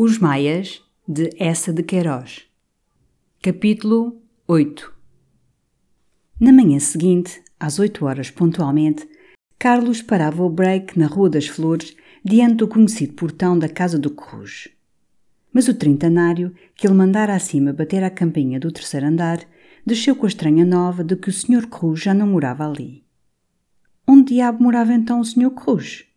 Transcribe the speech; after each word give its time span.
Os 0.00 0.16
Maias, 0.16 0.80
de 1.08 1.28
Essa 1.40 1.72
de 1.72 1.82
Queiroz. 1.82 2.46
Capítulo 3.42 4.22
8 4.46 4.94
Na 6.38 6.52
manhã 6.52 6.78
seguinte, 6.78 7.42
às 7.58 7.80
oito 7.80 8.06
horas 8.06 8.30
pontualmente, 8.30 9.08
Carlos 9.58 10.00
parava 10.00 10.44
o 10.44 10.48
break 10.48 10.96
na 10.96 11.08
Rua 11.08 11.28
das 11.28 11.48
Flores, 11.48 11.96
diante 12.24 12.54
do 12.58 12.68
conhecido 12.68 13.14
portão 13.14 13.58
da 13.58 13.68
casa 13.68 13.98
do 13.98 14.10
Cruz. 14.10 14.68
Mas 15.52 15.66
o 15.66 15.74
trintanário, 15.74 16.54
que 16.76 16.86
ele 16.86 16.94
mandara 16.94 17.34
acima 17.34 17.72
bater 17.72 18.04
à 18.04 18.08
campainha 18.08 18.60
do 18.60 18.70
terceiro 18.70 19.04
andar, 19.04 19.44
desceu 19.84 20.14
com 20.14 20.26
a 20.26 20.28
estranha 20.28 20.64
nova 20.64 21.02
de 21.02 21.16
que 21.16 21.28
o 21.28 21.32
Sr. 21.32 21.66
Cruz 21.66 21.98
já 22.00 22.14
não 22.14 22.28
morava 22.28 22.64
ali. 22.64 23.04
Onde 24.06 24.34
diabo 24.34 24.62
morava 24.62 24.92
então 24.92 25.18
o 25.18 25.24
Sr. 25.24 25.50
Cruz? 25.50 26.07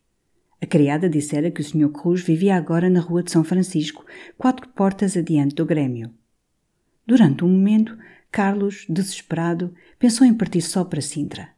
A 0.62 0.66
criada 0.68 1.10
dissera 1.10 1.50
que 1.50 1.60
o 1.60 1.64
Sr. 1.64 1.90
Cruz 1.90 2.22
vivia 2.22 2.56
agora 2.56 2.88
na 2.88 3.00
Rua 3.00 3.24
de 3.24 3.32
São 3.32 3.44
Francisco, 3.44 4.06
quatro 4.38 4.70
portas 4.70 5.18
adiante 5.18 5.56
do 5.56 5.66
Grêmio. 5.66 6.12
Durante 7.06 7.44
um 7.44 7.50
momento, 7.50 7.98
Carlos, 8.32 8.86
desesperado, 8.88 9.74
pensou 9.98 10.26
em 10.26 10.34
partir 10.34 10.62
só 10.62 10.84
para 10.84 11.02
Sintra. 11.02 11.50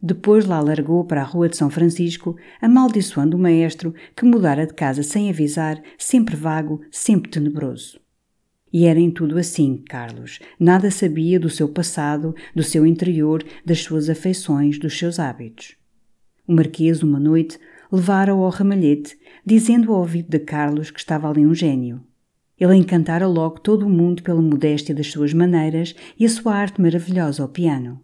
Depois 0.00 0.44
lá 0.44 0.60
largou 0.60 1.04
para 1.04 1.22
a 1.22 1.24
Rua 1.24 1.48
de 1.48 1.56
São 1.56 1.70
Francisco, 1.70 2.36
amaldiçoando 2.60 3.36
o 3.36 3.40
maestro 3.40 3.94
que 4.14 4.26
mudara 4.26 4.66
de 4.66 4.74
casa 4.74 5.02
sem 5.02 5.30
avisar, 5.30 5.82
sempre 5.96 6.36
vago, 6.36 6.82
sempre 6.90 7.30
tenebroso. 7.30 7.98
E 8.70 8.84
era 8.84 9.00
em 9.00 9.10
tudo 9.10 9.38
assim, 9.38 9.82
Carlos. 9.88 10.38
Nada 10.60 10.90
sabia 10.90 11.40
do 11.40 11.48
seu 11.48 11.68
passado, 11.68 12.34
do 12.54 12.62
seu 12.62 12.84
interior, 12.84 13.42
das 13.64 13.80
suas 13.80 14.10
afeições, 14.10 14.78
dos 14.78 14.96
seus 14.96 15.18
hábitos. 15.18 15.74
O 16.46 16.52
Marquês, 16.52 17.02
uma 17.02 17.18
noite, 17.18 17.58
levara-o 17.90 18.42
ao 18.42 18.50
ramalhete, 18.50 19.18
dizendo 19.44 19.92
ao 19.92 20.00
ouvido 20.00 20.28
de 20.28 20.38
Carlos 20.38 20.90
que 20.90 20.98
estava 20.98 21.28
ali 21.28 21.46
um 21.46 21.54
gênio. 21.54 22.00
Ele 22.58 22.74
encantara 22.74 23.26
logo 23.26 23.60
todo 23.60 23.86
o 23.86 23.90
mundo 23.90 24.22
pela 24.22 24.42
modéstia 24.42 24.94
das 24.94 25.06
suas 25.06 25.32
maneiras 25.32 25.94
e 26.18 26.24
a 26.24 26.28
sua 26.28 26.54
arte 26.54 26.80
maravilhosa 26.80 27.42
ao 27.42 27.48
piano. 27.48 28.00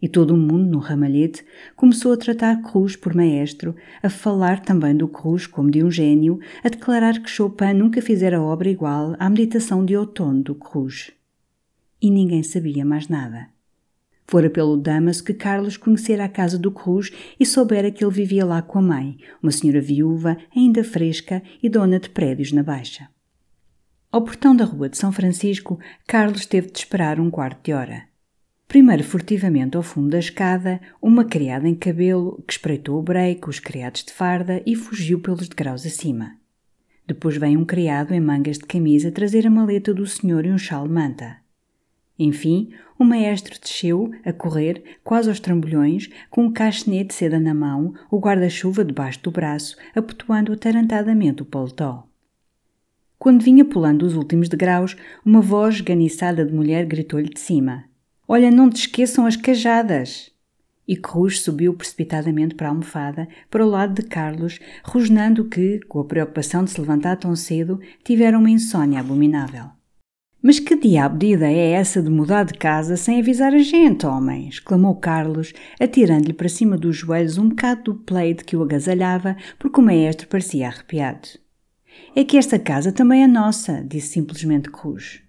E 0.00 0.08
todo 0.08 0.34
o 0.34 0.36
mundo, 0.36 0.70
no 0.70 0.78
ramalhete, 0.78 1.44
começou 1.74 2.12
a 2.12 2.16
tratar 2.16 2.62
Cruz 2.62 2.94
por 2.94 3.12
maestro, 3.14 3.74
a 4.00 4.08
falar 4.08 4.60
também 4.60 4.96
do 4.96 5.08
Cruz 5.08 5.46
como 5.46 5.70
de 5.70 5.82
um 5.82 5.90
gênio, 5.90 6.38
a 6.62 6.68
declarar 6.68 7.20
que 7.20 7.28
Chopin 7.28 7.74
nunca 7.74 8.00
fizera 8.00 8.40
obra 8.40 8.70
igual 8.70 9.16
à 9.18 9.28
meditação 9.28 9.84
de 9.84 9.96
outono 9.96 10.40
do 10.40 10.54
Cruz. 10.54 11.10
E 12.00 12.10
ninguém 12.10 12.44
sabia 12.44 12.84
mais 12.84 13.08
nada. 13.08 13.48
Fora 14.30 14.50
pelo 14.50 14.76
Damaso 14.76 15.24
que 15.24 15.32
Carlos 15.32 15.78
conhecera 15.78 16.26
a 16.26 16.28
casa 16.28 16.58
do 16.58 16.70
Cruz 16.70 17.10
e 17.40 17.46
soubera 17.46 17.90
que 17.90 18.04
ele 18.04 18.12
vivia 18.12 18.44
lá 18.44 18.60
com 18.60 18.78
a 18.78 18.82
mãe, 18.82 19.16
uma 19.42 19.50
senhora 19.50 19.80
viúva, 19.80 20.36
ainda 20.54 20.84
fresca 20.84 21.42
e 21.62 21.68
dona 21.70 21.98
de 21.98 22.10
prédios 22.10 22.52
na 22.52 22.62
Baixa. 22.62 23.08
Ao 24.12 24.22
portão 24.22 24.54
da 24.54 24.66
rua 24.66 24.90
de 24.90 24.98
São 24.98 25.10
Francisco, 25.10 25.78
Carlos 26.06 26.44
teve 26.44 26.70
de 26.70 26.78
esperar 26.78 27.18
um 27.18 27.30
quarto 27.30 27.64
de 27.64 27.72
hora. 27.72 28.02
Primeiro, 28.66 29.02
furtivamente 29.02 29.78
ao 29.78 29.82
fundo 29.82 30.10
da 30.10 30.18
escada, 30.18 30.78
uma 31.00 31.24
criada 31.24 31.66
em 31.66 31.74
cabelo 31.74 32.44
que 32.46 32.52
espreitou 32.52 32.98
o 32.98 33.02
break, 33.02 33.48
os 33.48 33.58
criados 33.58 34.04
de 34.04 34.12
farda 34.12 34.62
e 34.66 34.76
fugiu 34.76 35.20
pelos 35.20 35.48
degraus 35.48 35.86
acima. 35.86 36.36
Depois 37.06 37.38
vem 37.38 37.56
um 37.56 37.64
criado 37.64 38.12
em 38.12 38.20
mangas 38.20 38.58
de 38.58 38.66
camisa 38.66 39.10
trazer 39.10 39.46
a 39.46 39.50
maleta 39.50 39.94
do 39.94 40.06
senhor 40.06 40.44
e 40.44 40.52
um 40.52 40.58
chal 40.58 40.86
manta. 40.86 41.47
Enfim, 42.18 42.70
o 42.98 43.04
maestro 43.04 43.56
desceu, 43.60 44.10
a 44.24 44.32
correr, 44.32 44.82
quase 45.04 45.28
aos 45.28 45.38
trambolhões, 45.38 46.08
com 46.28 46.46
um 46.46 46.52
caixonete 46.52 47.08
de 47.08 47.14
seda 47.14 47.38
na 47.38 47.54
mão, 47.54 47.94
o 48.10 48.18
guarda-chuva 48.18 48.84
debaixo 48.84 49.22
do 49.22 49.30
braço, 49.30 49.76
apotoando 49.94 50.52
atarantadamente 50.52 51.42
o 51.42 51.44
paletó. 51.44 52.08
Quando 53.16 53.42
vinha 53.42 53.64
pulando 53.64 54.02
os 54.04 54.14
últimos 54.14 54.48
degraus, 54.48 54.96
uma 55.24 55.40
voz 55.40 55.76
esganiçada 55.76 56.44
de 56.44 56.52
mulher 56.52 56.86
gritou-lhe 56.86 57.28
de 57.28 57.38
cima. 57.38 57.84
Olha, 58.26 58.50
não 58.50 58.68
te 58.68 58.80
esqueçam 58.80 59.24
as 59.24 59.36
cajadas! 59.36 60.30
E 60.86 60.96
Cruz 60.96 61.40
subiu 61.40 61.74
precipitadamente 61.74 62.54
para 62.54 62.68
a 62.68 62.70
almofada, 62.70 63.28
para 63.50 63.64
o 63.64 63.68
lado 63.68 64.00
de 64.00 64.08
Carlos, 64.08 64.58
rosnando 64.82 65.44
que, 65.44 65.80
com 65.80 66.00
a 66.00 66.04
preocupação 66.04 66.64
de 66.64 66.70
se 66.70 66.80
levantar 66.80 67.16
tão 67.16 67.36
cedo, 67.36 67.78
tivera 68.02 68.38
uma 68.38 68.50
insônia 68.50 69.00
abominável. 69.00 69.77
Mas 70.40 70.60
que 70.60 70.76
diabo 70.76 71.18
de 71.18 71.32
ideia 71.32 71.60
é 71.60 71.70
essa 71.72 72.00
de 72.00 72.08
mudar 72.08 72.44
de 72.44 72.54
casa 72.54 72.96
sem 72.96 73.18
avisar 73.20 73.52
a 73.52 73.58
gente, 73.58 74.06
homem? 74.06 74.48
exclamou 74.48 74.94
Carlos, 74.94 75.52
atirando-lhe 75.80 76.32
para 76.32 76.48
cima 76.48 76.76
dos 76.76 76.96
joelhos 76.96 77.38
um 77.38 77.48
bocado 77.48 77.82
do 77.82 77.94
pleito 77.96 78.44
que 78.44 78.56
o 78.56 78.62
agasalhava, 78.62 79.36
porque 79.58 79.80
o 79.80 79.82
maestro 79.82 80.28
parecia 80.28 80.68
arrepiado. 80.68 81.28
É 82.14 82.22
que 82.22 82.36
esta 82.36 82.58
casa 82.58 82.92
também 82.92 83.24
é 83.24 83.26
nossa, 83.26 83.82
disse 83.82 84.08
simplesmente 84.08 84.70
Cruz. 84.70 85.20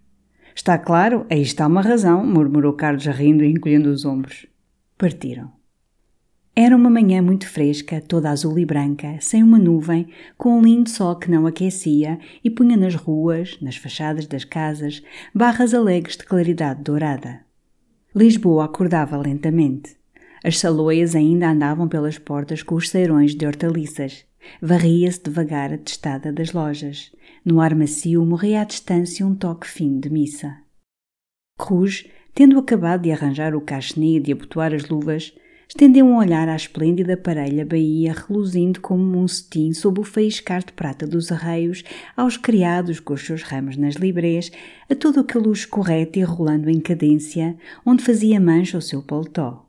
Está 0.56 0.78
claro, 0.78 1.26
aí 1.30 1.42
está 1.42 1.66
uma 1.66 1.82
razão, 1.82 2.24
murmurou 2.24 2.74
Carlos 2.74 3.06
rindo 3.08 3.44
e 3.44 3.52
encolhendo 3.52 3.90
os 3.90 4.06
ombros. 4.06 4.46
Partiram. 4.96 5.59
Era 6.62 6.76
uma 6.76 6.90
manhã 6.90 7.22
muito 7.22 7.48
fresca, 7.48 8.02
toda 8.02 8.30
azul 8.30 8.60
e 8.60 8.66
branca, 8.66 9.16
sem 9.22 9.42
uma 9.42 9.58
nuvem, 9.58 10.10
com 10.38 10.60
um 10.60 10.62
lindo 10.62 10.90
sol 10.90 11.16
que 11.16 11.32
não 11.32 11.48
aquecia 11.48 12.20
e 12.44 12.50
punha 12.50 12.76
nas 12.76 12.96
ruas, 12.96 13.58
nas 13.62 13.78
fachadas 13.78 14.28
das 14.28 14.44
casas, 14.44 15.02
barras 15.34 15.74
alegres 15.74 16.18
de 16.18 16.26
claridade 16.26 16.84
dourada. 16.84 17.40
Lisboa 18.14 18.66
acordava 18.66 19.16
lentamente. 19.16 19.96
As 20.44 20.60
saloias 20.60 21.16
ainda 21.16 21.50
andavam 21.50 21.88
pelas 21.88 22.18
portas 22.18 22.62
com 22.62 22.76
os 22.76 22.90
ceirões 22.90 23.34
de 23.34 23.46
hortaliças. 23.46 24.26
Varria-se 24.62 25.24
devagar 25.24 25.72
a 25.72 25.78
testada 25.78 26.30
das 26.30 26.52
lojas. 26.52 27.10
No 27.46 27.62
ar 27.62 27.74
macio 27.74 28.26
morria 28.26 28.60
à 28.60 28.64
distância 28.66 29.26
um 29.26 29.34
toque 29.34 29.66
fino 29.66 30.02
de 30.02 30.10
missa. 30.10 30.58
Cruz, 31.58 32.06
tendo 32.34 32.60
acabado 32.60 33.04
de 33.04 33.14
arranjar 33.14 33.56
o 33.56 33.62
cachenê 33.62 34.18
e 34.18 34.20
de 34.20 34.34
abotoar 34.34 34.74
as 34.74 34.90
luvas, 34.90 35.34
estendeu 35.70 36.04
um 36.04 36.18
olhar 36.18 36.50
à 36.50 36.56
esplêndida 36.56 37.16
parelha 37.16 37.64
baía 37.64 38.12
reluzindo 38.12 38.82
como 38.82 39.20
um 39.20 39.28
cetim 39.28 39.72
sob 39.72 40.02
o 40.02 40.04
faiscar 40.04 40.64
de 40.66 40.74
prata 40.74 41.06
dos 41.06 41.32
arreios, 41.32 41.84
aos 42.18 42.38
criados 42.38 43.00
com 43.00 43.14
os 43.14 43.24
seus 43.24 43.44
ramos 43.44 43.78
nas 43.78 43.94
librés, 43.94 44.52
a 44.90 44.96
todo 44.96 45.20
aquele 45.20 45.46
luxo 45.46 45.70
correto 45.70 46.18
e 46.18 46.24
rolando 46.24 46.72
em 46.72 46.80
cadência, 46.80 47.56
onde 47.86 48.04
fazia 48.04 48.40
mancha 48.40 48.80
o 48.80 48.82
seu 48.82 49.04
paletó. 49.04 49.69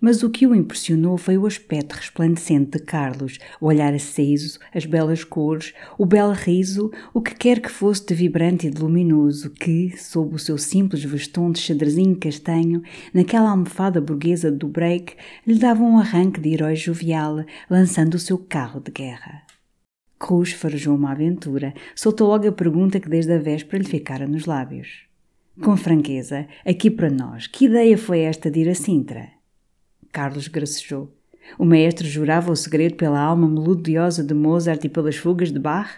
Mas 0.00 0.22
o 0.22 0.30
que 0.30 0.46
o 0.46 0.54
impressionou 0.54 1.18
foi 1.18 1.36
o 1.36 1.44
aspecto 1.44 1.92
resplandecente 1.92 2.78
de 2.78 2.84
Carlos, 2.84 3.38
o 3.60 3.66
olhar 3.66 3.92
aceso, 3.92 4.58
as 4.74 4.86
belas 4.86 5.24
cores, 5.24 5.74
o 5.98 6.06
belo 6.06 6.32
riso, 6.32 6.90
o 7.12 7.20
que 7.20 7.34
quer 7.34 7.60
que 7.60 7.70
fosse 7.70 8.06
de 8.06 8.14
vibrante 8.14 8.66
e 8.66 8.70
de 8.70 8.80
luminoso, 8.80 9.50
que, 9.50 9.94
sob 9.98 10.34
o 10.34 10.38
seu 10.38 10.56
simples 10.56 11.04
veston 11.04 11.52
de 11.52 11.60
xadrezinho 11.60 12.16
castanho, 12.16 12.82
naquela 13.12 13.50
almofada 13.50 14.00
burguesa 14.00 14.50
do 14.50 14.66
break, 14.66 15.14
lhe 15.46 15.58
dava 15.58 15.82
um 15.82 15.98
arranque 15.98 16.40
de 16.40 16.54
herói 16.54 16.76
jovial, 16.76 17.44
lançando 17.68 18.14
o 18.14 18.18
seu 18.18 18.38
carro 18.38 18.80
de 18.80 18.90
guerra. 18.90 19.42
Cruz 20.18 20.52
farejou 20.52 20.94
uma 20.94 21.12
aventura, 21.12 21.74
soltou 21.94 22.28
logo 22.28 22.48
a 22.48 22.52
pergunta 22.52 23.00
que 23.00 23.08
desde 23.08 23.32
a 23.32 23.38
véspera 23.38 23.82
lhe 23.82 23.88
ficara 23.88 24.26
nos 24.26 24.46
lábios. 24.46 25.04
Com 25.62 25.76
franqueza, 25.76 26.46
aqui 26.64 26.90
para 26.90 27.10
nós, 27.10 27.46
que 27.46 27.66
ideia 27.66 27.98
foi 27.98 28.20
esta 28.20 28.50
de 28.50 28.60
ir 28.60 28.68
a 28.70 28.74
Sintra? 28.74 29.39
Carlos 30.12 30.48
gracejou. 30.48 31.10
O 31.58 31.64
maestro 31.64 32.06
jurava 32.06 32.52
o 32.52 32.56
segredo 32.56 32.94
pela 32.96 33.20
alma 33.20 33.48
melodiosa 33.48 34.22
de 34.22 34.34
Mozart 34.34 34.84
e 34.84 34.88
pelas 34.88 35.16
fugas 35.16 35.50
de 35.52 35.58
Bach? 35.58 35.90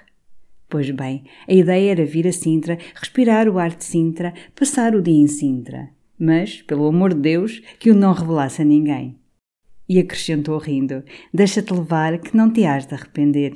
Pois 0.69 0.91
bem, 0.91 1.25
a 1.47 1.53
ideia 1.53 1.91
era 1.91 2.05
vir 2.05 2.27
a 2.27 2.33
Sintra, 2.33 2.79
respirar 2.95 3.49
o 3.49 3.59
ar 3.59 3.75
de 3.75 3.85
Sintra, 3.85 4.33
passar 4.55 4.95
o 4.95 5.03
dia 5.03 5.21
em 5.21 5.27
Sintra. 5.27 5.91
Mas, 6.19 6.63
pelo 6.63 6.87
amor 6.87 7.13
de 7.13 7.21
Deus, 7.21 7.61
que 7.79 7.91
o 7.91 7.95
não 7.95 8.13
revelasse 8.13 8.63
a 8.63 8.65
ninguém. 8.65 9.19
E 9.89 9.99
acrescentou 9.99 10.57
rindo: 10.57 11.03
Deixa-te 11.35 11.75
levar, 11.75 12.19
que 12.19 12.37
não 12.37 12.51
te 12.51 12.65
has 12.65 12.87
de 12.87 12.95
arrepender. 12.95 13.53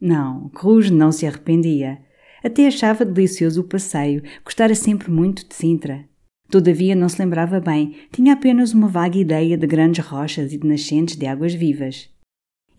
Não, 0.00 0.50
Cruz 0.50 0.90
não 0.90 1.10
se 1.10 1.26
arrependia. 1.26 1.98
Até 2.42 2.66
achava 2.66 3.06
delicioso 3.06 3.62
o 3.62 3.64
passeio, 3.64 4.22
gostara 4.44 4.74
sempre 4.74 5.10
muito 5.10 5.48
de 5.48 5.54
Sintra. 5.54 6.04
Todavia 6.50 6.94
não 6.94 7.08
se 7.08 7.20
lembrava 7.20 7.60
bem, 7.60 7.96
tinha 8.12 8.32
apenas 8.32 8.72
uma 8.72 8.88
vaga 8.88 9.18
ideia 9.18 9.56
de 9.56 9.66
grandes 9.66 10.04
rochas 10.04 10.52
e 10.52 10.58
de 10.58 10.66
nascentes 10.66 11.16
de 11.16 11.26
águas 11.26 11.54
vivas. 11.54 12.08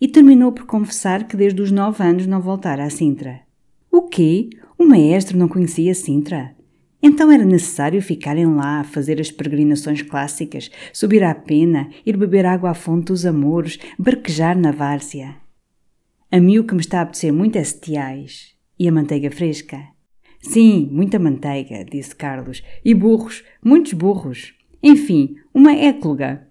E 0.00 0.08
terminou 0.08 0.52
por 0.52 0.66
confessar 0.66 1.26
que 1.26 1.36
desde 1.36 1.60
os 1.60 1.70
nove 1.70 2.02
anos 2.02 2.26
não 2.26 2.40
voltara 2.40 2.84
a 2.84 2.90
Sintra. 2.90 3.40
O 3.90 4.02
quê? 4.02 4.50
O 4.78 4.84
maestro 4.84 5.38
não 5.38 5.48
conhecia 5.48 5.94
Sintra? 5.94 6.54
Então 7.02 7.30
era 7.30 7.44
necessário 7.44 8.02
ficarem 8.02 8.46
lá 8.46 8.80
a 8.80 8.84
fazer 8.84 9.20
as 9.20 9.30
peregrinações 9.30 10.02
clássicas, 10.02 10.70
subir 10.92 11.22
à 11.22 11.34
pena, 11.34 11.88
ir 12.04 12.16
beber 12.16 12.44
água 12.44 12.70
à 12.70 12.74
fonte 12.74 13.06
dos 13.06 13.24
amores, 13.24 13.78
barquejar 13.98 14.58
na 14.58 14.72
várzea. 14.72 15.36
A 16.30 16.40
mim 16.40 16.58
o 16.58 16.64
que 16.64 16.74
me 16.74 16.80
está 16.80 16.98
a 16.98 17.02
apetecer 17.02 17.32
muito 17.32 17.56
é 17.56 17.64
setiais. 17.64 18.56
E 18.78 18.88
a 18.88 18.92
manteiga 18.92 19.30
fresca? 19.30 19.95
Sim, 20.48 20.88
muita 20.92 21.18
manteiga, 21.18 21.84
disse 21.84 22.14
Carlos. 22.14 22.62
E 22.84 22.94
burros, 22.94 23.42
muitos 23.62 23.92
burros. 23.94 24.54
Enfim, 24.80 25.34
uma 25.52 25.72
écloga. 25.72 26.46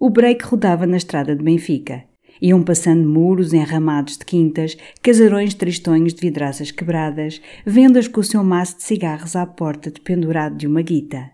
O 0.00 0.10
break 0.10 0.44
rodava 0.44 0.84
na 0.84 0.96
estrada 0.96 1.36
de 1.36 1.44
Benfica. 1.44 2.02
Iam 2.40 2.60
passando 2.64 3.08
muros 3.08 3.52
enramados 3.52 4.18
de 4.18 4.24
quintas, 4.24 4.76
casarões 5.00 5.54
tristonhos 5.54 6.12
de 6.12 6.20
vidraças 6.20 6.72
quebradas, 6.72 7.40
vendas 7.64 8.08
com 8.08 8.20
o 8.20 8.24
seu 8.24 8.42
maço 8.42 8.78
de 8.78 8.82
cigarros 8.82 9.36
à 9.36 9.46
porta 9.46 9.88
dependurado 9.88 10.56
de 10.56 10.66
uma 10.66 10.82
guita. 10.82 11.30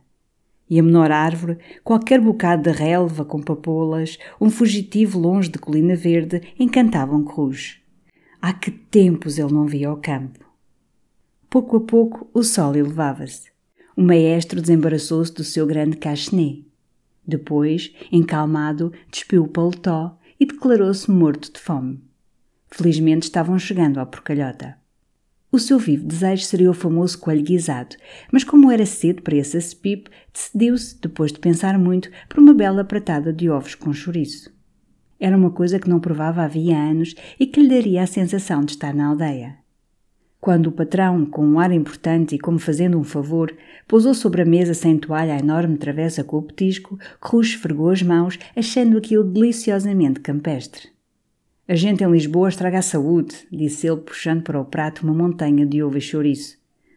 E 0.69 0.79
a 0.79 0.83
menor 0.83 1.11
árvore, 1.11 1.56
qualquer 1.83 2.21
bocado 2.21 2.71
de 2.71 2.77
relva 2.77 3.25
com 3.25 3.41
papolas, 3.41 4.19
um 4.39 4.50
fugitivo 4.50 5.19
longe 5.19 5.49
de 5.49 5.59
colina 5.59 5.97
verde, 5.97 6.43
encantavam 6.61 7.25
Cruz. 7.25 7.81
Há 8.41 8.53
que 8.53 8.71
tempos 8.71 9.39
ele 9.39 9.55
não 9.55 9.67
via 9.67 9.91
o 9.91 9.97
campo. 9.97 10.48
Pouco 11.50 11.79
a 11.79 11.81
pouco 11.81 12.29
o 12.35 12.43
sol 12.43 12.77
elevava-se. 12.77 13.50
O 13.97 14.03
maestro 14.03 14.61
desembaraçou-se 14.61 15.33
do 15.33 15.43
seu 15.43 15.67
grande 15.67 15.97
cachenê. 15.97 16.62
Depois, 17.27 17.93
encalmado, 18.12 18.93
despiu 19.11 19.45
o 19.45 19.49
paletó 19.49 20.19
e 20.39 20.45
declarou-se 20.45 21.11
morto 21.11 21.50
de 21.50 21.59
fome. 21.59 22.03
Felizmente 22.71 23.25
estavam 23.25 23.59
chegando 23.59 23.99
à 23.99 24.05
porcalhota. 24.05 24.77
O 25.50 25.59
seu 25.59 25.79
vivo 25.79 26.06
desejo 26.06 26.45
seria 26.45 26.71
o 26.71 26.75
famoso 26.75 27.19
coelho 27.19 27.43
guisado, 27.43 27.97
mas 28.31 28.45
como 28.45 28.71
era 28.71 28.85
cedo 28.85 29.23
para 29.23 29.37
esse 29.37 29.56
aspipe, 29.56 30.11
decidiu-se, 30.31 31.00
depois 31.00 31.33
de 31.33 31.39
pensar 31.39 31.79
muito, 31.79 32.11
por 32.29 32.41
uma 32.41 32.53
bela 32.53 32.85
pratada 32.85 33.33
de 33.33 33.49
ovos 33.49 33.75
com 33.75 33.91
chouriço. 33.91 34.53
Era 35.19 35.37
uma 35.37 35.50
coisa 35.50 35.79
que 35.79 35.89
não 35.89 35.99
provava 35.99 36.43
havia 36.43 36.77
anos 36.77 37.15
e 37.41 37.47
que 37.47 37.62
lhe 37.62 37.69
daria 37.69 38.03
a 38.03 38.06
sensação 38.06 38.62
de 38.62 38.73
estar 38.73 38.95
na 38.95 39.06
aldeia. 39.06 39.56
Quando 40.40 40.69
o 40.69 40.73
patrão, 40.73 41.26
com 41.26 41.44
um 41.44 41.58
ar 41.58 41.73
importante 41.73 42.37
e 42.37 42.38
como 42.38 42.58
fazendo 42.58 42.99
um 42.99 43.02
favor, 43.02 43.52
pousou 43.88 44.14
sobre 44.14 44.43
a 44.43 44.44
mesa 44.44 44.73
sem 44.73 44.96
toalha 44.96 45.35
a 45.35 45.38
enorme 45.38 45.76
travessa 45.76 46.23
com 46.23 46.38
o 46.38 46.43
petisco, 46.43 46.99
Cruz 47.20 47.49
esfregou 47.49 47.90
as 47.90 48.02
mãos, 48.02 48.38
achando 48.55 48.99
aquilo 48.99 49.25
deliciosamente 49.25 50.20
campestre. 50.20 50.88
A 51.67 51.75
gente 51.75 52.05
em 52.05 52.11
Lisboa 52.11 52.49
estraga 52.49 52.79
a 52.79 52.82
saúde, 52.82 53.46
disse 53.50 53.88
ele, 53.88 54.00
puxando 54.00 54.43
para 54.43 54.61
o 54.61 54.64
prato 54.64 55.02
uma 55.02 55.12
montanha 55.12 55.67
de 55.67 55.82
ovo 55.82 55.99
e 55.99 56.00
chouriço. 56.00 56.56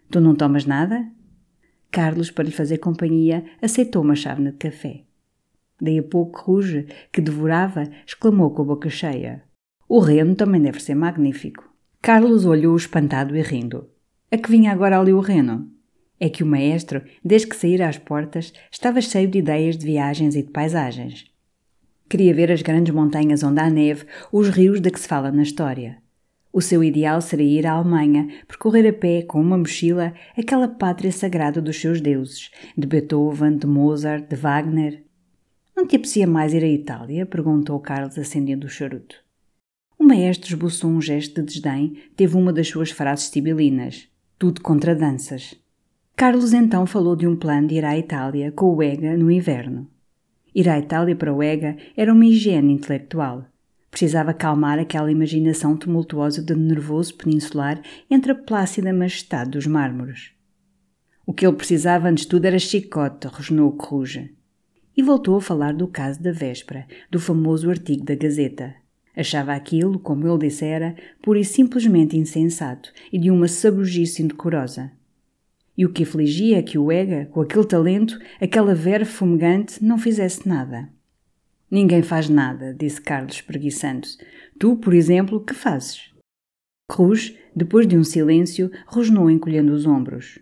Tu 0.09 0.21
não 0.21 0.35
tomas 0.35 0.65
nada? 0.65 1.05
Carlos, 1.89 2.29
para 2.31 2.45
lhe 2.45 2.51
fazer 2.51 2.77
companhia, 2.77 3.43
aceitou 3.61 4.03
uma 4.03 4.15
chávena 4.15 4.51
de 4.51 4.57
café. 4.57 5.01
Daí 5.81 5.97
a 5.97 6.03
pouco 6.03 6.39
Ruge, 6.41 6.85
que 7.11 7.19
devorava, 7.19 7.89
exclamou 8.05 8.51
com 8.51 8.61
a 8.61 8.65
boca 8.65 8.89
cheia. 8.89 9.43
O 9.89 9.99
reno 9.99 10.35
também 10.35 10.61
deve 10.61 10.79
ser 10.79 10.95
magnífico. 10.95 11.70
Carlos 12.03 12.45
olhou 12.45 12.75
espantado 12.75 13.38
e 13.38 13.44
rindo. 13.44 13.88
A 14.31 14.36
que 14.36 14.50
vinha 14.50 14.71
agora 14.71 15.00
ali 15.00 15.13
o 15.13 15.19
reno? 15.19 15.69
É 16.19 16.30
que 16.30 16.42
o 16.42 16.48
maestro, 16.48 17.03
desde 17.24 17.48
que 17.48 17.56
saíra 17.56 17.88
às 17.88 18.00
portas, 18.00 18.51
estava 18.71 19.00
cheio 19.00 19.27
de 19.27 19.38
ideias 19.38 19.77
de 19.77 19.86
viagens 19.86 20.36
e 20.36 20.42
de 20.42 20.50
paisagens. 20.50 21.25
Queria 22.09 22.33
ver 22.33 22.51
as 22.51 22.63
grandes 22.63 22.92
montanhas 22.92 23.44
onde 23.44 23.62
há 23.62 23.69
neve, 23.69 24.07
os 24.31 24.50
rios 24.50 24.81
de 24.81 24.89
que 24.89 25.00
se 25.00 25.07
fala 25.07 25.31
na 25.31 25.44
história. 25.44 26.00
O 26.51 26.59
seu 26.59 26.83
ideal 26.83 27.21
seria 27.21 27.59
ir 27.59 27.68
à 27.68 27.74
Alemanha, 27.74 28.30
percorrer 28.48 28.89
a 28.89 28.94
pé, 28.94 29.21
com 29.21 29.39
uma 29.39 29.56
mochila, 29.56 30.12
aquela 30.36 30.68
pátria 30.68 31.12
sagrada 31.12 31.62
dos 31.62 31.80
seus 31.80 32.01
deuses, 32.01 32.50
de 32.75 32.88
Beethoven, 32.88 33.57
de 33.57 33.68
Mozart, 33.68 34.27
de 34.27 34.36
Wagner. 34.36 35.03
Não 35.77 35.86
te 35.86 35.98
apetecia 35.98 36.25
mais 36.25 36.51
ir 36.51 36.63
à 36.63 36.68
Itália? 36.68 37.27
perguntou 37.27 37.80
Carlos, 37.80 38.18
acendendo 38.18 38.65
o 38.65 38.69
charuto. 38.71 39.20
O 40.01 40.03
maestro 40.03 40.50
esboçou 40.50 40.89
um 40.89 41.00
gesto 41.00 41.36
de 41.36 41.45
desdém, 41.45 41.95
teve 42.15 42.36
uma 42.36 42.51
das 42.51 42.68
suas 42.68 42.89
frases 42.89 43.30
sibilinas. 43.30 44.07
Tudo 44.39 44.59
contra 44.59 44.95
danças. 44.95 45.53
Carlos 46.15 46.53
então 46.53 46.88
falou 46.88 47.15
de 47.15 47.27
um 47.27 47.36
plano 47.36 47.68
de 47.68 47.75
ir 47.75 47.86
à 47.86 47.95
Itália 47.95 48.51
com 48.51 48.74
o 48.74 48.81
Ega 48.81 49.15
no 49.15 49.30
inverno. 49.30 49.88
Ir 50.56 50.68
à 50.68 50.80
Itália 50.80 51.15
para 51.15 51.31
o 51.31 51.44
Ega 51.44 51.77
era 51.95 52.12
uma 52.12 52.25
higiene 52.25 52.74
intelectual. 52.74 53.45
Precisava 53.92 54.33
calmar 54.33 54.80
aquela 54.80 55.12
imaginação 55.12 55.77
tumultuosa 55.77 56.42
de 56.42 56.56
nervoso 56.56 57.13
peninsular 57.13 57.80
entre 58.09 58.31
a 58.31 58.36
plácida 58.36 58.92
majestade 58.92 59.51
dos 59.51 59.68
mármores. 59.68 60.31
O 61.27 61.31
que 61.31 61.45
ele 61.45 61.56
precisava 61.56 62.09
antes 62.09 62.24
de 62.24 62.31
tudo 62.31 62.45
era 62.45 62.57
chicote, 62.57 63.27
rosnou 63.27 63.69
o 63.69 63.74
Corruja. 63.74 64.27
E 64.98 65.03
voltou 65.03 65.38
a 65.38 65.42
falar 65.42 65.75
do 65.75 65.88
caso 65.88 66.19
da 66.24 66.31
véspera, 66.31 66.88
do 67.12 67.19
famoso 67.19 67.69
artigo 67.69 68.03
da 68.03 68.15
Gazeta. 68.15 68.81
Achava 69.16 69.54
aquilo, 69.54 70.00
como 70.00 70.28
ele 70.28 70.48
dissera, 70.48 70.96
pura 71.22 71.40
e 71.40 71.46
simplesmente 71.46 72.18
insensato 72.18 72.92
e 73.12 73.19
de 73.19 73.30
uma 73.30 73.48
sabrugice 73.48 74.24
indecorosa. 74.24 74.92
E 75.78 75.86
o 75.86 75.92
que 75.92 76.04
afligia 76.04 76.60
é 76.60 76.62
que 76.62 76.78
o 76.78 76.92
Ega, 76.92 77.28
com 77.31 77.42
aquele 77.42 77.66
talento, 77.66 78.19
aquela 78.40 78.75
vera 78.75 79.06
fumegante, 79.06 79.84
não 79.84 79.98
fizesse 79.98 80.48
nada. 80.48 80.90
Ninguém 81.69 82.02
faz 82.02 82.28
nada, 82.28 82.74
disse 82.74 83.02
Carlos, 83.02 83.42
preguiçando-se. 83.42 84.18
Tu, 84.60 84.75
por 84.75 84.94
exemplo, 84.94 85.40
que 85.40 85.54
fazes? 85.54 86.12
Cruz, 86.90 87.34
depois 87.56 87.88
de 87.88 87.98
um 87.98 88.04
silêncio, 88.04 88.69
rosnou 88.86 89.30
encolhendo 89.30 89.74
os 89.74 89.86
ombros. 89.86 90.40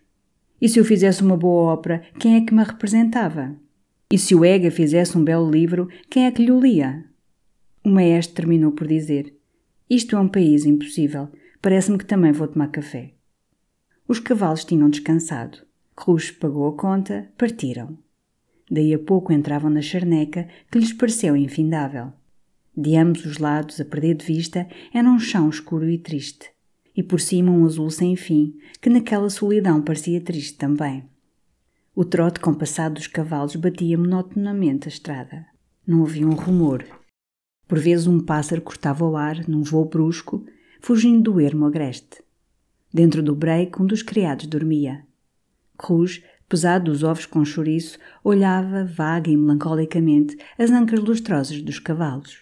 E 0.60 0.68
se 0.68 0.80
eu 0.80 0.84
fizesse 0.84 1.22
uma 1.22 1.38
boa 1.38 1.72
ópera, 1.72 2.02
quem 2.20 2.36
é 2.36 2.42
que 2.42 2.54
me 2.54 2.64
representava? 2.64 3.56
E 4.12 4.18
se 4.18 4.34
o 4.34 4.44
Ega 4.44 4.72
fizesse 4.72 5.16
um 5.18 5.24
belo 5.24 5.50
livro, 5.50 5.88
quem 6.10 6.26
é 6.26 6.32
que 6.32 6.44
lhe 6.44 6.52
o 6.52 6.60
lia? 6.60 7.06
O 7.90 7.92
maestro 7.92 8.36
terminou 8.36 8.72
por 8.72 8.86
dizer: 8.86 9.36
Isto 9.90 10.16
é 10.16 10.20
um 10.20 10.28
país 10.28 10.64
impossível. 10.64 11.28
Parece-me 11.60 11.98
que 11.98 12.06
também 12.06 12.32
vou 12.32 12.48
tomar 12.48 12.68
café. 12.68 13.16
Os 14.08 14.20
cavalos 14.20 14.64
tinham 14.64 14.92
descansado. 14.92 15.58
Cruz 15.96 16.30
pagou 16.30 16.68
a 16.68 16.74
conta, 16.78 17.28
partiram. 17.36 17.98
Daí 18.70 18.94
a 18.94 19.00
pouco 19.00 19.34
entravam 19.34 19.72
na 19.72 19.82
charneca, 19.82 20.48
que 20.72 20.78
lhes 20.78 20.94
pareceu 20.94 21.36
infindável. 21.36 22.14
De 22.78 22.96
ambos 22.96 23.26
os 23.26 23.40
lados, 23.40 23.82
a 23.82 23.86
perder 23.86 24.14
de 24.14 24.26
vista, 24.28 24.68
era 24.94 25.10
um 25.10 25.18
chão 25.18 25.50
escuro 25.50 25.90
e 25.90 25.98
triste. 25.98 26.52
E 26.96 27.02
por 27.02 27.20
cima 27.20 27.52
um 27.52 27.66
azul 27.66 27.90
sem 27.90 28.16
fim, 28.16 28.54
que 28.80 28.88
naquela 28.92 29.32
solidão 29.32 29.82
parecia 29.82 30.22
triste 30.22 30.60
também. 30.60 31.06
O 31.96 32.06
trote 32.06 32.40
compassado 32.40 32.94
dos 32.94 33.08
cavalos 33.08 33.56
batia 33.56 33.98
monotonamente 33.98 34.88
a 34.88 34.90
estrada. 34.90 35.48
Não 35.88 36.04
havia 36.04 36.28
um 36.28 36.36
rumor, 36.36 36.86
por 37.70 37.78
vezes 37.78 38.08
um 38.08 38.20
pássaro 38.20 38.64
cortava 38.64 39.06
o 39.06 39.16
ar 39.16 39.48
num 39.48 39.62
voo 39.62 39.86
brusco, 39.86 40.44
fugindo 40.82 41.32
do 41.32 41.40
ermo 41.40 41.68
agreste. 41.68 42.24
Dentro 42.92 43.22
do 43.22 43.36
break, 43.36 43.80
um 43.80 43.86
dos 43.86 44.02
criados 44.02 44.48
dormia. 44.48 45.06
Cruz, 45.78 46.24
pesado 46.50 46.92
dos 46.92 47.04
ovos 47.04 47.28
com 47.28 47.46
chouriço, 47.46 48.00
olhava, 48.24 48.84
vaga 48.84 49.30
e 49.30 49.38
melancolicamente, 49.38 50.36
as 50.58 50.72
ancas 50.72 51.00
lustrosas 51.00 51.62
dos 51.62 51.78
cavalos. 51.78 52.40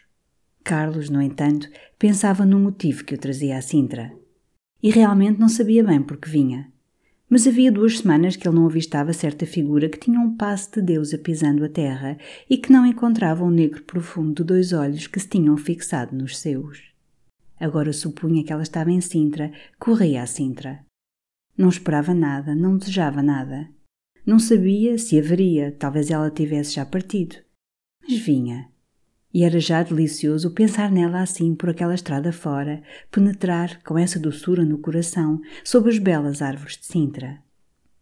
Carlos, 0.64 1.10
no 1.10 1.22
entanto, 1.22 1.70
pensava 2.00 2.46
no 2.46 2.58
motivo 2.58 3.04
que 3.04 3.14
o 3.14 3.18
trazia 3.18 3.58
à 3.58 3.62
Sintra. 3.62 4.14
E 4.82 4.90
realmente 4.90 5.42
não 5.42 5.50
sabia 5.50 5.84
bem 5.84 6.02
por 6.02 6.16
que 6.16 6.30
vinha. 6.30 6.72
Mas 7.30 7.46
havia 7.46 7.72
duas 7.72 7.98
semanas 7.98 8.38
que 8.38 8.48
ele 8.48 8.56
não 8.56 8.66
avistava 8.66 9.12
certa 9.12 9.46
figura 9.46 9.90
que 9.90 10.00
tinha 10.00 10.20
um 10.20 10.36
passo 10.36 10.72
de 10.76 10.82
Deus 10.82 11.14
apisando 11.14 11.66
a 11.66 11.70
terra 11.70 12.18
e 12.50 12.58
que 12.58 12.72
não 12.72 12.86
encontrava 12.86 13.44
um 13.44 13.50
negro 13.50 13.84
profundo 13.84 14.36
de 14.36 14.44
dois 14.46 14.72
olhos 14.72 15.08
que 15.08 15.20
se 15.20 15.28
tinham 15.28 15.58
fixado 15.58 16.16
nos 16.16 16.38
seus. 16.38 16.94
Agora 17.60 17.92
supunha 17.92 18.44
que 18.44 18.54
ela 18.54 18.64
estava 18.64 18.92
em 18.92 19.02
Sintra, 19.02 19.52
corria 19.78 20.24
a 20.24 20.28
Sintra. 20.28 20.86
Não 21.58 21.70
esperava 21.70 22.14
nada, 22.14 22.56
não 22.56 22.78
desejava 22.78 23.22
nada. 23.22 23.68
Não 24.26 24.40
sabia 24.40 24.98
se 24.98 25.20
haveria, 25.20 25.76
talvez 25.78 26.12
ela 26.12 26.30
tivesse 26.30 26.76
já 26.76 26.86
partido. 26.86 27.36
Mas 28.02 28.20
vinha, 28.20 28.70
e 29.34 29.44
era 29.44 29.60
já 29.60 29.84
delicioso 29.84 30.52
pensar 30.52 30.92
nela 30.92 31.22
assim 31.22 31.54
por 31.54 31.70
aquela 31.70 31.96
estrada 31.96 32.32
fora, 32.32 32.82
penetrar 33.12 33.82
com 33.84 33.98
essa 33.98 34.20
doçura 34.20 34.64
no 34.64 34.78
coração 34.78 35.40
sob 35.64 35.90
as 35.90 35.98
belas 35.98 36.42
árvores 36.42 36.78
de 36.78 36.86
Sintra. 36.86 37.40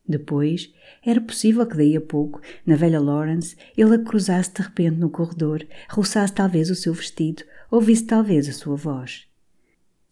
Depois, 0.08 0.72
era 1.04 1.20
possível 1.20 1.66
que 1.66 1.76
daí 1.76 1.98
a 1.98 2.02
pouco, 2.02 2.40
na 2.66 2.76
velha 2.76 3.00
Lawrence, 3.00 3.56
ele 3.76 3.96
a 3.96 4.00
cruzasse 4.00 4.54
de 4.54 4.62
repente 4.62 4.98
no 4.98 5.10
corredor, 5.10 5.66
roçasse 5.90 6.34
talvez 6.34 6.70
o 6.70 6.76
seu 6.76 6.94
vestido, 6.94 7.44
ouvisse 7.72 8.06
talvez 8.06 8.48
a 8.48 8.54
sua 8.54 8.76
voz. 8.76 9.28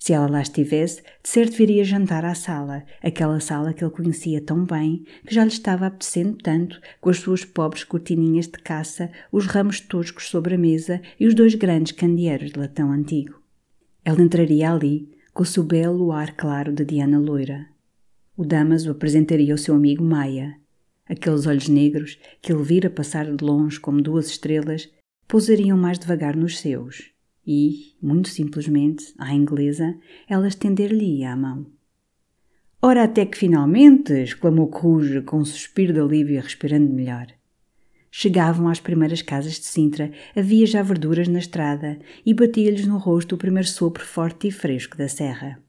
Se 0.03 0.11
ela 0.11 0.27
lá 0.27 0.41
estivesse, 0.41 1.01
de 1.01 1.29
certo 1.29 1.55
viria 1.55 1.81
jantar 1.85 2.25
à 2.25 2.35
sala, 2.35 2.83
aquela 3.01 3.39
sala 3.39 3.71
que 3.71 3.85
ele 3.85 3.89
conhecia 3.89 4.41
tão 4.41 4.65
bem, 4.65 5.05
que 5.25 5.33
já 5.33 5.45
lhe 5.45 5.49
estava 5.49 5.85
apetecendo 5.85 6.35
tanto, 6.43 6.81
com 6.99 7.09
as 7.09 7.19
suas 7.19 7.45
pobres 7.45 7.85
cortininhas 7.85 8.47
de 8.47 8.59
caça, 8.59 9.09
os 9.31 9.45
ramos 9.45 9.79
toscos 9.79 10.27
sobre 10.27 10.55
a 10.55 10.57
mesa 10.57 11.01
e 11.17 11.25
os 11.25 11.33
dois 11.33 11.55
grandes 11.55 11.93
candeeiros 11.93 12.51
de 12.51 12.59
latão 12.59 12.91
antigo. 12.91 13.41
Ela 14.03 14.21
entraria 14.21 14.73
ali, 14.73 15.09
com 15.33 15.43
o 15.43 15.45
seu 15.45 15.63
belo 15.63 16.11
ar 16.11 16.35
claro 16.35 16.73
de 16.73 16.83
Diana 16.83 17.17
loira. 17.17 17.65
O 18.35 18.43
Damaso 18.43 18.91
apresentaria 18.91 19.53
ao 19.53 19.57
seu 19.57 19.73
amigo 19.73 20.03
Maia. 20.03 20.59
Aqueles 21.07 21.47
olhos 21.47 21.69
negros, 21.69 22.19
que 22.41 22.51
ele 22.51 22.61
vira 22.61 22.89
passar 22.89 23.33
de 23.33 23.41
longe 23.41 23.79
como 23.79 24.01
duas 24.01 24.27
estrelas, 24.27 24.89
pousariam 25.29 25.77
mais 25.77 25.97
devagar 25.97 26.35
nos 26.35 26.59
seus 26.59 27.12
e, 27.45 27.95
muito 28.01 28.29
simplesmente, 28.29 29.13
à 29.17 29.33
inglesa, 29.33 29.97
ela 30.27 30.47
estender-lhe 30.47 31.23
a 31.23 31.35
mão. 31.35 31.65
Ora, 32.81 33.03
até 33.03 33.25
que 33.25 33.37
finalmente! 33.37 34.13
exclamou 34.13 34.67
Cruz 34.67 35.23
com 35.25 35.39
um 35.39 35.45
suspiro 35.45 35.93
de 35.93 35.99
alívio 35.99 36.41
respirando 36.41 36.91
melhor. 36.91 37.27
Chegavam 38.11 38.67
às 38.67 38.79
primeiras 38.79 39.21
casas 39.21 39.53
de 39.53 39.65
Sintra, 39.65 40.11
havia 40.35 40.65
já 40.65 40.83
verduras 40.83 41.27
na 41.27 41.39
estrada 41.39 41.97
e 42.25 42.33
batia-lhes 42.33 42.85
no 42.85 42.97
rosto 42.97 43.35
o 43.35 43.37
primeiro 43.37 43.67
sopro 43.67 44.05
forte 44.05 44.49
e 44.49 44.51
fresco 44.51 44.97
da 44.97 45.07
serra. 45.07 45.59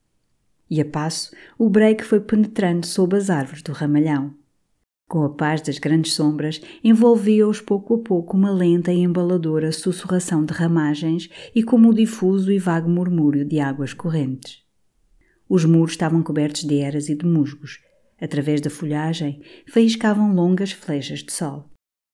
E 0.68 0.80
a 0.80 0.84
passo, 0.84 1.34
o 1.58 1.70
break 1.70 2.04
foi 2.04 2.20
penetrando 2.20 2.84
sob 2.84 3.16
as 3.16 3.30
árvores 3.30 3.62
do 3.62 3.72
ramalhão. 3.72 4.34
Com 5.08 5.22
a 5.22 5.28
paz 5.28 5.60
das 5.60 5.78
grandes 5.78 6.14
sombras, 6.14 6.60
envolvia-os 6.82 7.60
pouco 7.60 7.94
a 7.94 7.98
pouco 7.98 8.36
uma 8.36 8.50
lenta 8.50 8.92
e 8.92 9.00
embaladora 9.00 9.70
sussurração 9.70 10.44
de 10.44 10.52
ramagens 10.52 11.28
e 11.54 11.62
como 11.62 11.90
o 11.90 11.94
difuso 11.94 12.50
e 12.50 12.58
vago 12.58 12.88
murmúrio 12.88 13.44
de 13.44 13.60
águas 13.60 13.92
correntes. 13.92 14.64
Os 15.48 15.64
muros 15.64 15.92
estavam 15.92 16.22
cobertos 16.22 16.64
de 16.64 16.78
eras 16.78 17.08
e 17.08 17.14
de 17.14 17.26
musgos. 17.26 17.80
Através 18.20 18.60
da 18.60 18.70
folhagem, 18.70 19.42
faiscavam 19.68 20.34
longas 20.34 20.72
flechas 20.72 21.22
de 21.22 21.32
sol. 21.32 21.70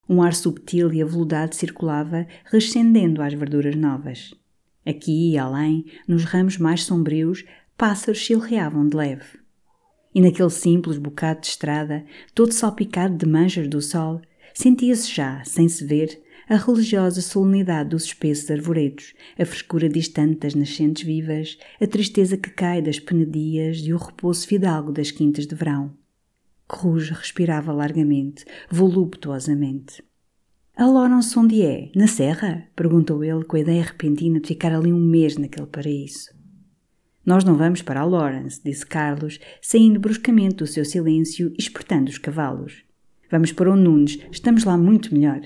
Um 0.08 0.20
ar 0.20 0.34
subtil 0.34 0.92
e 0.92 1.00
aveludado 1.00 1.54
circulava, 1.54 2.26
rescendendo 2.44 3.22
às 3.22 3.32
verduras 3.32 3.76
novas. 3.76 4.34
Aqui 4.84 5.30
e 5.32 5.38
além, 5.38 5.84
nos 6.08 6.24
ramos 6.24 6.58
mais 6.58 6.82
sombrios, 6.82 7.44
pássaros 7.76 8.18
chilreavam 8.18 8.88
de 8.88 8.96
leve. 8.96 9.39
E 10.14 10.20
naquele 10.20 10.50
simples 10.50 10.98
bocado 10.98 11.40
de 11.40 11.46
estrada, 11.48 12.04
todo 12.34 12.52
salpicado 12.52 13.16
de 13.16 13.26
manchas 13.26 13.68
do 13.68 13.80
sol, 13.80 14.20
sentia-se 14.52 15.12
já, 15.12 15.42
sem 15.44 15.68
se 15.68 15.84
ver, 15.84 16.20
a 16.48 16.56
religiosa 16.56 17.22
solenidade 17.22 17.90
dos 17.90 18.06
espessos 18.06 18.50
arvoredos, 18.50 19.14
a 19.38 19.46
frescura 19.46 19.88
distante 19.88 20.40
das 20.40 20.54
nascentes 20.56 21.04
vivas, 21.04 21.56
a 21.80 21.86
tristeza 21.86 22.36
que 22.36 22.50
cai 22.50 22.82
das 22.82 22.98
penedias 22.98 23.78
e 23.78 23.92
o 23.92 23.96
repouso 23.96 24.48
fidalgo 24.48 24.90
das 24.90 25.12
quintas 25.12 25.46
de 25.46 25.54
verão. 25.54 25.94
Cruz 26.66 27.08
respirava 27.10 27.72
largamente, 27.72 28.44
voluptuosamente. 28.68 30.02
A 30.76 30.86
Laurence 30.86 31.38
onde 31.38 31.62
é? 31.62 31.90
Na 31.94 32.08
serra? 32.08 32.66
perguntou 32.74 33.22
ele 33.22 33.44
com 33.44 33.56
a 33.56 33.60
ideia 33.60 33.82
repentina 33.84 34.40
de 34.40 34.48
ficar 34.48 34.72
ali 34.72 34.92
um 34.92 35.00
mês 35.00 35.36
naquele 35.36 35.66
paraíso. 35.66 36.39
Nós 37.24 37.44
não 37.44 37.54
vamos 37.54 37.82
para 37.82 38.00
a 38.00 38.04
Lawrence, 38.04 38.60
disse 38.64 38.84
Carlos, 38.84 39.38
saindo 39.60 40.00
bruscamente 40.00 40.56
do 40.56 40.66
seu 40.66 40.84
silêncio 40.84 41.52
e 41.58 41.60
espertando 41.60 42.08
os 42.08 42.18
cavalos. 42.18 42.82
Vamos 43.30 43.52
para 43.52 43.70
o 43.70 43.76
Nunes, 43.76 44.18
estamos 44.32 44.64
lá 44.64 44.76
muito 44.76 45.14
melhor. 45.14 45.40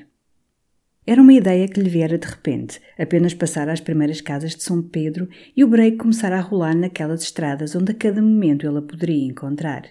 Era 1.07 1.21
uma 1.21 1.35
ideia 1.35 1.69
que 1.69 1.81
lhe 1.81 1.91
viera 1.91 2.17
de 2.17 2.27
repente, 2.27 2.81
apenas 2.99 3.35
passar 3.35 3.69
às 3.69 3.81
primeiras 3.81 4.21
casas 4.21 4.57
de 4.57 4.63
São 4.63 4.81
Pedro 4.81 5.29
e 5.55 5.63
o 5.63 5.69
break 5.69 5.99
começar 5.99 6.33
a 6.33 6.41
rolar 6.41 6.75
naquelas 6.75 7.23
estradas 7.23 7.75
onde 7.75 7.93
a 7.93 7.95
cada 7.95 8.23
momento 8.23 8.67
ele 8.67 8.79
a 8.79 8.83
poderia 8.83 9.27
encontrar 9.27 9.85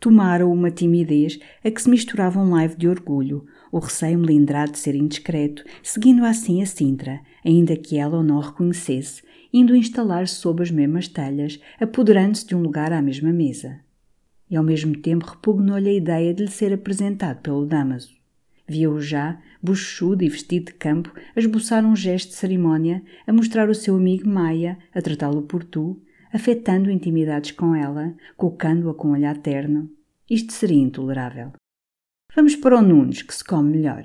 tomara 0.00 0.46
uma 0.46 0.70
timidez 0.70 1.38
a 1.64 1.70
que 1.70 1.82
se 1.82 1.90
misturava 1.90 2.40
um 2.40 2.50
live 2.50 2.76
de 2.76 2.88
orgulho, 2.88 3.44
o 3.72 3.78
receio 3.78 4.18
melindrado 4.18 4.72
de 4.72 4.78
ser 4.78 4.94
indiscreto, 4.94 5.64
seguindo 5.82 6.24
assim 6.24 6.62
a 6.62 6.66
Sintra, 6.66 7.20
ainda 7.44 7.76
que 7.76 7.96
ela 7.96 8.18
o 8.18 8.22
não 8.22 8.40
reconhecesse, 8.40 9.22
indo 9.52 9.74
instalar-se 9.74 10.34
sob 10.34 10.62
as 10.62 10.70
mesmas 10.70 11.08
telhas, 11.08 11.60
apoderando-se 11.80 12.46
de 12.46 12.54
um 12.54 12.60
lugar 12.60 12.92
à 12.92 13.00
mesma 13.00 13.32
mesa. 13.32 13.80
E 14.50 14.56
ao 14.56 14.64
mesmo 14.64 14.96
tempo 14.96 15.26
repugnou-lhe 15.26 15.88
a 15.88 15.94
ideia 15.94 16.32
de 16.32 16.44
lhe 16.44 16.50
ser 16.50 16.72
apresentado 16.72 17.40
pelo 17.40 17.66
Damaso. 17.66 18.16
Via-o 18.66 19.00
já, 19.00 19.40
bochudo 19.62 20.22
e 20.22 20.28
vestido 20.28 20.66
de 20.66 20.74
campo, 20.74 21.12
a 21.34 21.40
esboçar 21.40 21.84
um 21.84 21.96
gesto 21.96 22.28
de 22.28 22.34
cerimónia, 22.34 23.02
a 23.26 23.32
mostrar 23.32 23.70
o 23.70 23.74
seu 23.74 23.96
amigo 23.96 24.28
Maia, 24.28 24.78
a 24.94 25.00
tratá-lo 25.00 25.42
por 25.42 25.64
tu, 25.64 26.00
afetando 26.32 26.90
intimidades 26.90 27.50
com 27.52 27.74
ela, 27.74 28.14
colocando-a 28.36 28.94
com 28.94 29.08
um 29.08 29.12
olhar 29.12 29.38
terno. 29.38 29.90
Isto 30.28 30.52
seria 30.52 30.82
intolerável. 30.82 31.52
Vamos 32.36 32.54
para 32.54 32.78
o 32.78 32.82
Nunes, 32.82 33.22
que 33.22 33.34
se 33.34 33.42
come 33.42 33.78
melhor. 33.78 34.04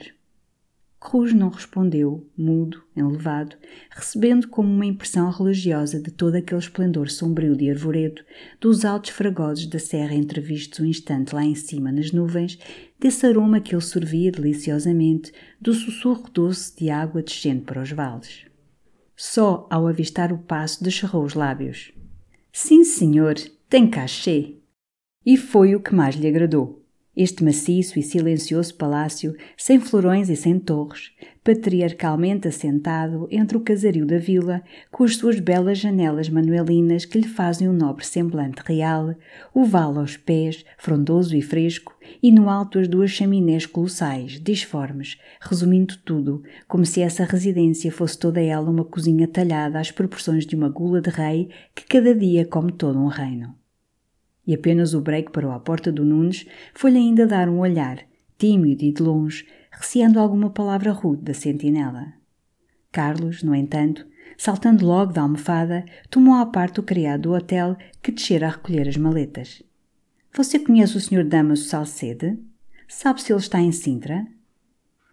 Cruz 1.03 1.33
não 1.33 1.49
respondeu, 1.49 2.25
mudo, 2.35 2.81
enlevado, 2.95 3.57
recebendo 3.89 4.47
como 4.47 4.73
uma 4.73 4.85
impressão 4.85 5.29
religiosa 5.29 5.99
de 6.01 6.09
todo 6.09 6.35
aquele 6.35 6.61
esplendor 6.61 7.09
sombrio 7.09 7.57
de 7.57 7.69
arvoredo, 7.69 8.23
dos 8.59 8.85
altos 8.85 9.11
fragosos 9.11 9.67
da 9.67 9.79
serra 9.79 10.15
entrevistos 10.15 10.79
um 10.79 10.85
instante 10.85 11.35
lá 11.35 11.43
em 11.43 11.55
cima 11.55 11.91
nas 11.91 12.13
nuvens, 12.13 12.57
desse 12.97 13.25
aroma 13.25 13.59
que 13.59 13.75
ele 13.75 13.81
sorvia 13.81 14.31
deliciosamente, 14.31 15.33
do 15.59 15.73
sussurro 15.73 16.29
doce 16.31 16.73
de 16.77 16.89
água 16.89 17.21
descendo 17.21 17.63
para 17.63 17.81
os 17.81 17.91
vales. 17.91 18.45
Só 19.13 19.67
ao 19.69 19.87
avistar 19.87 20.31
o 20.31 20.37
passo 20.37 20.81
descerrou 20.81 21.25
os 21.25 21.33
lábios. 21.33 21.91
Sim, 22.49 22.85
senhor, 22.85 23.35
tem 23.67 23.89
cachê. 23.89 24.55
E 25.25 25.35
foi 25.35 25.75
o 25.75 25.81
que 25.81 25.93
mais 25.93 26.15
lhe 26.15 26.27
agradou. 26.27 26.82
Este 27.15 27.43
maciço 27.43 27.99
e 27.99 28.01
silencioso 28.01 28.73
palácio, 28.73 29.35
sem 29.55 29.79
florões 29.79 30.29
e 30.29 30.35
sem 30.35 30.57
torres, 30.57 31.11
patriarcalmente 31.43 32.47
assentado 32.47 33.27
entre 33.29 33.55
o 33.55 33.61
casario 33.61 34.03
da 34.03 34.17
vila, 34.17 34.63
com 34.91 35.03
as 35.03 35.15
suas 35.15 35.39
belas 35.39 35.77
janelas 35.77 36.27
manuelinas 36.27 37.05
que 37.05 37.19
lhe 37.19 37.27
fazem 37.27 37.69
um 37.69 37.73
nobre 37.73 38.03
semblante 38.03 38.63
real, 38.65 39.13
o 39.53 39.63
vale 39.63 39.99
aos 39.99 40.17
pés, 40.17 40.65
frondoso 40.79 41.35
e 41.35 41.41
fresco, 41.43 41.95
e 42.21 42.31
no 42.31 42.49
alto 42.49 42.79
as 42.79 42.87
duas 42.87 43.11
chaminés 43.11 43.67
colossais, 43.67 44.39
disformes, 44.41 45.19
resumindo 45.39 45.95
tudo, 46.03 46.41
como 46.67 46.83
se 46.83 46.99
essa 47.01 47.25
residência 47.25 47.91
fosse 47.91 48.17
toda 48.17 48.41
ela 48.41 48.71
uma 48.71 48.83
cozinha 48.83 49.27
talhada 49.27 49.79
às 49.79 49.91
proporções 49.91 50.47
de 50.47 50.55
uma 50.55 50.67
gula 50.67 50.99
de 50.99 51.11
rei 51.11 51.49
que 51.75 51.85
cada 51.85 52.15
dia 52.15 52.43
come 52.43 52.71
todo 52.71 52.97
um 52.97 53.07
reino. 53.07 53.62
E 54.45 54.53
apenas 54.53 54.93
o 54.93 55.01
break 55.01 55.31
parou 55.31 55.51
à 55.51 55.59
porta 55.59 55.91
do 55.91 56.03
Nunes 56.03 56.45
foi-lhe 56.73 56.97
ainda 56.97 57.25
dar 57.25 57.47
um 57.47 57.59
olhar, 57.59 57.99
tímido 58.37 58.83
e 58.83 58.91
de 58.91 59.01
longe, 59.01 59.47
receando 59.71 60.19
alguma 60.19 60.49
palavra 60.49 60.91
rude 60.91 61.23
da 61.23 61.33
sentinela. 61.33 62.13
Carlos, 62.91 63.41
no 63.41 63.55
entanto, 63.55 64.05
saltando 64.37 64.85
logo 64.85 65.13
da 65.13 65.21
almofada, 65.21 65.85
tomou 66.09 66.35
à 66.35 66.45
parte 66.45 66.79
o 66.79 66.83
criado 66.83 67.23
do 67.23 67.33
hotel 67.33 67.77
que 68.01 68.11
descera 68.11 68.47
a 68.47 68.51
recolher 68.51 68.87
as 68.87 68.97
maletas. 68.97 69.63
Você 70.35 70.59
conhece 70.59 70.97
o 70.97 70.99
Sr. 70.99 71.23
Damaso 71.23 71.65
Salcede? 71.65 72.37
Sabe 72.87 73.21
se 73.21 73.31
ele 73.31 73.39
está 73.39 73.59
em 73.59 73.71
Sintra? 73.71 74.25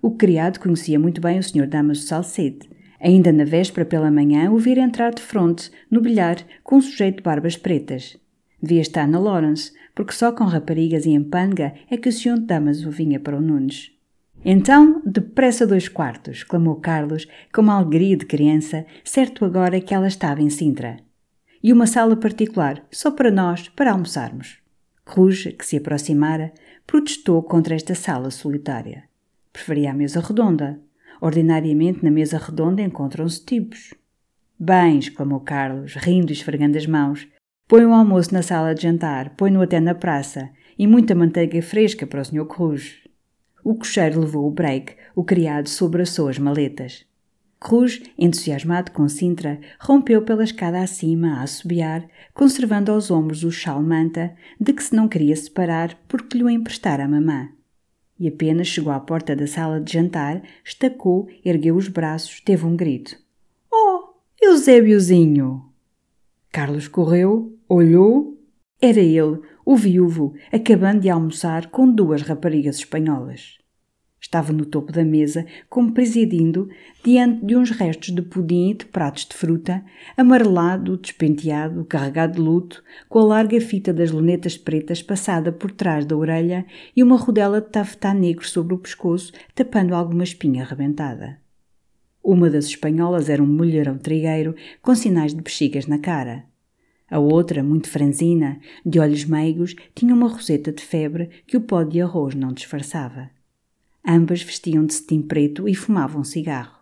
O 0.02 0.12
criado 0.12 0.58
conhecia 0.58 0.98
muito 0.98 1.20
bem 1.20 1.38
o 1.38 1.42
Sr. 1.42 1.66
Damaso 1.66 2.02
Salcede. 2.02 2.68
Ainda 2.98 3.32
na 3.32 3.44
véspera 3.44 3.86
pela 3.86 4.10
manhã 4.10 4.50
o 4.50 4.58
vira 4.58 4.80
entrar 4.80 5.14
de 5.14 5.22
fronte, 5.22 5.70
no 5.90 6.00
bilhar, 6.00 6.36
com 6.62 6.76
um 6.76 6.80
sujeito 6.80 7.18
de 7.18 7.22
barbas 7.22 7.56
pretas. 7.56 8.18
Devia 8.62 8.82
estar 8.82 9.06
na 9.06 9.18
Lawrence, 9.18 9.72
porque 9.94 10.12
só 10.12 10.32
com 10.32 10.44
raparigas 10.44 11.06
e 11.06 11.10
em 11.10 11.22
panga 11.22 11.74
é 11.90 11.96
que 11.96 12.08
o 12.08 12.12
Sr. 12.12 12.38
Damaso 12.38 12.90
vinha 12.90 13.18
para 13.18 13.36
o 13.36 13.40
Nunes. 13.40 13.92
Então, 14.44 15.02
depressa 15.04 15.66
dois 15.66 15.88
quartos, 15.88 16.42
clamou 16.42 16.76
Carlos, 16.76 17.26
com 17.52 17.60
uma 17.60 17.74
alegria 17.74 18.16
de 18.16 18.24
criança, 18.24 18.86
certo 19.04 19.44
agora 19.44 19.80
que 19.80 19.92
ela 19.92 20.08
estava 20.08 20.40
em 20.40 20.48
Sintra. 20.48 20.96
E 21.62 21.72
uma 21.72 21.86
sala 21.86 22.16
particular, 22.16 22.82
só 22.90 23.10
para 23.10 23.30
nós, 23.30 23.68
para 23.68 23.92
almoçarmos. 23.92 24.58
Rouge, 25.06 25.52
que 25.52 25.66
se 25.66 25.76
aproximara, 25.76 26.52
protestou 26.86 27.42
contra 27.42 27.74
esta 27.74 27.94
sala 27.94 28.30
solitária. 28.30 29.04
Preferia 29.52 29.90
a 29.90 29.94
mesa 29.94 30.20
redonda. 30.20 30.80
Ordinariamente, 31.20 32.02
na 32.02 32.10
mesa 32.10 32.38
redonda 32.38 32.80
encontram-se 32.80 33.44
tipos. 33.44 33.92
Bem, 34.58 34.98
exclamou 34.98 35.40
Carlos, 35.40 35.94
rindo 35.96 36.32
e 36.32 36.34
esfregando 36.34 36.78
as 36.78 36.86
mãos, 36.86 37.28
Põe 37.70 37.86
o 37.86 37.92
almoço 37.92 38.34
na 38.34 38.42
sala 38.42 38.74
de 38.74 38.82
jantar, 38.82 39.30
põe-no 39.36 39.62
até 39.62 39.78
na 39.78 39.94
praça, 39.94 40.50
e 40.76 40.88
muita 40.88 41.14
manteiga 41.14 41.62
fresca 41.62 42.04
para 42.04 42.20
o 42.20 42.24
Sr. 42.24 42.44
Cruz. 42.44 42.98
O 43.62 43.76
cocheiro 43.76 44.18
levou 44.18 44.48
o 44.48 44.50
break, 44.50 44.96
o 45.14 45.22
criado 45.22 45.68
sobraçou 45.68 46.26
as 46.26 46.36
maletas. 46.36 47.06
Cruz, 47.60 48.02
entusiasmado 48.18 48.90
com 48.90 49.08
Sintra, 49.08 49.60
rompeu 49.78 50.20
pela 50.22 50.42
escada 50.42 50.82
acima 50.82 51.34
a 51.34 51.42
assobiar, 51.42 52.04
conservando 52.34 52.90
aos 52.90 53.08
ombros 53.08 53.44
o 53.44 53.52
chal-manta, 53.52 54.34
de 54.60 54.72
que 54.72 54.82
se 54.82 54.96
não 54.96 55.06
queria 55.06 55.36
separar 55.36 55.96
porque 56.08 56.38
lhe 56.38 56.42
o 56.42 56.50
emprestara 56.50 57.04
a 57.04 57.08
mamã. 57.08 57.50
E 58.18 58.26
apenas 58.26 58.66
chegou 58.66 58.92
à 58.92 58.98
porta 58.98 59.36
da 59.36 59.46
sala 59.46 59.80
de 59.80 59.92
jantar, 59.92 60.42
estacou, 60.64 61.28
ergueu 61.44 61.76
os 61.76 61.86
braços, 61.86 62.40
teve 62.40 62.66
um 62.66 62.74
grito. 62.74 63.16
Oh, 63.72 64.08
Eusébiozinho! 64.42 65.69
Carlos 66.52 66.88
correu, 66.88 67.56
olhou. 67.68 68.36
Era 68.82 68.98
ele, 68.98 69.40
o 69.64 69.76
viúvo, 69.76 70.34
acabando 70.50 71.00
de 71.00 71.08
almoçar 71.08 71.70
com 71.70 71.88
duas 71.88 72.22
raparigas 72.22 72.76
espanholas. 72.76 73.58
Estava 74.20 74.52
no 74.52 74.66
topo 74.66 74.90
da 74.90 75.04
mesa, 75.04 75.46
como 75.68 75.92
presidindo, 75.92 76.68
diante 77.04 77.46
de 77.46 77.54
uns 77.54 77.70
restos 77.70 78.12
de 78.12 78.20
pudim 78.20 78.70
e 78.70 78.74
de 78.74 78.84
pratos 78.86 79.26
de 79.26 79.34
fruta, 79.34 79.84
amarelado, 80.16 80.96
despenteado, 80.96 81.84
carregado 81.84 82.34
de 82.34 82.40
luto, 82.40 82.82
com 83.08 83.20
a 83.20 83.24
larga 83.24 83.60
fita 83.60 83.92
das 83.92 84.10
lunetas 84.10 84.58
pretas 84.58 85.02
passada 85.02 85.52
por 85.52 85.70
trás 85.70 86.04
da 86.04 86.16
orelha 86.16 86.66
e 86.96 87.02
uma 87.02 87.16
rodela 87.16 87.60
de 87.60 87.68
tafetá 87.68 88.12
negro 88.12 88.46
sobre 88.46 88.74
o 88.74 88.78
pescoço, 88.78 89.32
tapando 89.54 89.94
alguma 89.94 90.24
espinha 90.24 90.64
arrebentada. 90.64 91.38
Uma 92.22 92.50
das 92.50 92.66
espanholas 92.66 93.28
era 93.28 93.42
um 93.42 93.46
mulherão 93.46 93.96
trigueiro 93.96 94.54
com 94.82 94.94
sinais 94.94 95.34
de 95.34 95.40
bexigas 95.40 95.86
na 95.86 95.98
cara. 95.98 96.44
A 97.10 97.18
outra, 97.18 97.62
muito 97.62 97.88
franzina, 97.88 98.60
de 98.84 99.00
olhos 99.00 99.24
meigos, 99.24 99.74
tinha 99.94 100.14
uma 100.14 100.28
roseta 100.28 100.70
de 100.70 100.82
febre 100.82 101.30
que 101.46 101.56
o 101.56 101.60
pó 101.60 101.82
de 101.82 102.00
arroz 102.00 102.34
não 102.34 102.52
disfarçava. 102.52 103.30
Ambas 104.06 104.42
vestiam 104.42 104.86
de 104.86 104.94
cetim 104.94 105.22
preto 105.22 105.68
e 105.68 105.74
fumavam 105.74 106.22
cigarro. 106.22 106.78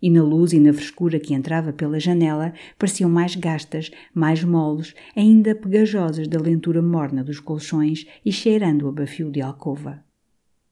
E 0.00 0.10
na 0.10 0.22
luz 0.22 0.52
e 0.52 0.60
na 0.60 0.72
frescura 0.72 1.18
que 1.18 1.34
entrava 1.34 1.72
pela 1.72 1.98
janela 1.98 2.52
pareciam 2.78 3.10
mais 3.10 3.34
gastas, 3.34 3.90
mais 4.14 4.44
moles, 4.44 4.94
ainda 5.16 5.56
pegajosas 5.56 6.28
da 6.28 6.38
lentura 6.38 6.80
morna 6.80 7.24
dos 7.24 7.40
colchões 7.40 8.06
e 8.24 8.30
cheirando 8.30 8.86
a 8.86 8.92
bafio 8.92 9.28
de 9.28 9.40
alcova. 9.40 10.04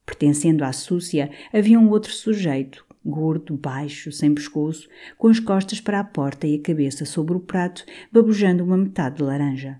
Pertencendo 0.05 0.62
à 0.62 0.73
súcia, 0.73 1.29
havia 1.53 1.81
um 1.81 1.91
outro 1.91 2.12
sujeito, 2.12 2.86
gordo, 3.06 3.56
baixo, 3.56 4.10
sem 4.10 4.34
pescoço, 4.34 4.88
com 5.16 5.28
as 5.28 5.38
costas 5.38 5.80
para 5.80 6.00
a 6.00 6.04
porta 6.04 6.46
e 6.46 6.56
a 6.56 6.60
cabeça 6.60 7.04
sobre 7.04 7.36
o 7.36 7.40
prato, 7.40 7.84
babujando 8.12 8.64
uma 8.64 8.76
metade 8.76 9.16
de 9.16 9.22
laranja. 9.22 9.78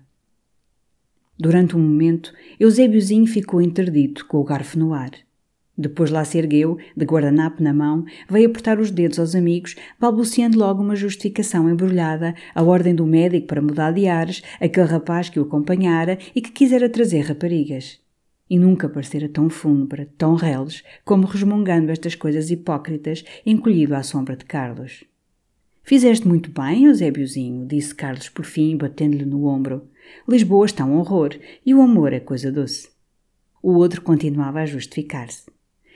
Durante 1.37 1.75
um 1.75 1.79
momento, 1.79 2.33
Eusébiozinho 2.59 3.27
ficou 3.27 3.61
interdito, 3.61 4.25
com 4.25 4.37
o 4.37 4.43
garfo 4.43 4.79
no 4.79 4.93
ar. 4.93 5.11
Depois 5.77 6.09
lá 6.09 6.25
se 6.25 6.39
ergueu, 6.39 6.79
de 6.95 7.05
guardanapo 7.05 7.61
na 7.61 7.71
mão, 7.71 8.03
veio 8.27 8.49
apertar 8.49 8.79
os 8.79 8.89
dedos 8.89 9.19
aos 9.19 9.35
amigos, 9.35 9.75
balbuciando 9.99 10.57
logo 10.57 10.81
uma 10.81 10.95
justificação 10.95 11.69
embrulhada, 11.69 12.33
a 12.55 12.63
ordem 12.63 12.95
do 12.95 13.05
médico 13.05 13.45
para 13.45 13.61
mudar 13.61 13.91
de 13.91 14.07
ares, 14.07 14.41
aquele 14.59 14.87
rapaz 14.87 15.29
que 15.29 15.39
o 15.39 15.43
acompanhara 15.43 16.17
e 16.33 16.41
que 16.41 16.51
quisera 16.51 16.89
trazer 16.89 17.21
raparigas. 17.21 18.06
E 18.49 18.57
nunca 18.57 18.87
parecera 18.87 19.27
tão 19.27 19.49
fúnebre, 19.49 20.05
tão 20.17 20.35
reles, 20.35 20.83
como 21.03 21.27
resmungando 21.27 21.91
estas 21.91 22.15
coisas 22.15 22.49
hipócritas, 22.49 23.23
encolhido 23.45 23.95
à 23.95 24.03
sombra 24.03 24.35
de 24.35 24.45
Carlos. 24.45 25.03
Fizeste 25.83 26.27
muito 26.27 26.51
bem, 26.51 26.85
Eusébiozinho, 26.85 27.65
disse 27.65 27.95
Carlos 27.95 28.29
por 28.29 28.45
fim, 28.45 28.75
batendo-lhe 28.75 29.25
no 29.25 29.45
ombro. 29.45 29.87
Lisboa 30.27 30.65
está 30.65 30.83
um 30.85 30.97
horror, 30.97 31.37
e 31.65 31.73
o 31.73 31.81
amor 31.81 32.13
é 32.13 32.19
coisa 32.19 32.51
doce. 32.51 32.89
O 33.63 33.73
outro 33.73 34.01
continuava 34.01 34.59
a 34.59 34.65
justificar-se. 34.65 35.45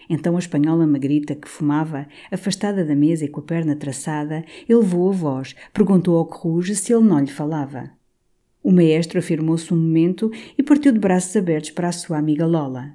Então 0.10 0.36
a 0.36 0.39
espanhola 0.39 0.86
magrita, 0.88 1.36
que 1.36 1.48
fumava, 1.48 2.08
afastada 2.31 2.84
da 2.84 2.96
mesa 2.96 3.25
e 3.25 3.27
com 3.27 3.39
a 3.39 3.43
perna 3.43 3.75
traçada, 3.75 4.43
elevou 4.67 5.10
a 5.10 5.13
voz, 5.13 5.55
perguntou 5.74 6.17
ao 6.17 6.25
Cruz 6.25 6.77
se 6.79 6.93
ele 6.93 7.05
não 7.05 7.20
lhe 7.20 7.27
falava. 7.27 7.91
O 8.63 8.72
maestro 8.72 9.20
afirmou-se 9.20 9.74
um 9.74 9.77
momento 9.77 10.32
e 10.58 10.62
partiu 10.62 10.91
de 10.91 11.00
braços 11.00 11.36
abertos 11.36 11.72
para 11.72 11.88
a 11.88 11.91
sua 11.91 12.18
amiga 12.18 12.46
Lola. 12.46 12.91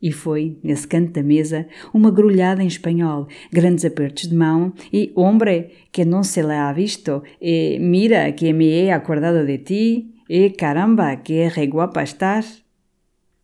E 0.00 0.12
foi, 0.12 0.58
nesse 0.62 0.86
canto 0.86 1.12
da 1.12 1.22
mesa, 1.22 1.66
uma 1.92 2.10
grulhada 2.10 2.62
em 2.62 2.66
espanhol, 2.66 3.26
grandes 3.52 3.84
apertos 3.84 4.28
de 4.28 4.34
mão 4.34 4.72
e 4.92 5.12
«Hombre, 5.16 5.70
que 5.90 6.04
não 6.04 6.22
se 6.22 6.40
le 6.40 6.52
ha 6.52 6.72
visto, 6.72 7.22
e 7.40 7.78
mira 7.80 8.30
que 8.32 8.52
me 8.52 8.66
he 8.66 8.92
acordado 8.92 9.44
de 9.44 9.58
ti, 9.58 10.14
e 10.28 10.50
caramba, 10.50 11.16
que 11.16 11.48
re 11.48 11.66
guapa 11.66 12.02
estás!» 12.02 12.64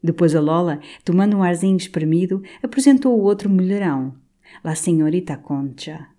Depois 0.02 0.34
a 0.36 0.40
Lola, 0.40 0.80
tomando 1.04 1.36
um 1.36 1.42
arzinho 1.42 1.76
espremido, 1.76 2.42
apresentou 2.62 3.18
o 3.18 3.22
outro 3.22 3.50
mulherão, 3.50 4.14
La 4.62 4.74
Senhorita 4.74 5.36
Concha. 5.36 6.13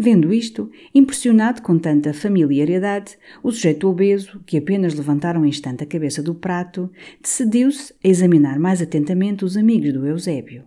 Vendo 0.00 0.32
isto, 0.32 0.70
impressionado 0.94 1.60
com 1.60 1.76
tanta 1.76 2.14
familiaridade, 2.14 3.18
o 3.42 3.50
sujeito 3.50 3.88
obeso, 3.88 4.40
que 4.46 4.56
apenas 4.56 4.94
levantara 4.94 5.40
um 5.40 5.44
instante 5.44 5.82
a 5.82 5.86
cabeça 5.86 6.22
do 6.22 6.36
prato, 6.36 6.88
decidiu-se 7.20 7.92
a 7.92 8.06
examinar 8.06 8.60
mais 8.60 8.80
atentamente 8.80 9.44
os 9.44 9.56
amigos 9.56 9.92
do 9.92 10.06
Eusébio. 10.06 10.62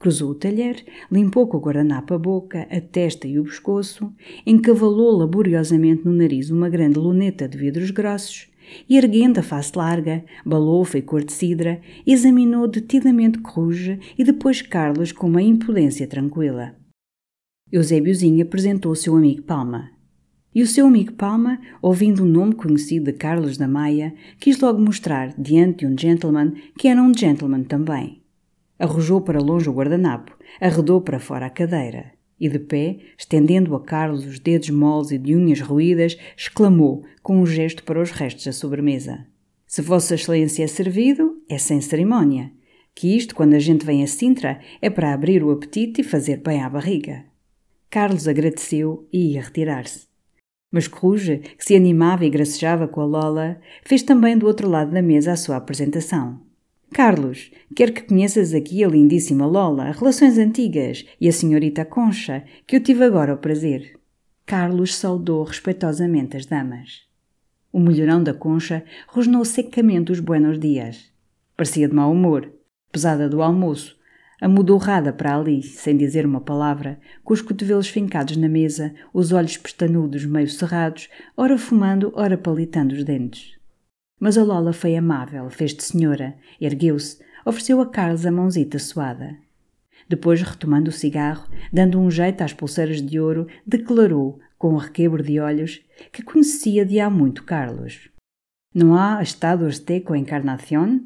Cruzou 0.00 0.32
o 0.32 0.34
talher, 0.34 0.84
limpou 1.12 1.46
com 1.46 1.58
o 1.58 1.60
guardanapo 1.60 2.12
a 2.12 2.18
boca, 2.18 2.66
a 2.68 2.80
testa 2.80 3.28
e 3.28 3.38
o 3.38 3.44
pescoço, 3.44 4.12
encavalou 4.44 5.16
laboriosamente 5.16 6.04
no 6.04 6.12
nariz 6.12 6.50
uma 6.50 6.68
grande 6.68 6.98
luneta 6.98 7.46
de 7.46 7.56
vidros 7.56 7.92
grossos 7.92 8.48
e, 8.88 8.96
erguendo 8.96 9.38
a 9.38 9.44
face 9.44 9.70
larga, 9.76 10.24
balofa 10.44 10.98
e 10.98 11.02
cor 11.02 11.22
de 11.22 11.32
cidra, 11.32 11.80
examinou 12.04 12.66
detidamente 12.66 13.38
Coruja 13.38 13.96
e 14.18 14.24
depois 14.24 14.60
Carlos 14.60 15.12
com 15.12 15.28
uma 15.28 15.42
impudência 15.42 16.08
tranquila. 16.08 16.79
Eusébiozinho 17.72 18.42
apresentou 18.42 18.92
o 18.92 18.96
seu 18.96 19.16
amigo 19.16 19.42
Palma. 19.42 19.90
E 20.52 20.62
o 20.62 20.66
seu 20.66 20.86
amigo 20.86 21.12
Palma, 21.12 21.60
ouvindo 21.80 22.24
o 22.24 22.26
nome 22.26 22.54
conhecido 22.54 23.06
de 23.06 23.12
Carlos 23.12 23.56
da 23.56 23.68
Maia, 23.68 24.12
quis 24.38 24.58
logo 24.58 24.80
mostrar, 24.80 25.32
diante 25.38 25.80
de 25.80 25.86
um 25.86 25.96
gentleman, 25.96 26.52
que 26.76 26.88
era 26.88 27.00
um 27.00 27.16
gentleman 27.16 27.62
também. 27.62 28.20
Arrojou 28.76 29.20
para 29.20 29.40
longe 29.40 29.68
o 29.68 29.72
guardanapo, 29.72 30.36
arredou 30.60 31.00
para 31.00 31.20
fora 31.20 31.46
a 31.46 31.50
cadeira 31.50 32.12
e, 32.40 32.48
de 32.48 32.58
pé, 32.58 32.98
estendendo 33.16 33.76
a 33.76 33.80
Carlos 33.80 34.26
os 34.26 34.40
dedos 34.40 34.70
moles 34.70 35.12
e 35.12 35.18
de 35.18 35.36
unhas 35.36 35.60
ruídas, 35.60 36.16
exclamou, 36.36 37.04
com 37.22 37.40
um 37.40 37.46
gesto 37.46 37.84
para 37.84 38.00
os 38.00 38.10
restos 38.10 38.44
da 38.44 38.52
sobremesa: 38.52 39.26
Se 39.66 39.82
Vossa 39.82 40.14
Excelência 40.14 40.64
é 40.64 40.66
servido, 40.66 41.40
é 41.48 41.58
sem 41.58 41.80
cerimónia. 41.80 42.50
Que 42.94 43.16
isto, 43.16 43.36
quando 43.36 43.54
a 43.54 43.58
gente 43.58 43.86
vem 43.86 44.02
a 44.02 44.06
Sintra, 44.06 44.58
é 44.82 44.90
para 44.90 45.12
abrir 45.12 45.44
o 45.44 45.50
apetite 45.50 46.00
e 46.00 46.04
fazer 46.04 46.38
bem 46.38 46.60
à 46.62 46.68
barriga. 46.68 47.29
Carlos 47.90 48.28
agradeceu 48.28 49.08
e 49.12 49.32
ia 49.32 49.42
retirar-se. 49.42 50.06
Mas 50.70 50.86
Coruja, 50.86 51.38
que 51.38 51.64
se 51.64 51.74
animava 51.74 52.24
e 52.24 52.30
gracejava 52.30 52.86
com 52.86 53.00
a 53.00 53.04
Lola, 53.04 53.60
fez 53.84 54.04
também 54.04 54.38
do 54.38 54.46
outro 54.46 54.68
lado 54.68 54.92
da 54.92 55.02
mesa 55.02 55.32
a 55.32 55.36
sua 55.36 55.56
apresentação. 55.56 56.40
Carlos, 56.92 57.50
quero 57.74 57.92
que 57.92 58.02
conheças 58.02 58.54
aqui 58.54 58.84
a 58.84 58.88
lindíssima 58.88 59.44
Lola, 59.44 59.90
relações 59.90 60.38
antigas, 60.38 61.04
e 61.20 61.28
a 61.28 61.32
senhorita 61.32 61.84
Concha, 61.84 62.44
que 62.64 62.76
eu 62.76 62.80
tive 62.80 63.02
agora 63.02 63.34
o 63.34 63.38
prazer. 63.38 63.98
Carlos 64.46 64.94
saudou 64.94 65.42
respeitosamente 65.42 66.36
as 66.36 66.46
damas. 66.46 67.08
O 67.72 67.80
mulherão 67.80 68.22
da 68.22 68.34
Concha 68.34 68.84
rosnou 69.08 69.44
secamente 69.44 70.12
os 70.12 70.20
buenos 70.20 70.60
dias. 70.60 71.12
Parecia 71.56 71.88
de 71.88 71.94
mau 71.94 72.12
humor, 72.12 72.52
pesada 72.92 73.28
do 73.28 73.42
almoço, 73.42 73.99
amudurrada 74.40 75.12
para 75.12 75.36
ali, 75.36 75.62
sem 75.62 75.96
dizer 75.96 76.24
uma 76.24 76.40
palavra, 76.40 76.98
com 77.22 77.34
os 77.34 77.42
cotovelos 77.42 77.88
fincados 77.88 78.36
na 78.36 78.48
mesa, 78.48 78.94
os 79.12 79.32
olhos 79.32 79.56
pestanudos 79.56 80.24
meio 80.24 80.48
cerrados, 80.48 81.08
ora 81.36 81.58
fumando, 81.58 82.12
ora 82.14 82.38
palitando 82.38 82.94
os 82.94 83.04
dentes. 83.04 83.58
Mas 84.18 84.38
a 84.38 84.44
Lola 84.44 84.72
foi 84.72 84.96
amável, 84.96 85.48
fez 85.50 85.74
de 85.74 85.82
senhora, 85.82 86.34
ergueu-se, 86.60 87.18
ofereceu 87.44 87.80
a 87.80 87.86
Carlos 87.86 88.24
a 88.24 88.30
mãozita 88.30 88.78
suada. 88.78 89.36
Depois, 90.08 90.42
retomando 90.42 90.90
o 90.90 90.92
cigarro, 90.92 91.48
dando 91.72 92.00
um 92.00 92.10
jeito 92.10 92.42
às 92.42 92.52
pulseiras 92.52 93.00
de 93.00 93.20
ouro, 93.20 93.46
declarou, 93.66 94.40
com 94.58 94.74
um 94.74 94.76
requebro 94.76 95.22
de 95.22 95.40
olhos, 95.40 95.80
que 96.12 96.22
conhecia 96.22 96.84
de 96.84 97.00
há 97.00 97.08
muito 97.08 97.44
Carlos. 97.44 98.10
Não 98.74 98.94
há 98.94 99.22
estado 99.22 99.66
usted 99.66 100.00
com 100.00 100.12
a 100.12 100.18
encarnação? 100.18 101.00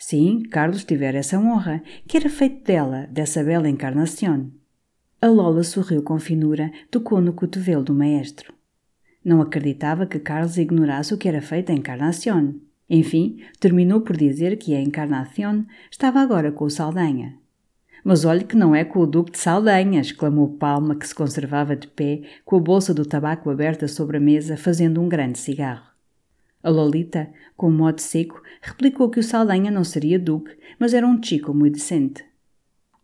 Sim, 0.00 0.44
Carlos 0.50 0.82
tivera 0.82 1.18
essa 1.18 1.38
honra, 1.38 1.82
que 2.08 2.16
era 2.16 2.30
feito 2.30 2.64
dela, 2.64 3.06
dessa 3.10 3.44
bela 3.44 3.68
encarnação. 3.68 4.50
A 5.20 5.26
Lola 5.26 5.62
sorriu 5.62 6.02
com 6.02 6.18
finura, 6.18 6.72
tocou 6.90 7.20
no 7.20 7.34
cotovelo 7.34 7.84
do 7.84 7.94
maestro. 7.94 8.50
Não 9.22 9.42
acreditava 9.42 10.06
que 10.06 10.18
Carlos 10.18 10.56
ignorasse 10.56 11.12
o 11.12 11.18
que 11.18 11.28
era 11.28 11.42
feita 11.42 11.70
a 11.70 11.76
Encarnação. 11.76 12.54
Enfim, 12.88 13.42
terminou 13.60 14.00
por 14.00 14.16
dizer 14.16 14.56
que 14.56 14.74
a 14.74 14.80
Encarnação 14.80 15.66
estava 15.90 16.18
agora 16.20 16.50
com 16.50 16.64
o 16.64 16.70
Saldanha. 16.70 17.36
Mas 18.02 18.24
olhe 18.24 18.44
que 18.44 18.56
não 18.56 18.74
é 18.74 18.82
com 18.86 19.00
o 19.00 19.06
Duque 19.06 19.32
de 19.32 19.38
Saldanha, 19.38 20.00
exclamou 20.00 20.56
Palma, 20.56 20.96
que 20.96 21.06
se 21.06 21.14
conservava 21.14 21.76
de 21.76 21.86
pé, 21.86 22.22
com 22.42 22.56
a 22.56 22.60
bolsa 22.60 22.94
do 22.94 23.04
tabaco 23.04 23.50
aberta 23.50 23.86
sobre 23.86 24.16
a 24.16 24.20
mesa, 24.20 24.56
fazendo 24.56 25.02
um 25.02 25.10
grande 25.10 25.38
cigarro. 25.38 25.89
A 26.62 26.68
Lolita, 26.68 27.30
com 27.56 27.68
um 27.68 27.76
modo 27.76 28.00
seco, 28.00 28.42
replicou 28.60 29.08
que 29.08 29.20
o 29.20 29.22
Saldanha 29.22 29.70
não 29.70 29.82
seria 29.82 30.18
Duque, 30.18 30.56
mas 30.78 30.92
era 30.92 31.06
um 31.06 31.22
chico 31.22 31.54
muito 31.54 31.74
decente. 31.74 32.24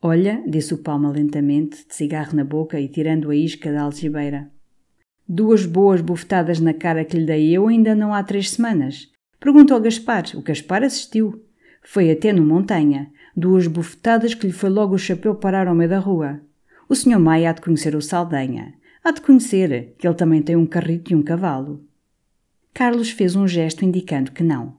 Olha, 0.03 0.42
disse 0.47 0.75
o 0.75 0.79
Palma 0.79 1.11
lentamente, 1.11 1.87
de 1.87 1.95
cigarro 1.95 2.37
na 2.37 2.45
boca 2.45 2.79
e 2.79 2.87
tirando 2.87 3.31
a 3.31 3.37
isca 3.37 3.73
da 3.73 3.83
algibeira. 3.83 4.51
Duas 5.27 5.64
boas 5.64 6.01
bufetadas 6.01 6.61
na 6.61 6.75
cara 6.75 7.05
que 7.05 7.16
lhe 7.16 7.25
dei 7.25 7.51
eu 7.51 7.66
ainda 7.66 7.95
não 7.95 8.12
há 8.12 8.23
três 8.23 8.51
semanas. 8.51 9.11
Perguntou 9.40 9.77
ao 9.77 9.83
Gaspar. 9.83 10.25
O 10.35 10.42
Gaspar 10.42 10.85
assistiu. 10.85 11.42
Foi 11.83 12.11
até 12.11 12.33
no 12.33 12.45
Montanha. 12.45 13.11
Duas 13.35 13.66
bufetadas 13.66 14.35
que 14.35 14.47
lhe 14.47 14.53
foi 14.53 14.71
logo 14.71 14.95
o 14.95 14.99
chapéu 14.99 15.35
parar 15.35 15.66
ao 15.66 15.75
meio 15.75 15.90
da 15.90 15.99
rua. 15.99 16.40
O 16.88 16.95
senhor 16.95 17.19
Maia 17.19 17.51
há 17.51 17.53
de 17.53 17.61
conhecer 17.62 17.97
o 17.97 18.03
Saldanha. 18.03 18.75
Há 19.03 19.11
de 19.11 19.21
conhecer, 19.21 19.95
que 19.99 20.07
ele 20.07 20.14
também 20.14 20.42
tem 20.42 20.57
um 20.57 20.66
carrito 20.66 21.12
e 21.12 21.16
um 21.16 21.23
cavalo. 21.23 21.86
Carlos 22.77 23.09
fez 23.09 23.35
um 23.35 23.49
gesto 23.49 23.87
indicando 23.87 24.33
que 24.33 24.43
não. 24.43 24.75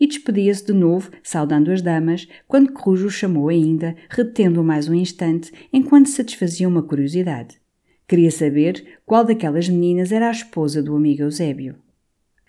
E 0.00 0.06
despedia-se 0.06 0.64
de 0.64 0.72
novo, 0.72 1.10
saudando 1.22 1.70
as 1.70 1.82
damas, 1.82 2.26
quando 2.48 2.72
Corujo 2.72 3.08
o 3.08 3.10
chamou 3.10 3.50
ainda, 3.50 3.94
retendo-o 4.08 4.64
mais 4.64 4.88
um 4.88 4.94
instante, 4.94 5.52
enquanto 5.70 6.08
satisfazia 6.08 6.66
uma 6.66 6.82
curiosidade. 6.82 7.60
Queria 8.08 8.30
saber 8.30 9.00
qual 9.04 9.22
daquelas 9.22 9.68
meninas 9.68 10.12
era 10.12 10.28
a 10.28 10.30
esposa 10.30 10.82
do 10.82 10.96
amigo 10.96 11.24
Eusébio. 11.24 11.76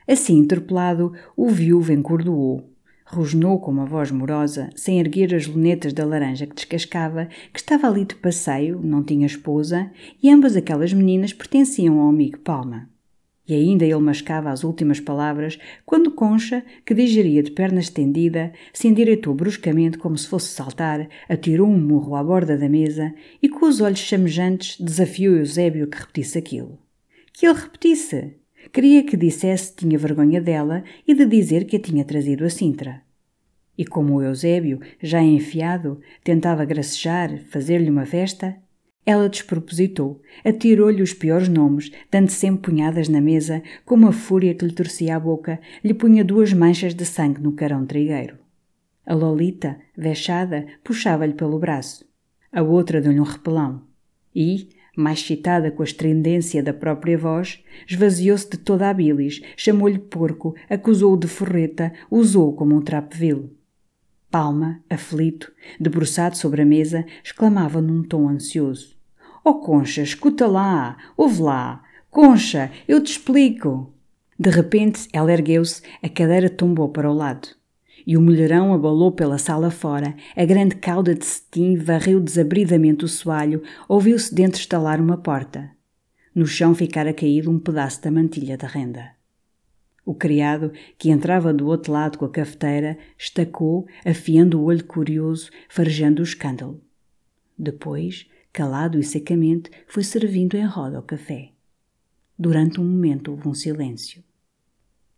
Assim 0.07 0.37
interpelado, 0.37 1.11
o 1.35 1.49
viúvo 1.49 1.91
encordoou. 1.91 2.71
Rosnou 3.05 3.59
com 3.59 3.71
uma 3.71 3.85
voz 3.85 4.09
morosa, 4.09 4.69
sem 4.73 5.01
erguer 5.01 5.35
as 5.35 5.47
lunetas 5.47 5.91
da 5.91 6.05
laranja 6.05 6.47
que 6.47 6.55
descascava, 6.55 7.27
que 7.51 7.59
estava 7.59 7.89
ali 7.89 8.05
de 8.05 8.15
passeio, 8.15 8.79
não 8.81 9.03
tinha 9.03 9.25
esposa, 9.25 9.91
e 10.23 10.29
ambas 10.29 10.55
aquelas 10.55 10.93
meninas 10.93 11.33
pertenciam 11.33 11.99
ao 11.99 12.07
amigo 12.07 12.39
Palma. 12.39 12.87
E 13.47 13.53
ainda 13.53 13.85
ele 13.85 13.99
mascava 13.99 14.51
as 14.51 14.63
últimas 14.63 14.99
palavras 14.99 15.57
quando 15.85 16.11
Concha, 16.11 16.63
que 16.85 16.93
digeria 16.93 17.41
de 17.41 17.51
perna 17.51 17.79
estendida, 17.79 18.51
se 18.73 18.87
endireitou 18.87 19.33
bruscamente 19.33 19.97
como 19.97 20.17
se 20.17 20.27
fosse 20.27 20.49
saltar, 20.49 21.07
atirou 21.29 21.67
um 21.67 21.79
murro 21.79 22.15
à 22.15 22.23
borda 22.23 22.57
da 22.57 22.67
mesa 22.67 23.13
e, 23.41 23.47
com 23.47 23.65
os 23.65 23.79
olhos 23.79 23.99
chamejantes, 23.99 24.79
desafiou 24.79 25.37
Eusébio 25.37 25.87
que 25.87 25.97
repetisse 25.97 26.37
aquilo. 26.37 26.77
Que 27.31 27.45
ele 27.45 27.57
repetisse! 27.57 28.35
Queria 28.73 29.03
que 29.03 29.15
dissesse 29.15 29.71
que 29.71 29.85
tinha 29.85 29.97
vergonha 29.97 30.41
dela 30.41 30.83
e 31.07 31.13
de 31.13 31.25
dizer 31.25 31.65
que 31.65 31.77
a 31.77 31.81
tinha 31.81 32.03
trazido 32.03 32.43
a 32.43 32.49
Sintra. 32.49 33.01
E 33.77 33.85
como 33.85 34.15
o 34.15 34.21
Eusébio, 34.21 34.79
já 35.01 35.21
enfiado, 35.21 36.01
tentava 36.23 36.65
gracejar, 36.65 37.37
fazer-lhe 37.49 37.89
uma 37.89 38.05
festa, 38.05 38.57
ela 39.07 39.29
despropositou, 39.29 40.21
atirou-lhe 40.43 41.01
os 41.01 41.13
piores 41.13 41.47
nomes, 41.47 41.89
dando 42.11 42.27
sempre 42.27 42.69
punhadas 42.69 43.07
na 43.07 43.21
mesa, 43.21 43.63
com 43.85 43.95
uma 43.95 44.11
fúria 44.11 44.53
que 44.53 44.65
lhe 44.65 44.73
torcia 44.73 45.15
a 45.15 45.19
boca, 45.19 45.61
lhe 45.81 45.93
punha 45.93 46.25
duas 46.25 46.51
manchas 46.51 46.93
de 46.93 47.05
sangue 47.05 47.41
no 47.41 47.53
carão 47.53 47.85
trigueiro. 47.85 48.37
A 49.05 49.13
Lolita, 49.13 49.77
vexada, 49.97 50.67
puxava-lhe 50.83 51.31
pelo 51.31 51.57
braço. 51.57 52.03
A 52.51 52.61
outra 52.61 52.99
deu-lhe 52.99 53.21
um 53.21 53.23
repelão. 53.23 53.81
E, 54.35 54.67
mais 54.93 55.19
excitada 55.19 55.71
com 55.71 55.83
a 55.83 55.85
estridência 55.85 56.61
da 56.61 56.73
própria 56.73 57.17
voz, 57.17 57.63
esvaziou-se 57.87 58.49
de 58.49 58.57
toda 58.57 58.89
a 58.89 58.93
bilis, 58.93 59.41
chamou-lhe 59.55 59.99
porco, 59.99 60.53
acusou-o 60.69 61.15
de 61.15 61.27
forreta, 61.27 61.93
usou-o 62.11 62.51
como 62.51 62.75
um 62.75 62.81
trapo 62.81 63.15
vil. 63.15 63.55
Palma, 64.29 64.83
aflito, 64.89 65.49
debruçado 65.79 66.35
sobre 66.35 66.61
a 66.61 66.65
mesa, 66.65 67.05
exclamava 67.23 67.79
num 67.79 68.03
tom 68.03 68.27
ansioso: 68.27 68.96
Oh, 69.43 69.55
Concha, 69.55 70.01
escuta 70.01 70.47
lá, 70.47 70.97
ouve 71.15 71.41
lá. 71.41 71.83
Concha, 72.09 72.71
eu 72.87 73.01
te 73.01 73.11
explico. 73.11 73.93
De 74.39 74.49
repente, 74.49 75.07
ela 75.11 75.31
ergueu-se, 75.31 75.81
a 76.01 76.09
cadeira 76.09 76.49
tombou 76.49 76.89
para 76.89 77.09
o 77.09 77.13
lado. 77.13 77.49
E 78.05 78.15
o 78.15 78.21
mulherão 78.21 78.73
abalou 78.73 79.11
pela 79.11 79.37
sala 79.37 79.69
fora, 79.69 80.15
a 80.35 80.45
grande 80.45 80.75
cauda 80.75 81.13
de 81.13 81.25
cetim 81.25 81.75
varreu 81.75 82.19
desabridamente 82.19 83.03
o 83.03 83.07
soalho, 83.07 83.61
ouviu-se 83.87 84.33
dentro 84.33 84.59
estalar 84.59 85.01
uma 85.01 85.17
porta. 85.17 85.71
No 86.33 86.45
chão 86.45 86.75
ficara 86.75 87.13
caído 87.13 87.49
um 87.49 87.59
pedaço 87.59 88.01
da 88.01 88.11
mantilha 88.11 88.57
da 88.57 88.67
renda. 88.67 89.11
O 90.05 90.13
criado, 90.13 90.71
que 90.97 91.09
entrava 91.09 91.51
do 91.51 91.67
outro 91.67 91.91
lado 91.91 92.17
com 92.17 92.23
a 92.23 92.29
cafeteira, 92.29 92.97
estacou, 93.17 93.85
afiando 94.05 94.61
o 94.61 94.63
olho 94.63 94.85
curioso, 94.85 95.49
farejando 95.67 96.21
o 96.21 96.23
escândalo. 96.23 96.79
Depois, 97.57 98.25
calado 98.57 98.99
e 98.99 99.03
secamente, 99.03 99.69
foi 99.87 100.03
servindo 100.03 100.57
em 100.57 100.65
roda 100.65 100.97
o 100.97 101.03
café. 101.03 101.51
Durante 102.39 102.81
um 102.81 102.83
momento 102.83 103.29
houve 103.29 103.47
um 103.47 103.53
silêncio. 103.53 104.23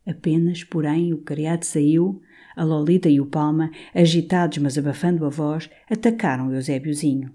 Apenas, 0.06 0.65
porém, 0.65 1.13
o 1.13 1.19
criado 1.19 1.63
saiu, 1.63 2.21
a 2.54 2.65
Lolita 2.65 3.08
e 3.08 3.21
o 3.21 3.25
Palma, 3.25 3.71
agitados 3.95 4.58
mas 4.58 4.78
abafando 4.78 5.25
a 5.25 5.30
voz, 5.30 5.69
atacaram 5.89 6.54
Eusébiozinho. 6.54 7.32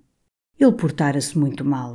Ele 0.61 0.73
portara-se 0.73 1.39
muito 1.39 1.65
mal. 1.65 1.95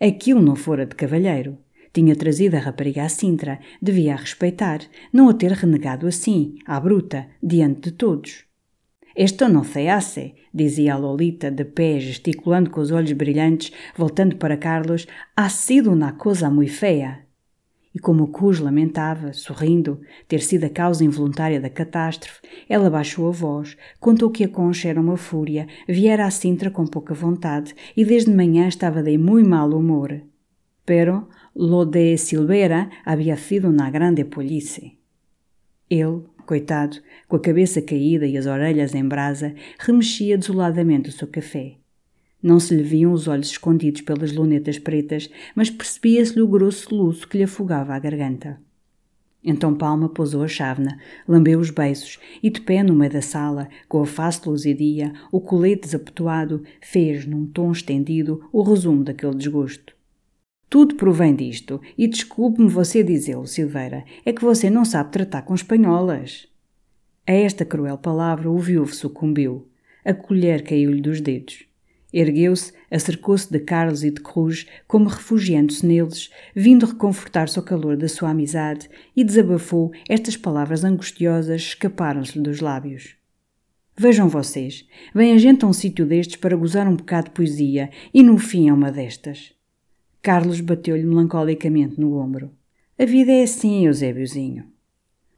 Aquilo 0.00 0.40
não 0.40 0.54
fora 0.54 0.86
de 0.86 0.94
cavalheiro. 0.94 1.58
Tinha 1.92 2.14
trazido 2.14 2.56
a 2.56 2.60
rapariga 2.60 3.02
à 3.02 3.08
Sintra, 3.08 3.58
devia 3.82 4.14
a 4.14 4.18
respeitar, 4.18 4.82
não 5.12 5.28
a 5.28 5.34
ter 5.34 5.50
renegado 5.50 6.06
assim, 6.06 6.54
à 6.64 6.78
bruta, 6.78 7.26
diante 7.42 7.90
de 7.90 7.90
todos. 7.90 8.44
Esto 9.20 9.48
não 9.48 9.64
se 9.64 9.88
hace, 9.88 10.36
dizia 10.54 10.94
a 10.94 10.96
Lolita, 10.96 11.50
de 11.50 11.64
pé, 11.64 11.98
gesticulando 11.98 12.70
com 12.70 12.80
os 12.80 12.92
olhos 12.92 13.10
brilhantes, 13.10 13.72
voltando 13.96 14.36
para 14.36 14.56
Carlos, 14.56 15.08
ha 15.34 15.48
sido 15.48 15.92
uma 15.92 16.12
coisa 16.12 16.48
muito 16.48 16.70
feia. 16.70 17.26
E 17.92 17.98
como 17.98 18.22
o 18.22 18.28
Cus 18.28 18.60
lamentava, 18.60 19.32
sorrindo, 19.32 20.00
ter 20.28 20.40
sido 20.40 20.66
a 20.66 20.70
causa 20.70 21.04
involuntária 21.04 21.60
da 21.60 21.68
catástrofe, 21.68 22.42
ela 22.68 22.88
baixou 22.88 23.26
a 23.26 23.32
voz, 23.32 23.76
contou 23.98 24.30
que 24.30 24.44
a 24.44 24.48
concha 24.48 24.88
era 24.88 25.00
uma 25.00 25.16
fúria, 25.16 25.66
viera 25.88 26.24
à 26.24 26.30
Sintra 26.30 26.70
com 26.70 26.86
pouca 26.86 27.12
vontade 27.12 27.74
e 27.96 28.04
desde 28.04 28.32
manhã 28.32 28.68
estava 28.68 29.02
de 29.02 29.18
muito 29.18 29.48
mau 29.48 29.68
humor. 29.68 30.22
Pero 30.86 31.26
lo 31.56 31.84
de 31.84 32.16
Silveira 32.16 32.88
havia 33.04 33.36
sido 33.36 33.68
uma 33.68 33.90
grande 33.90 34.24
police. 34.24 34.96
Ele, 35.90 36.22
coitado, 36.48 36.96
com 37.28 37.36
a 37.36 37.40
cabeça 37.40 37.82
caída 37.82 38.26
e 38.26 38.38
as 38.38 38.46
orelhas 38.46 38.94
em 38.94 39.04
brasa, 39.04 39.54
remexia 39.78 40.38
desoladamente 40.38 41.10
o 41.10 41.12
seu 41.12 41.28
café. 41.28 41.74
Não 42.42 42.58
se 42.58 42.74
lhe 42.74 42.82
viam 42.82 43.12
os 43.12 43.28
olhos 43.28 43.50
escondidos 43.50 44.00
pelas 44.00 44.32
lunetas 44.32 44.78
pretas, 44.78 45.28
mas 45.54 45.68
percebia-se-lhe 45.68 46.40
o 46.40 46.48
grosso 46.48 46.88
soluço 46.88 47.28
que 47.28 47.36
lhe 47.36 47.44
afogava 47.44 47.94
a 47.94 47.98
garganta. 47.98 48.58
Então 49.44 49.74
Palma 49.74 50.08
pousou 50.08 50.42
a 50.42 50.48
chávena, 50.48 50.98
lambeu 51.26 51.60
os 51.60 51.70
beiços 51.70 52.18
e, 52.42 52.48
de 52.48 52.62
pé 52.62 52.82
no 52.82 52.94
meio 52.94 53.12
da 53.12 53.20
sala, 53.20 53.68
com 53.86 54.00
a 54.00 54.06
face 54.06 54.48
luzidia, 54.48 55.12
o 55.30 55.42
colete 55.42 55.82
desabotoado, 55.82 56.62
fez, 56.80 57.26
num 57.26 57.46
tom 57.46 57.72
estendido, 57.72 58.48
o 58.50 58.62
resumo 58.62 59.04
daquele 59.04 59.34
desgosto. 59.34 59.97
Tudo 60.68 60.96
provém 60.96 61.34
disto, 61.34 61.80
e 61.96 62.06
desculpe-me 62.06 62.68
você 62.68 63.02
dizê-lo, 63.02 63.46
Silveira, 63.46 64.04
é 64.24 64.32
que 64.32 64.44
você 64.44 64.68
não 64.68 64.84
sabe 64.84 65.12
tratar 65.12 65.42
com 65.42 65.54
espanholas. 65.54 66.46
A 67.26 67.32
esta 67.32 67.64
cruel 67.64 67.96
palavra 67.96 68.50
o 68.50 68.58
viúvo 68.58 68.94
sucumbiu. 68.94 69.68
A 70.04 70.12
colher 70.12 70.62
caiu-lhe 70.62 71.00
dos 71.00 71.20
dedos. 71.20 71.64
Ergueu-se, 72.12 72.72
acercou-se 72.90 73.50
de 73.50 73.60
Carlos 73.60 74.02
e 74.02 74.10
de 74.10 74.20
Cruz, 74.20 74.66
como 74.86 75.08
refugiando-se 75.08 75.84
neles, 75.86 76.30
vindo 76.54 76.86
reconfortar-se 76.86 77.58
ao 77.58 77.64
calor 77.64 77.96
da 77.96 78.08
sua 78.08 78.30
amizade, 78.30 78.88
e 79.14 79.24
desabafou 79.24 79.90
estas 80.08 80.36
palavras 80.36 80.84
angustiosas 80.84 81.62
escaparam-se-lhe 81.62 82.42
dos 82.42 82.60
lábios. 82.60 83.16
Vejam 83.96 84.28
vocês, 84.28 84.86
vem 85.14 85.32
a 85.32 85.38
gente 85.38 85.64
a 85.64 85.68
um 85.68 85.72
sítio 85.72 86.06
destes 86.06 86.36
para 86.36 86.56
gozar 86.56 86.86
um 86.86 86.96
bocado 86.96 87.28
de 87.28 87.34
poesia, 87.34 87.90
e 88.12 88.22
no 88.22 88.38
fim 88.38 88.68
é 88.68 88.72
uma 88.72 88.92
destas. 88.92 89.57
Carlos 90.28 90.60
bateu-lhe 90.60 91.04
melancolicamente 91.04 91.98
no 91.98 92.18
ombro. 92.18 92.50
A 92.98 93.06
vida 93.06 93.32
é 93.32 93.44
assim, 93.44 93.86
Eusébiozinho. 93.86 94.66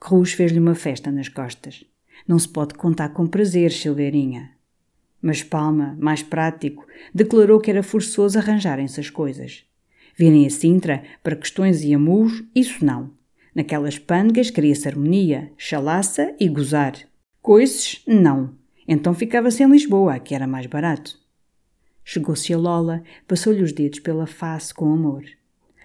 Cruz 0.01 0.33
fez-lhe 0.33 0.59
uma 0.59 0.75
festa 0.75 1.13
nas 1.13 1.29
costas. 1.29 1.85
Não 2.27 2.37
se 2.41 2.49
pode 2.49 2.75
contar 2.75 3.11
com 3.11 3.25
prazer, 3.25 3.71
Silveirinha. 3.71 4.51
Mas 5.23 5.45
Palma, 5.45 5.97
mais 6.01 6.25
prático, 6.25 6.85
declarou 7.15 7.61
que 7.61 7.71
era 7.71 7.85
forçoso 7.85 8.37
arranjarem-se 8.37 8.99
as 8.99 9.09
coisas. 9.09 9.63
Virem 10.17 10.45
a 10.45 10.51
Sintra 10.51 11.05
para 11.23 11.37
questões 11.37 11.85
e 11.85 11.95
amuros, 11.95 12.43
isso 12.53 12.85
não. 12.85 13.13
Naquelas 13.55 13.97
pândegas 13.97 14.51
queria-se 14.51 14.89
harmonia, 14.89 15.53
chalaça 15.57 16.35
e 16.41 16.49
gozar. 16.49 16.95
Coices, 17.41 18.03
não. 18.09 18.57
Então 18.89 19.15
ficava-se 19.15 19.63
em 19.63 19.71
Lisboa, 19.71 20.19
que 20.19 20.35
era 20.35 20.49
mais 20.49 20.67
barato. 20.67 21.17
Chegou-se 22.13 22.53
a 22.53 22.59
Lola, 22.59 23.05
passou-lhe 23.29 23.63
os 23.63 23.71
dedos 23.71 24.01
pela 24.01 24.27
face 24.27 24.75
com 24.75 24.93
amor. 24.93 25.23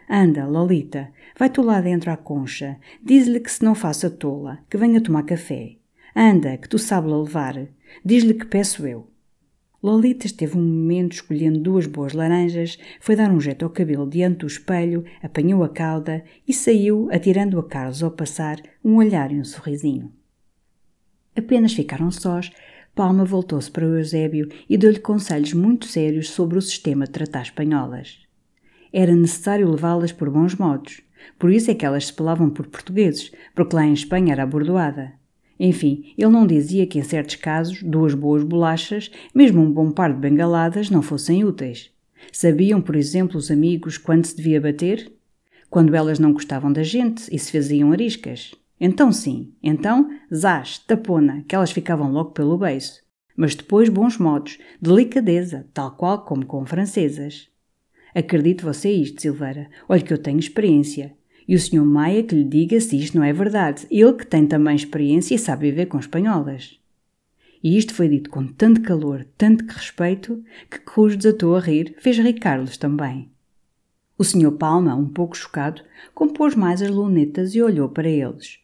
Anda, 0.10 0.48
Lolita, 0.48 1.10
vai 1.38 1.52
tu 1.52 1.62
lá 1.62 1.80
dentro 1.80 2.10
à 2.10 2.18
concha, 2.18 2.78
diz-lhe 3.00 3.40
que 3.40 3.52
se 3.52 3.64
não 3.64 3.76
faça 3.76 4.10
tola, 4.10 4.58
que 4.68 4.76
venha 4.76 5.00
tomar 5.00 5.22
café. 5.22 5.76
Anda, 6.16 6.58
que 6.58 6.68
tu 6.68 6.80
sabes-la 6.80 7.22
levar, 7.22 7.68
diz-lhe 8.04 8.34
que 8.34 8.48
peço 8.48 8.88
eu. 8.88 9.08
Lolita 9.84 10.26
esteve 10.26 10.58
um 10.58 10.64
momento 10.64 11.12
escolhendo 11.12 11.60
duas 11.60 11.86
boas 11.86 12.14
laranjas, 12.14 12.80
foi 13.00 13.16
dar 13.16 13.30
um 13.30 13.40
jeito 13.40 13.64
ao 13.64 13.70
cabelo 13.70 14.10
diante 14.10 14.40
do 14.40 14.48
espelho, 14.48 15.06
apanhou 15.22 15.64
a 15.64 15.70
cauda 15.70 16.24
e 16.48 16.52
saiu, 16.52 17.08
atirando 17.12 17.60
a 17.60 17.64
Carlos 17.64 18.02
ao 18.02 18.10
passar 18.10 18.60
um 18.84 18.96
olhar 18.96 19.32
e 19.32 19.40
um 19.40 19.44
sorrisinho. 19.44 20.12
Apenas 21.36 21.74
ficaram 21.74 22.10
sós, 22.10 22.50
Palma 22.96 23.26
voltou-se 23.26 23.70
para 23.70 23.86
o 23.86 23.98
Eusébio 23.98 24.48
e 24.70 24.78
deu-lhe 24.78 25.00
conselhos 25.00 25.52
muito 25.52 25.86
sérios 25.86 26.30
sobre 26.30 26.58
o 26.58 26.62
sistema 26.62 27.04
de 27.04 27.12
tratar 27.12 27.42
espanholas. 27.42 28.20
Era 28.94 29.14
necessário 29.14 29.70
levá-las 29.70 30.14
por 30.14 30.30
bons 30.30 30.56
modos, 30.56 31.02
por 31.38 31.52
isso 31.52 31.70
é 31.70 31.76
que 31.76 31.86
elas 31.86 32.08
se 32.08 32.14
pelavam 32.14 32.50
por 32.50 32.68
portugueses, 32.68 33.34
porque 33.54 33.76
lá 33.76 33.86
em 33.86 33.92
Espanha 33.92 34.32
era 34.32 34.44
abordoada. 34.44 35.12
Enfim, 35.60 36.14
ele 36.18 36.32
não 36.32 36.48
dizia 36.48 36.88
que 36.88 36.98
em 36.98 37.04
certos 37.04 37.36
casos 37.36 37.84
duas 37.84 38.14
boas 38.14 38.44
bolachas, 38.44 39.12
mesmo 39.34 39.62
um 39.62 39.72
bom 39.72 39.92
par 39.92 40.14
de 40.14 40.20
bengaladas, 40.20 40.90
não 40.90 41.02
fossem 41.02 41.44
úteis. 41.44 41.92
Sabiam, 42.32 42.82
por 42.82 42.96
exemplo, 42.96 43.38
os 43.38 43.52
amigos 43.52 43.98
quando 43.98 44.26
se 44.26 44.38
devia 44.38 44.62
bater? 44.62 45.12
Quando 45.70 45.96
elas 45.96 46.18
não 46.18 46.32
gostavam 46.32 46.72
da 46.72 46.84
gente 46.84 47.28
e 47.30 47.38
se 47.38 47.52
faziam 47.52 47.92
ariscas. 47.92 48.54
Então 48.80 49.12
sim, 49.12 49.54
então, 49.64 50.10
zás, 50.34 50.80
tapona, 50.80 51.44
que 51.48 51.56
elas 51.56 51.72
ficavam 51.72 52.12
logo 52.12 52.32
pelo 52.32 52.58
beiço. 52.58 53.02
Mas 53.36 53.56
depois 53.56 53.90
bons 53.90 54.18
modos, 54.18 54.58
delicadeza, 54.82 55.68
tal 55.74 55.92
qual 55.92 56.26
como 56.26 56.46
com 56.46 56.66
francesas. 56.66 57.50
Acredite 58.14 58.64
você 58.64 58.92
isto, 58.92 59.22
Silveira. 59.22 59.70
Olhe 59.90 60.02
que 60.02 60.14
eu 60.14 60.18
tenho 60.18 60.40
experiência. 60.40 61.14
E 61.48 61.56
o 61.56 61.60
Sr. 61.60 61.84
Maia 61.84 62.24
que 62.24 62.34
lhe 62.34 62.44
diga 62.44 62.80
se 62.80 62.98
isto 62.98 63.18
não 63.18 63.24
é 63.24 63.34
verdade. 63.34 63.86
Ele 63.92 64.14
que 64.14 64.26
tem 64.26 64.48
também 64.48 64.76
experiência 64.76 65.36
e 65.36 65.40
sabe 65.40 65.70
viver 65.70 65.88
com 65.88 66.00
espanholas. 66.00 66.80
E 67.62 67.78
isto 67.78 67.94
foi 67.94 68.08
dito 68.08 68.30
com 68.30 68.48
tanto 68.48 68.82
calor, 68.82 69.26
tanto 69.38 69.66
respeito, 69.66 70.44
que 70.70 70.80
Cruz 70.80 71.16
desatou 71.18 71.56
a 71.56 71.60
rir, 71.60 71.96
fez 72.00 72.18
rir 72.18 72.34
Carlos 72.34 72.78
também. 72.78 73.30
O 74.18 74.24
Sr. 74.24 74.52
Palma, 74.52 74.96
um 74.96 75.10
pouco 75.10 75.36
chocado, 75.36 75.82
compôs 76.14 76.56
mais 76.56 76.82
as 76.82 76.90
lunetas 76.90 77.54
e 77.54 77.62
olhou 77.62 77.90
para 77.90 78.08
eles. 78.08 78.60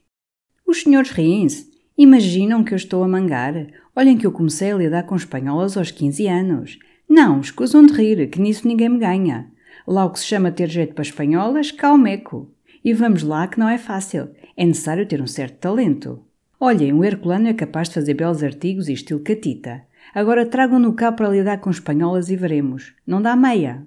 Os 0.71 0.83
senhores 0.83 1.11
riem-se. 1.11 1.69
Imaginam 1.97 2.63
que 2.63 2.73
eu 2.73 2.77
estou 2.77 3.03
a 3.03 3.07
mangar. 3.07 3.53
Olhem 3.93 4.17
que 4.17 4.25
eu 4.25 4.31
comecei 4.31 4.71
a 4.71 4.77
lidar 4.77 5.03
com 5.03 5.17
espanholas 5.17 5.75
aos 5.75 5.91
15 5.91 6.27
anos. 6.27 6.79
Não, 7.09 7.41
escusam 7.41 7.85
de 7.85 7.91
rir, 7.91 8.29
que 8.29 8.39
nisso 8.39 8.65
ninguém 8.65 8.87
me 8.87 8.97
ganha. 8.97 9.51
Lá 9.85 10.05
o 10.05 10.11
que 10.11 10.19
se 10.19 10.27
chama 10.27 10.49
ter 10.49 10.69
jeito 10.69 10.93
para 10.93 11.01
espanholas, 11.01 11.71
cá 11.73 11.91
o 11.91 11.97
meco. 11.97 12.49
E 12.85 12.93
vamos 12.93 13.21
lá 13.21 13.49
que 13.49 13.59
não 13.59 13.67
é 13.67 13.77
fácil. 13.77 14.29
É 14.55 14.65
necessário 14.65 15.05
ter 15.05 15.21
um 15.21 15.27
certo 15.27 15.57
talento. 15.57 16.23
Olhem, 16.57 16.93
o 16.93 17.03
Herculano 17.03 17.49
é 17.49 17.53
capaz 17.53 17.89
de 17.89 17.95
fazer 17.95 18.13
belos 18.13 18.41
artigos 18.41 18.87
e 18.87 18.93
estilo 18.93 19.19
catita. 19.19 19.83
Agora 20.15 20.45
tragam-no 20.45 20.93
cá 20.93 21.11
para 21.11 21.27
lidar 21.27 21.59
com 21.59 21.69
espanholas 21.69 22.29
e 22.29 22.37
veremos. 22.37 22.93
Não 23.05 23.21
dá 23.21 23.35
meia. 23.35 23.85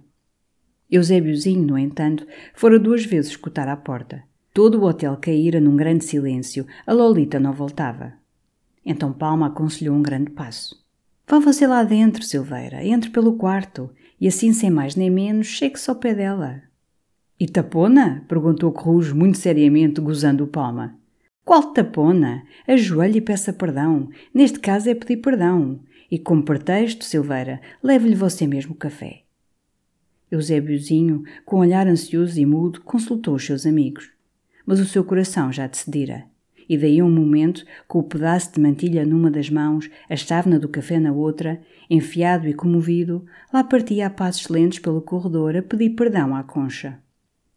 Eusébiozinho, 0.90 1.66
no 1.66 1.78
entanto, 1.78 2.26
fora 2.52 2.78
duas 2.78 3.06
vezes 3.06 3.30
escutar 3.30 3.68
à 3.68 3.74
porta. 3.74 4.22
Todo 4.54 4.78
o 4.80 4.84
hotel 4.84 5.16
caíra 5.20 5.60
num 5.60 5.74
grande 5.74 6.04
silêncio. 6.04 6.64
A 6.86 6.92
Lolita 6.92 7.40
não 7.40 7.52
voltava. 7.52 8.12
Então 8.86 9.12
Palma 9.12 9.48
aconselhou 9.48 9.96
um 9.96 10.00
grande 10.00 10.30
passo. 10.30 10.80
Vá 11.26 11.40
você 11.40 11.66
lá 11.66 11.82
dentro, 11.82 12.22
Silveira. 12.22 12.84
Entre 12.84 13.10
pelo 13.10 13.36
quarto. 13.36 13.90
E 14.20 14.28
assim, 14.28 14.52
sem 14.52 14.70
mais 14.70 14.94
nem 14.94 15.10
menos, 15.10 15.48
chegue-se 15.48 15.90
ao 15.90 15.96
pé 15.96 16.14
dela. 16.14 16.62
E 17.38 17.48
tapona? 17.48 18.24
perguntou 18.28 18.70
Cruz, 18.70 19.12
muito 19.12 19.38
seriamente, 19.38 20.00
gozando 20.00 20.44
o 20.44 20.46
Palma. 20.46 20.96
Qual 21.44 21.72
tapona? 21.72 22.44
Ajoelhe 22.68 23.18
e 23.18 23.20
peça 23.20 23.52
perdão. 23.52 24.08
Neste 24.32 24.60
caso 24.60 24.88
é 24.88 24.94
pedir 24.94 25.16
perdão. 25.16 25.80
E 26.08 26.16
como 26.16 26.44
pretexto, 26.44 27.04
Silveira, 27.04 27.60
leve-lhe 27.82 28.14
você 28.14 28.46
mesmo 28.46 28.74
o 28.74 28.78
café. 28.78 29.24
Eusébiozinho, 30.30 31.24
com 31.44 31.56
um 31.56 31.60
olhar 31.60 31.88
ansioso 31.88 32.38
e 32.38 32.46
mudo, 32.46 32.82
consultou 32.82 33.34
os 33.34 33.44
seus 33.44 33.66
amigos. 33.66 34.13
Mas 34.66 34.80
o 34.80 34.84
seu 34.84 35.04
coração 35.04 35.52
já 35.52 35.66
decidira. 35.66 36.24
E 36.68 36.78
daí 36.78 37.02
um 37.02 37.10
momento, 37.10 37.64
com 37.86 37.98
o 37.98 38.02
pedaço 38.02 38.52
de 38.54 38.60
mantilha 38.60 39.04
numa 39.04 39.30
das 39.30 39.50
mãos, 39.50 39.90
a 40.08 40.16
chávena 40.16 40.58
do 40.58 40.68
café 40.68 40.98
na 40.98 41.12
outra, 41.12 41.60
enfiado 41.90 42.48
e 42.48 42.54
comovido, 42.54 43.24
lá 43.52 43.62
partia 43.62 44.06
a 44.06 44.10
passos 44.10 44.48
lentos 44.48 44.78
pelo 44.78 45.02
corredor 45.02 45.56
a 45.56 45.62
pedir 45.62 45.90
perdão 45.90 46.34
à 46.34 46.42
concha. 46.42 46.98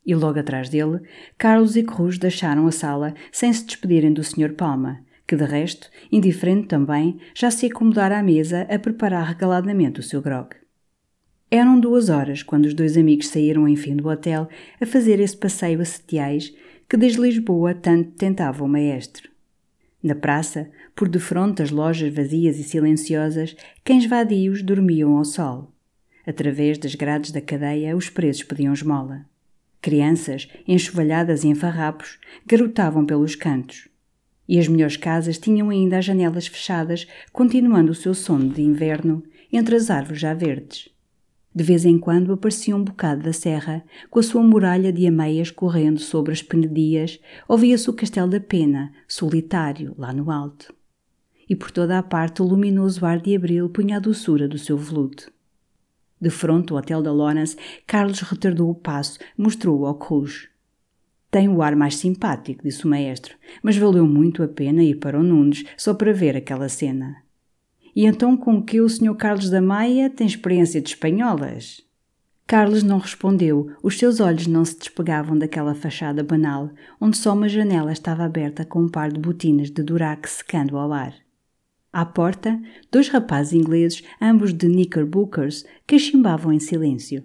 E 0.06 0.16
logo 0.16 0.40
atrás 0.40 0.70
dele, 0.70 1.02
Carlos 1.38 1.76
e 1.76 1.84
Cruz 1.84 2.18
deixaram 2.18 2.68
a 2.68 2.72
sala 2.72 3.14
sem 3.32 3.52
se 3.52 3.66
despedirem 3.66 4.14
do 4.14 4.24
Sr. 4.24 4.54
Palma, 4.54 5.00
que 5.28 5.36
de 5.36 5.44
resto, 5.44 5.90
indiferente 6.10 6.68
também, 6.68 7.20
já 7.36 7.52
se 7.52 7.66
acomodara 7.66 8.18
à 8.18 8.24
mesa 8.24 8.62
a 8.70 8.80
preparar 8.80 9.28
regaladamente 9.28 10.00
o 10.00 10.04
seu 10.04 10.22
grog. 10.22 10.56
Eram 11.52 11.80
duas 11.80 12.10
horas 12.10 12.44
quando 12.44 12.66
os 12.66 12.74
dois 12.74 12.98
amigos 12.98 13.28
saíram 13.30 13.68
enfim 13.68 13.96
do 13.96 14.08
hotel 14.08 14.50
a 14.82 14.86
fazer 14.86 15.20
esse 15.20 15.36
passeio 15.36 15.82
a 15.82 15.86
setiais 15.86 16.54
que 16.90 16.98
desde 16.98 17.20
Lisboa 17.20 17.74
tanto 17.74 18.12
tentava 18.12 18.64
o 18.64 18.68
maestro. 18.68 19.30
Na 20.02 20.16
praça, 20.16 20.70
por 20.96 21.10
defronte 21.10 21.62
das 21.62 21.72
lojas 21.72 22.14
vazias 22.14 22.58
e 22.58 22.64
silenciosas, 22.64 23.56
cães 23.84 24.06
vadios 24.06 24.62
dormiam 24.62 25.18
ao 25.18 25.26
sol. 25.26 25.74
Através 26.26 26.78
das 26.78 26.96
grades 26.96 27.32
da 27.32 27.42
cadeia, 27.42 27.96
os 27.96 28.10
presos 28.10 28.44
pediam 28.44 28.74
esmola. 28.74 29.26
Crianças, 29.82 30.48
enxovalhadas 30.68 31.44
e 31.44 31.48
em 31.48 31.56
farrapos, 31.56 32.20
garotavam 32.46 33.06
pelos 33.06 33.36
cantos. 33.36 33.88
E 34.48 34.58
as 34.58 34.68
melhores 34.68 34.98
casas 34.98 35.38
tinham 35.38 35.70
ainda 35.70 35.98
as 35.98 36.06
janelas 36.06 36.48
fechadas, 36.48 37.08
continuando 37.34 37.92
o 37.92 37.96
seu 37.96 38.14
sono 38.14 38.50
de 38.50 38.62
inverno 38.62 39.24
entre 39.52 39.76
as 39.76 39.90
árvores 39.90 40.22
já 40.22 40.34
verdes. 40.34 40.90
De 41.58 41.64
vez 41.64 41.86
em 41.86 41.98
quando 41.98 42.32
aparecia 42.32 42.76
um 42.76 42.84
bocado 42.84 43.24
da 43.24 43.34
serra, 43.34 43.84
com 44.12 44.20
a 44.20 44.24
sua 44.24 44.44
muralha 44.44 44.94
de 44.94 45.08
ameias 45.08 45.50
correndo 45.50 46.00
sobre 46.00 46.32
as 46.32 46.40
penedias, 46.40 47.20
ouvia-se 47.48 47.90
o 47.90 47.94
castelo 47.94 48.30
da 48.30 48.40
Pena, 48.40 48.92
solitário, 49.08 49.96
lá 49.98 50.14
no 50.14 50.30
alto. 50.30 50.72
E 51.50 51.56
por 51.56 51.72
toda 51.72 51.98
a 51.98 52.04
parte 52.04 52.44
o 52.44 52.46
luminoso 52.46 53.04
ar 53.04 53.20
de 53.20 53.36
abril 53.36 53.68
punha 53.70 53.98
a 53.98 54.00
doçura 54.00 54.48
do 54.48 54.60
seu 54.60 54.78
veludo. 54.78 55.24
De 56.22 56.30
fronte 56.30 56.72
ao 56.72 56.78
hotel 56.78 57.02
da 57.02 57.12
Lawrence, 57.12 57.58
Carlos 57.88 58.20
retardou 58.20 58.70
o 58.70 58.76
passo, 58.76 59.18
mostrou-o 59.36 59.88
ao 59.88 59.96
Cruz. 59.96 60.50
Tem 61.32 61.50
o 61.50 61.64
ar 61.64 61.76
mais 61.76 61.96
simpático, 61.96 62.62
disse 62.62 62.86
o 62.86 62.88
maestro, 62.88 63.36
mas 63.64 63.76
valeu 63.76 64.06
muito 64.06 64.44
a 64.44 64.48
pena 64.48 64.84
ir 64.84 65.00
para 65.00 65.20
o 65.20 65.24
Nunes 65.24 65.66
só 65.76 65.96
para 65.96 66.14
ver 66.14 66.38
aquela 66.38 66.70
cena. 66.70 67.27
E 67.98 68.06
então 68.06 68.38
com 68.38 68.62
que 68.62 68.80
o 68.80 68.88
Sr. 68.88 69.16
Carlos 69.16 69.50
da 69.50 69.60
Maia 69.60 70.08
tem 70.08 70.28
experiência 70.28 70.80
de 70.80 70.90
espanholas? 70.90 71.82
Carlos 72.46 72.84
não 72.84 73.00
respondeu, 73.00 73.72
os 73.82 73.98
seus 73.98 74.20
olhos 74.20 74.46
não 74.46 74.64
se 74.64 74.78
despegavam 74.78 75.36
daquela 75.36 75.74
fachada 75.74 76.24
banal, 76.24 76.70
onde 77.02 77.18
só 77.18 77.34
uma 77.34 77.50
janela 77.50 77.92
estava 77.92 78.24
aberta 78.24 78.64
com 78.64 78.84
um 78.84 78.88
par 78.88 79.12
de 79.12 79.20
botinas 79.20 79.72
de 79.72 79.82
durac 79.82 80.30
secando 80.30 80.78
ao 80.78 80.94
ar. 80.94 81.12
À 81.92 82.06
porta, 82.06 82.62
dois 82.92 83.10
rapazes 83.10 83.54
ingleses, 83.54 84.04
ambos 84.22 84.54
de 84.54 84.68
knickerbockers, 84.68 85.66
cachimbavam 85.88 86.54
em 86.54 86.60
silêncio. 86.60 87.24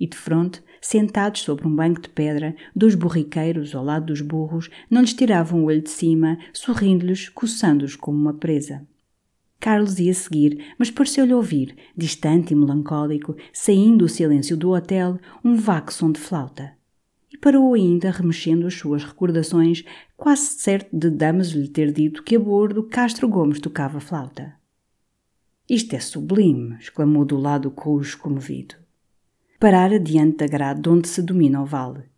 E 0.00 0.08
de 0.08 0.16
fronte, 0.16 0.60
sentados 0.82 1.42
sobre 1.42 1.68
um 1.68 1.76
banco 1.76 2.00
de 2.00 2.08
pedra, 2.08 2.56
dois 2.74 2.96
borriqueiros 2.96 3.76
ao 3.76 3.84
lado 3.84 4.06
dos 4.06 4.22
burros 4.22 4.70
não 4.90 5.02
lhes 5.02 5.14
tiravam 5.14 5.62
o 5.62 5.66
olho 5.66 5.82
de 5.82 5.90
cima, 5.90 6.36
sorrindo-lhes, 6.52 7.28
coçando-os 7.28 7.94
como 7.94 8.18
uma 8.18 8.34
presa. 8.34 8.84
Carlos 9.60 9.98
ia 10.00 10.14
seguir, 10.14 10.74
mas 10.78 10.90
pareceu-lhe 10.90 11.34
ouvir, 11.34 11.76
distante 11.94 12.52
e 12.52 12.56
melancólico, 12.56 13.36
saindo 13.52 13.98
do 13.98 14.08
silêncio 14.08 14.56
do 14.56 14.70
hotel, 14.70 15.18
um 15.44 15.54
vago 15.54 15.92
som 15.92 16.10
de 16.10 16.18
flauta. 16.18 16.72
E 17.30 17.36
parou 17.36 17.74
ainda, 17.74 18.10
remexendo 18.10 18.66
as 18.66 18.74
suas 18.74 19.04
recordações, 19.04 19.84
quase 20.16 20.58
certo 20.58 20.96
de 20.96 21.10
Damas 21.10 21.50
lhe 21.50 21.68
ter 21.68 21.92
dito 21.92 22.22
que 22.22 22.36
a 22.36 22.40
bordo 22.40 22.82
Castro 22.84 23.28
Gomes 23.28 23.60
tocava 23.60 24.00
flauta. 24.00 24.54
Isto 25.68 25.94
é 25.94 26.00
sublime! 26.00 26.76
exclamou 26.80 27.24
do 27.24 27.36
lado 27.36 27.70
coxo 27.70 28.18
comovido. 28.18 28.74
Parara 29.60 30.00
diante 30.00 30.38
da 30.38 30.46
grade 30.46 30.88
onde 30.88 31.06
se 31.06 31.22
domina 31.22 31.62
o 31.62 31.66
vale 31.66 32.09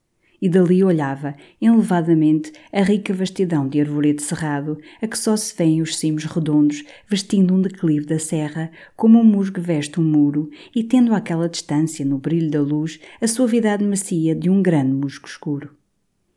e 0.42 0.48
dali 0.48 0.82
olhava, 0.82 1.36
elevadamente, 1.60 2.52
a 2.72 2.82
rica 2.82 3.14
vastidão 3.14 3.68
de 3.68 3.80
arvoredo 3.80 4.20
cerrado, 4.20 4.76
a 5.00 5.06
que 5.06 5.16
só 5.16 5.36
se 5.36 5.56
vêem 5.56 5.80
os 5.80 5.96
cimos 5.96 6.24
redondos, 6.24 6.82
vestindo 7.08 7.54
um 7.54 7.62
declive 7.62 8.06
da 8.06 8.18
serra, 8.18 8.72
como 8.96 9.20
um 9.20 9.24
musgo 9.24 9.60
veste 9.60 10.00
um 10.00 10.04
muro, 10.04 10.50
e 10.74 10.82
tendo 10.82 11.14
àquela 11.14 11.48
distância, 11.48 12.04
no 12.04 12.18
brilho 12.18 12.50
da 12.50 12.60
luz, 12.60 12.98
a 13.20 13.28
suavidade 13.28 13.84
macia 13.84 14.34
de 14.34 14.50
um 14.50 14.60
grande 14.60 14.92
musgo 14.92 15.28
escuro. 15.28 15.70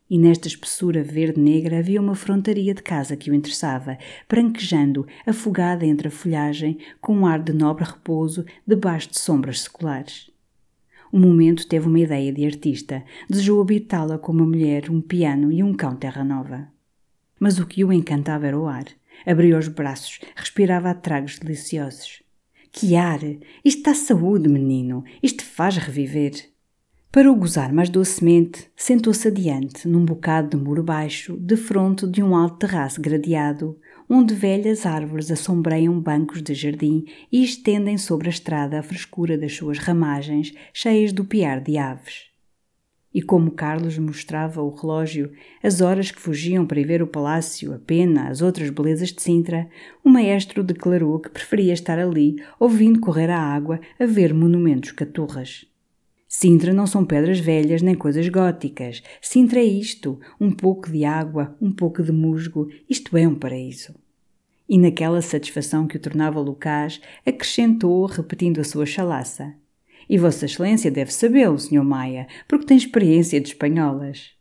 E 0.08 0.20
nesta 0.20 0.48
espessura 0.48 1.02
verde-negra 1.02 1.80
havia 1.80 2.00
uma 2.00 2.13
frontaria 2.13 2.76
de 2.76 2.84
casa 2.84 3.18
que 3.18 3.32
o 3.32 3.34
interessava, 3.34 3.98
branquejando, 4.30 5.08
afogada 5.26 5.84
entre 5.84 6.10
a 6.10 6.12
folhagem, 6.12 6.78
com 7.02 7.18
um 7.18 7.26
ar 7.26 7.41
de 7.41 7.54
nobre 7.54 7.84
repouso, 7.84 8.46
debaixo 8.68 9.10
de 9.10 9.18
sombras 9.18 9.62
seculares. 9.62 10.35
Um 11.15 11.21
momento 11.21 11.65
teve 11.65 11.88
uma 11.88 12.01
ideia 12.01 12.34
de 12.34 12.45
artista. 12.45 13.01
Desejou 13.30 13.62
habitá-la 13.62 14.17
com 14.17 14.34
uma 14.34 14.45
mulher, 14.45 14.91
um 14.91 14.99
piano 14.99 15.49
e 15.49 15.63
um 15.63 15.73
cão 15.73 15.95
terra 15.95 16.25
nova. 16.25 16.67
Mas 17.39 17.58
o 17.58 17.65
que 17.65 17.86
o 17.86 17.93
encantava 17.93 18.47
era 18.47 18.60
o 18.60 18.67
ar. 18.67 18.84
Abriu 19.25 19.58
os 19.58 19.69
braços, 19.69 20.19
respirava 20.36 20.89
a 20.89 20.93
tragos 20.93 21.39
deliciosos. 21.39 22.21
Que 22.69 22.97
ar! 22.97 23.21
Isto 23.63 23.84
dá 23.84 23.95
saúde, 23.95 24.49
menino! 24.49 25.06
Isto 25.23 25.45
faz 25.45 25.78
reviver! 25.78 26.34
Para 27.13 27.32
o 27.32 27.36
gozar 27.38 27.71
mais 27.71 27.88
docemente, 27.88 28.69
sentou-se 28.75 29.25
adiante, 29.25 29.88
num 29.88 30.04
bocado 30.04 30.58
de 30.58 30.62
muro 30.62 30.84
baixo, 30.84 31.38
de 31.38 31.56
fronte 31.56 32.06
de 32.06 32.21
um 32.21 32.36
alto 32.36 32.58
terraço 32.67 32.99
gradeado, 32.99 33.80
onde 34.10 34.34
velhas 34.34 34.86
árvores 34.86 35.32
assombreiam 35.32 36.00
bancos 36.00 36.41
de 36.41 36.54
jardim 36.54 37.06
e 37.32 37.44
estendem 37.44 37.98
sobre 37.98 38.28
a 38.28 38.32
estrada 38.32 38.80
a 38.80 38.84
frescura 38.84 39.38
das 39.38 39.56
suas 39.56 39.78
ramagens, 39.78 40.54
cheias 40.74 41.12
do 41.12 41.26
piar 41.26 41.62
de 41.62 41.78
aves. 41.78 42.26
E 43.13 43.22
como 43.22 43.52
Carlos 43.52 43.98
mostrava 43.98 44.62
o 44.62 44.70
relógio, 44.70 45.32
as 45.63 45.80
horas 45.80 46.12
que 46.12 46.20
fugiam 46.20 46.65
para 46.65 46.82
ir 46.82 46.86
ver 46.86 47.02
o 47.02 47.08
palácio, 47.08 47.74
a 47.74 47.80
pena, 47.80 48.28
as 48.28 48.41
outras 48.41 48.70
belezas 48.70 49.13
de 49.13 49.22
Sintra, 49.22 49.70
o 50.04 50.10
maestro 50.10 50.62
declarou 50.62 51.20
que 51.20 51.30
preferia 51.30 51.74
estar 51.74 51.98
ali, 51.98 52.36
ouvindo 52.60 53.00
correr 53.00 53.30
a 53.30 53.39
água, 53.39 53.80
a 53.98 54.06
ver 54.06 54.34
monumentos 54.34 54.91
caturras. 54.91 55.65
Sintra 56.38 56.74
não 56.74 56.86
são 56.86 57.06
pedras 57.06 57.39
velhas 57.39 57.82
nem 57.82 57.95
coisas 57.95 58.28
góticas. 58.28 59.02
Sintra 59.21 59.62
é 59.62 59.63
isto: 59.63 60.19
um 60.38 60.52
pouco 60.52 60.91
de 60.91 61.06
água, 61.06 61.56
um 61.62 61.71
pouco 61.71 62.04
de 62.04 62.12
musgo. 62.12 62.67
Isto 62.89 63.15
é 63.15 63.26
um 63.26 63.36
paraíso. 63.36 63.95
E 64.67 64.78
naquela 64.78 65.21
satisfação 65.21 65.88
que 65.88 65.95
o 65.95 66.00
tornava 66.00 66.41
lucaz, 66.41 67.00
acrescentou, 67.26 68.06
repetindo 68.06 68.60
a 68.60 68.65
sua 68.65 68.86
chalaça: 68.86 69.54
E 70.10 70.17
Vossa 70.17 70.43
Excelência 70.43 70.91
deve 70.91 71.13
sabê-lo, 71.13 71.58
Sr. 71.58 71.86
Maia, 71.86 72.28
porque 72.50 72.65
tem 72.65 72.76
experiência 72.76 73.39
de 73.39 73.48
espanholas. 73.48 74.32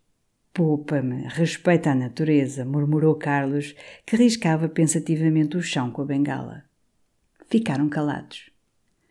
Poupa-me, 0.53 1.29
respeita 1.29 1.93
a 1.93 1.95
natureza, 1.95 2.65
murmurou 2.65 3.15
Carlos, 3.15 3.73
que 4.05 4.17
riscava 4.17 4.69
pensativamente 4.69 5.57
o 5.57 5.63
chão 5.63 5.93
com 5.93 6.03
a 6.03 6.05
bengala. 6.05 6.65
Ficaram 7.49 7.89
calados. 7.89 8.54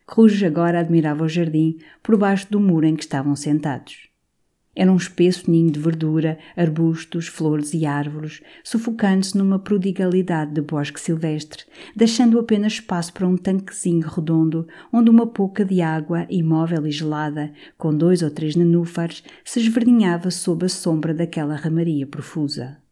Rouge 0.08 0.46
agora 0.46 0.80
admirava 0.80 1.24
o 1.24 1.30
jardim 1.30 1.78
por 2.02 2.18
baixo 2.18 2.48
do 2.52 2.60
muro 2.60 2.86
em 2.86 2.96
que 2.96 3.04
estavam 3.04 3.36
sentados. 3.36 4.14
Era 4.76 4.92
um 4.92 4.98
espesso 4.98 5.52
ninho 5.52 5.72
de 5.72 5.80
verdura, 5.80 6.40
arbustos, 6.58 7.28
flores 7.28 7.76
e 7.76 7.86
árvores, 7.86 8.42
sufocando-se 8.64 9.38
numa 9.38 9.60
prodigalidade 9.60 10.52
de 10.52 10.62
bosque 10.62 11.00
silvestre, 11.00 11.64
deixando 11.96 12.40
apenas 12.40 12.74
espaço 12.74 13.14
para 13.14 13.28
um 13.28 13.38
tanquezinho 13.38 14.08
redondo, 14.08 14.68
onde 14.92 15.12
uma 15.12 15.28
pouca 15.28 15.64
de 15.64 15.80
água, 15.80 16.26
imóvel 16.28 16.88
e 16.88 16.92
gelada, 16.92 17.54
com 17.78 17.96
dois 17.96 18.24
ou 18.24 18.32
três 18.32 18.56
nenúfares, 18.56 19.24
se 19.46 19.60
esverdinhava 19.60 20.32
sob 20.32 20.66
a 20.66 20.70
sombra 20.70 21.14
daquela 21.14 21.56
ramaria 21.56 22.08
profusa. 22.08 22.83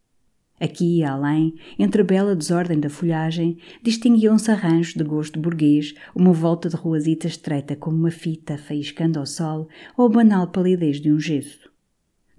Aqui 0.61 0.99
e 0.99 1.03
além, 1.03 1.55
entre 1.79 2.03
a 2.03 2.05
bela 2.05 2.35
desordem 2.35 2.79
da 2.79 2.87
folhagem, 2.87 3.57
distinguiam-se 3.81 4.51
arranjos 4.51 4.93
de 4.93 5.03
gosto 5.03 5.39
burguês, 5.39 5.95
uma 6.13 6.31
volta 6.31 6.69
de 6.69 6.75
ruazita 6.75 7.25
estreita 7.25 7.75
como 7.75 7.97
uma 7.97 8.11
fita 8.11 8.59
faiscando 8.59 9.17
ao 9.17 9.25
sol, 9.25 9.67
ou 9.97 10.05
a 10.05 10.09
banal 10.09 10.51
palidez 10.51 11.01
de 11.01 11.11
um 11.11 11.19
gesso. 11.19 11.70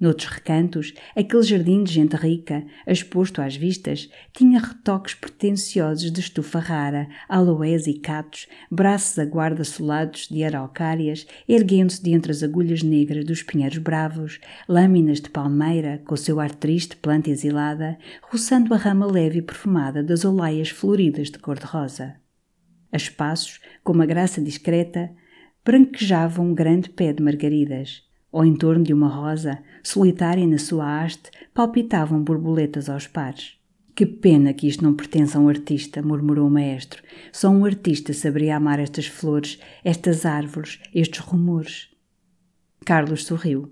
Noutros 0.02 0.30
recantos, 0.30 0.92
aquele 1.14 1.44
jardim 1.44 1.84
de 1.84 1.92
gente 1.92 2.16
rica, 2.16 2.66
exposto 2.88 3.40
às 3.40 3.54
vistas, 3.54 4.10
tinha 4.32 4.58
retoques 4.58 5.14
pretensiosos 5.14 6.10
de 6.10 6.18
estufa 6.18 6.58
rara, 6.58 7.08
aloés 7.28 7.86
e 7.86 7.94
catos, 7.94 8.48
braços 8.68 9.16
a 9.20 9.24
guarda 9.24 9.62
solados 9.62 10.26
de 10.28 10.42
araucárias, 10.42 11.24
erguendo-se 11.48 12.02
de 12.02 12.10
entre 12.10 12.32
as 12.32 12.42
agulhas 12.42 12.82
negras 12.82 13.24
dos 13.24 13.44
pinheiros 13.44 13.78
bravos, 13.78 14.40
lâminas 14.68 15.20
de 15.20 15.30
palmeira, 15.30 16.02
com 16.04 16.16
seu 16.16 16.40
ar 16.40 16.52
triste, 16.52 16.96
planta 16.96 17.30
exilada, 17.30 17.96
roçando 18.22 18.74
a 18.74 18.76
rama 18.76 19.06
leve 19.06 19.38
e 19.38 19.42
perfumada 19.42 20.02
das 20.02 20.24
olaias 20.24 20.70
floridas 20.70 21.30
de 21.30 21.38
cor-de-rosa. 21.38 22.16
A 22.90 22.96
espaços, 22.96 23.60
com 23.84 23.92
uma 23.92 24.04
graça 24.04 24.42
discreta, 24.42 25.12
branquejava 25.64 26.42
um 26.42 26.52
grande 26.52 26.90
pé 26.90 27.12
de 27.12 27.22
margaridas 27.22 28.02
ou 28.32 28.44
em 28.44 28.56
torno 28.56 28.82
de 28.82 28.94
uma 28.94 29.08
rosa, 29.08 29.62
solitária 29.82 30.46
na 30.46 30.58
sua 30.58 31.02
haste, 31.02 31.30
palpitavam 31.52 32.22
borboletas 32.22 32.88
aos 32.88 33.06
pares. 33.06 33.56
Que 33.94 34.06
pena 34.06 34.54
que 34.54 34.66
isto 34.66 34.82
não 34.82 34.94
pertence 34.94 35.36
a 35.36 35.40
um 35.40 35.48
artista, 35.48 36.00
murmurou 36.00 36.48
o 36.48 36.50
maestro. 36.50 37.02
Só 37.30 37.50
um 37.50 37.64
artista 37.64 38.12
saberia 38.12 38.56
amar 38.56 38.78
estas 38.78 39.06
flores, 39.06 39.58
estas 39.84 40.24
árvores, 40.24 40.80
estes 40.94 41.20
rumores. 41.20 41.88
Carlos 42.84 43.24
sorriu. 43.24 43.70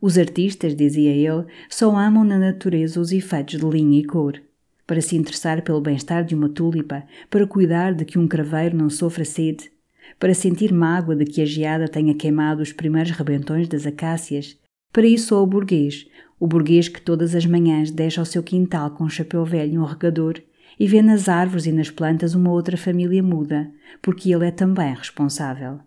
Os 0.00 0.16
artistas, 0.16 0.74
dizia 0.74 1.10
ele, 1.10 1.44
só 1.68 1.94
amam 1.94 2.24
na 2.24 2.38
natureza 2.38 2.98
os 2.98 3.12
efeitos 3.12 3.60
de 3.60 3.66
linha 3.66 4.00
e 4.00 4.04
cor. 4.04 4.40
Para 4.86 5.02
se 5.02 5.14
interessar 5.14 5.62
pelo 5.62 5.80
bem-estar 5.80 6.24
de 6.24 6.34
uma 6.34 6.48
túlipa, 6.48 7.04
para 7.28 7.46
cuidar 7.46 7.92
de 7.92 8.06
que 8.06 8.18
um 8.18 8.26
craveiro 8.26 8.76
não 8.76 8.88
sofra 8.88 9.26
sede, 9.26 9.70
para 10.18 10.34
sentir 10.34 10.72
mágoa 10.72 11.14
de 11.14 11.26
que 11.26 11.42
a 11.42 11.44
geada 11.44 11.86
tenha 11.86 12.14
queimado 12.14 12.62
os 12.62 12.72
primeiros 12.72 13.12
rebentões 13.12 13.68
das 13.68 13.86
acácias. 13.86 14.58
Para 14.92 15.06
isso 15.06 15.28
sou 15.28 15.44
o 15.44 15.46
burguês, 15.46 16.06
o 16.38 16.46
burguês 16.46 16.88
que 16.88 17.00
todas 17.00 17.34
as 17.34 17.46
manhãs 17.46 17.90
deixa 17.90 18.20
ao 18.20 18.24
seu 18.24 18.42
quintal 18.42 18.90
com 18.90 19.04
um 19.04 19.08
chapéu 19.08 19.44
velho 19.44 19.74
e 19.74 19.78
um 19.78 19.84
regador 19.84 20.40
e 20.78 20.86
vê 20.86 21.02
nas 21.02 21.28
árvores 21.28 21.66
e 21.66 21.72
nas 21.72 21.90
plantas 21.90 22.34
uma 22.34 22.50
outra 22.50 22.76
família 22.76 23.22
muda, 23.22 23.70
porque 24.00 24.32
ele 24.32 24.46
é 24.46 24.50
também 24.50 24.94
responsável. 24.94 25.80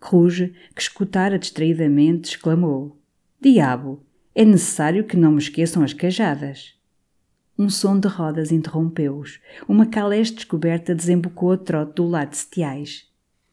Ruge, 0.00 0.54
que 0.74 0.80
escutara 0.80 1.38
distraidamente, 1.38 2.30
exclamou: 2.30 2.96
Diabo, 3.40 4.02
é 4.34 4.44
necessário 4.44 5.04
que 5.04 5.16
não 5.16 5.32
me 5.32 5.38
esqueçam 5.38 5.82
as 5.82 5.92
cajadas. 5.92 6.74
Um 7.58 7.68
som 7.68 7.98
de 8.00 8.08
rodas 8.08 8.50
interrompeu-os. 8.52 9.38
Uma 9.68 9.84
caleste 9.84 10.36
descoberta 10.36 10.94
desembocou 10.94 11.52
a 11.52 11.58
trote 11.58 11.96
do 11.96 12.06
lado 12.06 12.30
de 12.30 12.38
setiais. 12.38 13.06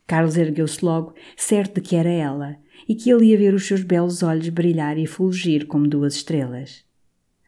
Carlos 0.06 0.38
ergueu-se 0.38 0.86
logo, 0.86 1.14
certo 1.36 1.76
de 1.76 1.82
que 1.82 1.96
era 1.96 2.10
ela, 2.10 2.56
e 2.88 2.96
que 2.96 3.10
ele 3.10 3.28
ia 3.28 3.38
ver 3.38 3.54
os 3.54 3.66
seus 3.66 3.84
belos 3.84 4.24
olhos 4.24 4.50
brilhar 4.50 4.98
e 4.98 5.06
fulgir 5.06 5.68
como 5.68 5.88
duas 5.88 6.16
estrelas. 6.16 6.86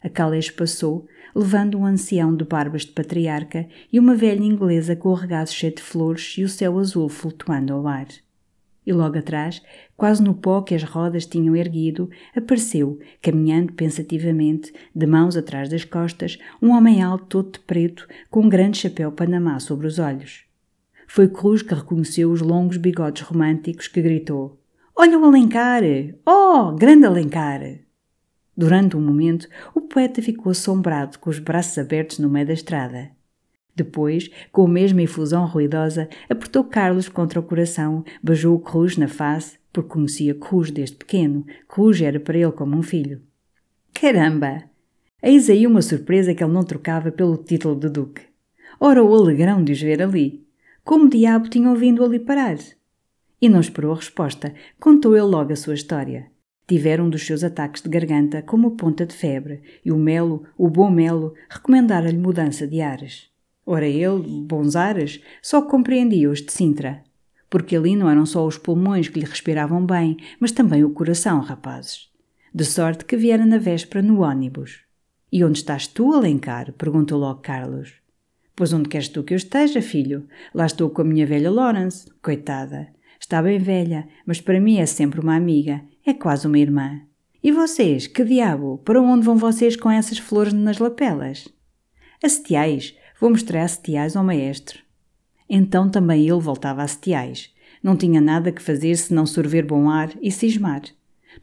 A 0.02 0.08
Calés 0.08 0.50
passou, 0.50 1.08
levando 1.36 1.78
um 1.78 1.86
ancião 1.86 2.36
de 2.36 2.46
barbas 2.46 2.84
de 2.84 2.92
patriarca 2.92 3.68
e 3.92 4.00
uma 4.00 4.16
velha 4.16 4.44
inglesa 4.44 4.96
com 4.96 5.10
o 5.10 5.14
regaço 5.14 5.54
cheio 5.54 5.76
de 5.76 5.82
flores 5.82 6.36
e 6.38 6.44
o 6.44 6.50
céu 6.50 6.80
azul 6.80 7.10
flutuando 7.10 7.74
ao 7.74 7.88
ar. 7.88 8.08
E 8.86 8.94
logo 8.94 9.18
atrás, 9.18 9.62
quase 9.96 10.24
no 10.24 10.34
pó 10.34 10.62
que 10.62 10.74
as 10.74 10.84
rodas 10.84 11.26
tinham 11.26 11.56
erguido, 11.56 12.10
apareceu, 12.36 12.98
caminhando 13.22 13.74
pensativamente, 13.74 14.74
de 14.96 15.06
mãos 15.06 15.38
atrás 15.38 15.70
das 15.70 15.84
costas, 15.84 16.40
um 16.62 16.72
homem 16.72 17.04
alto 17.04 17.26
todo 17.26 17.52
de 17.52 17.60
preto, 17.60 18.08
com 18.32 18.42
um 18.42 18.50
grande 18.50 18.78
chapéu 18.78 19.12
panamá 19.12 19.60
sobre 19.60 19.86
os 19.86 20.00
olhos. 20.00 20.46
Foi 21.08 21.28
Cruz 21.28 21.62
que 21.62 21.74
reconheceu 21.74 22.32
os 22.32 22.42
longos 22.42 22.78
bigodes 22.78 23.22
românticos 23.24 23.88
que 23.88 24.02
gritou: 24.02 24.59
Olha 25.02 25.18
o 25.18 25.24
Alencar! 25.24 25.82
Oh, 26.28 26.74
grande 26.74 27.06
Alencar! 27.06 27.62
Durante 28.58 28.98
um 28.98 29.02
momento, 29.02 29.48
o 29.74 29.80
poeta 29.80 30.22
ficou 30.22 30.52
assombrado 30.52 31.18
com 31.20 31.30
os 31.30 31.40
braços 31.40 31.78
abertos 31.78 32.20
no 32.20 32.30
meio 32.30 32.48
da 32.48 32.52
estrada. 32.52 33.10
Depois, 33.74 34.30
com 34.52 34.66
a 34.66 34.68
mesma 34.68 35.02
efusão 35.02 35.46
ruidosa, 35.46 36.10
apertou 36.30 36.66
Carlos 36.66 37.08
contra 37.08 37.40
o 37.40 37.44
coração, 37.44 38.04
beijou 38.22 38.54
o 38.58 38.60
Cruz 38.60 38.98
na 38.98 39.08
face, 39.08 39.58
porque 39.72 39.88
conhecia 39.88 40.36
Cruz 40.36 40.70
desde 40.70 40.98
pequeno. 40.98 41.46
Cruz 41.66 42.02
era 42.02 42.20
para 42.20 42.38
ele 42.38 42.52
como 42.52 42.76
um 42.76 42.84
filho. 42.84 43.22
Caramba! 43.94 44.66
Eis 45.24 45.50
aí 45.50 45.66
uma 45.66 45.82
surpresa 45.82 46.36
que 46.36 46.44
ele 46.44 46.52
não 46.52 46.66
trocava 46.66 47.10
pelo 47.10 47.38
título 47.38 47.80
de 47.80 47.88
Duque. 47.88 48.24
Ora, 48.82 49.02
o 49.02 49.16
alegrão 49.16 49.64
de 49.64 49.72
os 49.72 49.82
ver 49.82 50.02
ali. 50.02 50.46
Como 50.84 51.10
diabo 51.10 51.48
tinham 51.48 51.74
vindo 51.74 52.04
ali 52.04 52.20
parar? 52.20 52.58
E 53.42 53.48
não 53.48 53.60
esperou 53.60 53.94
a 53.94 53.96
resposta, 53.96 54.54
contou 54.80 55.16
ele 55.16 55.26
logo 55.26 55.54
a 55.54 55.56
sua 55.56 55.74
história. 55.74 56.30
Tivera 56.68 57.04
um 57.04 57.10
dos 57.10 57.26
seus 57.26 57.44
ataques 57.44 57.82
de 57.82 57.90
garganta 57.90 58.42
com 58.42 58.56
uma 58.56 58.72
ponta 58.72 59.06
de 59.06 59.16
febre, 59.16 59.62
e 59.84 59.92
o 59.92 59.98
Melo, 59.98 60.44
o 60.58 60.70
bom 60.70 60.92
Melo, 60.92 61.34
recomendara-lhe 61.50 62.18
mudança 62.18 62.68
de 62.68 62.82
ares. 62.82 63.30
Ora 63.66 63.88
ele, 63.88 64.44
bons 64.46 64.76
ares, 64.76 65.22
só 65.42 65.62
compreendia 65.62 66.30
os 66.30 66.42
de 66.42 66.52
Sintra, 66.52 67.04
porque 67.50 67.76
ali 67.76 67.96
não 67.96 68.10
eram 68.10 68.26
só 68.26 68.46
os 68.46 68.58
pulmões 68.58 69.08
que 69.08 69.20
lhe 69.20 69.26
respiravam 69.26 69.86
bem, 69.86 70.18
mas 70.40 70.52
também 70.52 70.84
o 70.84 70.92
coração, 70.92 71.40
rapazes. 71.40 72.10
De 72.54 72.66
sorte 72.66 73.06
que 73.06 73.18
viera 73.18 73.46
na 73.46 73.58
véspera 73.58 74.02
no 74.02 74.22
ônibus. 74.22 74.82
E 75.32 75.44
onde 75.44 75.60
estás 75.60 75.88
tu, 75.88 76.14
Alencar? 76.14 76.74
perguntou 76.74 77.20
logo 77.20 77.42
Carlos. 77.42 77.94
Pois 78.56 78.74
onde 78.74 78.90
queres 78.90 79.08
tu 79.08 79.24
que 79.24 79.34
eu 79.34 79.38
esteja, 79.38 79.82
filho? 79.82 80.28
Lá 80.54 80.66
estou 80.66 80.90
com 80.90 81.02
a 81.02 81.06
minha 81.06 81.26
velha 81.26 81.50
Lawrence. 81.50 82.10
Coitada. 82.22 82.90
Está 83.30 83.44
bem 83.44 83.60
velha, 83.60 84.08
mas 84.26 84.42
para 84.42 84.60
mim 84.60 84.80
é 84.80 84.88
sempre 84.88 85.20
uma 85.20 85.36
amiga. 85.36 85.84
É 86.04 86.16
quase 86.16 86.48
uma 86.48 86.58
irmã. 86.58 87.00
E 87.44 87.52
vocês, 87.52 88.08
que 88.08 88.24
diabo? 88.24 88.80
Para 88.80 89.00
onde 89.00 89.24
vão 89.24 89.38
vocês 89.38 89.76
com 89.76 89.92
essas 89.92 90.18
flores 90.18 90.52
nas 90.52 90.80
lapelas? 90.80 91.48
A 92.24 92.28
Setiais. 92.28 92.96
Vou 93.22 93.30
mostrar 93.30 93.62
a 93.62 93.68
Setiais 93.68 94.16
ao 94.16 94.24
maestro. 94.24 94.80
Então 95.48 95.92
também 95.92 96.28
ele 96.28 96.40
voltava 96.40 96.82
a 96.82 96.88
Setiais. 96.88 97.54
Não 97.84 97.96
tinha 97.96 98.20
nada 98.20 98.52
que 98.52 98.64
fazer 98.64 98.96
senão 98.96 99.28
sorver 99.28 99.64
bom 99.64 99.92
ar 99.92 100.10
e 100.20 100.32
cismar. 100.32 100.82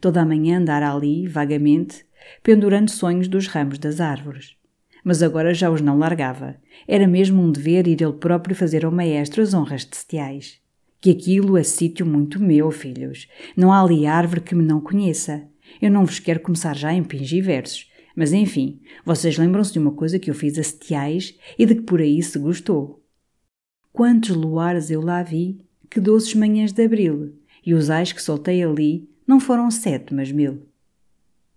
Toda 0.01 0.21
a 0.21 0.25
manhã 0.25 0.57
andar 0.57 0.83
ali, 0.83 1.25
vagamente, 1.25 2.05
pendurando 2.43 2.91
sonhos 2.91 3.29
dos 3.29 3.47
ramos 3.47 3.77
das 3.77 4.01
árvores 4.01 4.57
mas 5.03 5.23
agora 5.23 5.53
já 5.53 5.71
os 5.71 5.79
não 5.79 5.97
largava. 5.97 6.57
Era 6.85 7.07
mesmo 7.07 7.41
um 7.41 7.49
dever 7.49 7.87
ir 7.87 8.01
ele 8.01 8.11
próprio 8.11 8.53
fazer 8.53 8.83
ao 8.83 8.91
maestro 8.91 9.41
as 9.41 9.53
honras 9.53 9.85
testiais. 9.85 10.59
Que 10.99 11.11
aquilo 11.11 11.57
é 11.57 11.63
sítio 11.63 12.05
muito 12.05 12.39
meu, 12.39 12.71
filhos. 12.71 13.27
Não 13.55 13.71
há 13.71 13.81
ali 13.81 14.05
árvore 14.05 14.41
que 14.41 14.55
me 14.55 14.63
não 14.63 14.81
conheça. 14.81 15.47
Eu 15.81 15.91
não 15.91 16.05
vos 16.05 16.19
quero 16.19 16.39
começar 16.39 16.75
já 16.75 16.93
em 16.93 17.03
pingir 17.03 17.43
versos, 17.43 17.89
mas 18.15 18.33
enfim, 18.33 18.79
vocês 19.05 19.37
lembram-se 19.37 19.73
de 19.73 19.79
uma 19.79 19.91
coisa 19.91 20.17
que 20.17 20.29
eu 20.29 20.33
fiz 20.33 20.57
a 20.57 20.63
setiais 20.63 21.37
e 21.57 21.65
de 21.65 21.75
que 21.75 21.81
por 21.81 22.01
aí 22.01 22.21
se 22.23 22.39
gostou. 22.39 23.03
Quantos 23.93 24.35
luares 24.35 24.89
eu 24.89 25.01
lá 25.01 25.21
vi, 25.21 25.61
que 25.89 25.99
doces 25.99 26.33
manhãs 26.33 26.71
de 26.71 26.83
abril, 26.83 27.35
e 27.65 27.73
os 27.73 27.89
ais 27.89 28.11
que 28.11 28.21
soltei 28.21 28.63
ali 28.63 29.07
não 29.25 29.39
foram 29.39 29.69
sete, 29.69 30.13
mas 30.13 30.31
mil. 30.31 30.67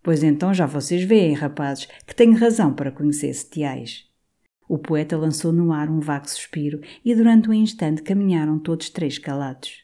Pois 0.03 0.23
então 0.23 0.53
já 0.53 0.67
vocês 0.67 1.03
veem, 1.03 1.35
rapazes, 1.35 1.87
que 2.07 2.15
tenho 2.15 2.37
razão 2.37 2.75
para 2.75 2.91
conhecer 2.91 3.33
setiais. 3.33 4.10
O 4.71 4.79
poeta 4.79 5.17
lançou 5.17 5.53
no 5.53 5.73
ar 5.73 5.91
um 5.91 5.99
vago 5.99 6.31
suspiro 6.31 6.81
e 7.05 7.13
durante 7.13 7.51
um 7.51 7.53
instante 7.53 8.03
caminharam 8.03 8.57
todos 8.57 8.89
três 8.89 9.19
calados. 9.19 9.83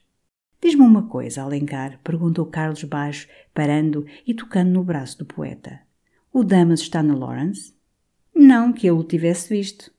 Diz-me 0.63 0.83
uma 0.83 1.09
coisa, 1.09 1.43
Alencar, 1.43 1.99
perguntou 2.05 2.47
Carlos 2.47 2.85
baixo, 2.85 3.27
parando 3.53 4.07
e 4.25 4.33
tocando 4.33 4.71
no 4.71 4.85
braço 4.85 5.19
do 5.19 5.27
poeta. 5.27 5.81
O 6.33 6.45
Damas 6.45 6.79
está 6.79 7.03
na 7.03 7.17
Lawrence? 7.17 7.75
Não 8.33 8.73
que 8.73 8.87
eu 8.87 8.97
o 8.97 9.03
tivesse 9.03 9.49
visto. 9.49 9.91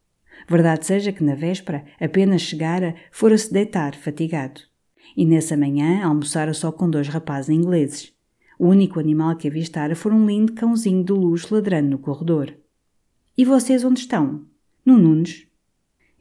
Verdade 0.48 0.86
seja 0.86 1.12
que 1.12 1.22
na 1.22 1.36
véspera, 1.36 1.84
apenas 2.00 2.44
chegara, 2.44 2.96
fora-se 3.12 3.52
deitar, 3.52 3.94
fatigado. 3.94 4.62
E 5.18 5.26
nessa 5.26 5.58
manhã 5.58 6.06
almoçara 6.06 6.54
só 6.54 6.72
com 6.72 6.90
dois 6.90 7.10
rapazes 7.10 7.50
ingleses, 7.50 8.14
o 8.58 8.70
único 8.70 9.02
animal 9.02 9.36
que 9.36 9.50
avistara 9.50 9.98
foi 9.98 10.14
um 10.14 10.26
lindo 10.26 10.54
cãozinho 10.54 11.04
de 11.04 11.12
luz 11.12 11.50
ladrando 11.50 11.90
no 11.90 12.00
corredor. 12.00 12.54
E 13.38 13.44
vocês 13.44 13.84
onde 13.84 14.00
estão? 14.00 14.48
No 14.88 14.98
Nunes. 14.98 15.46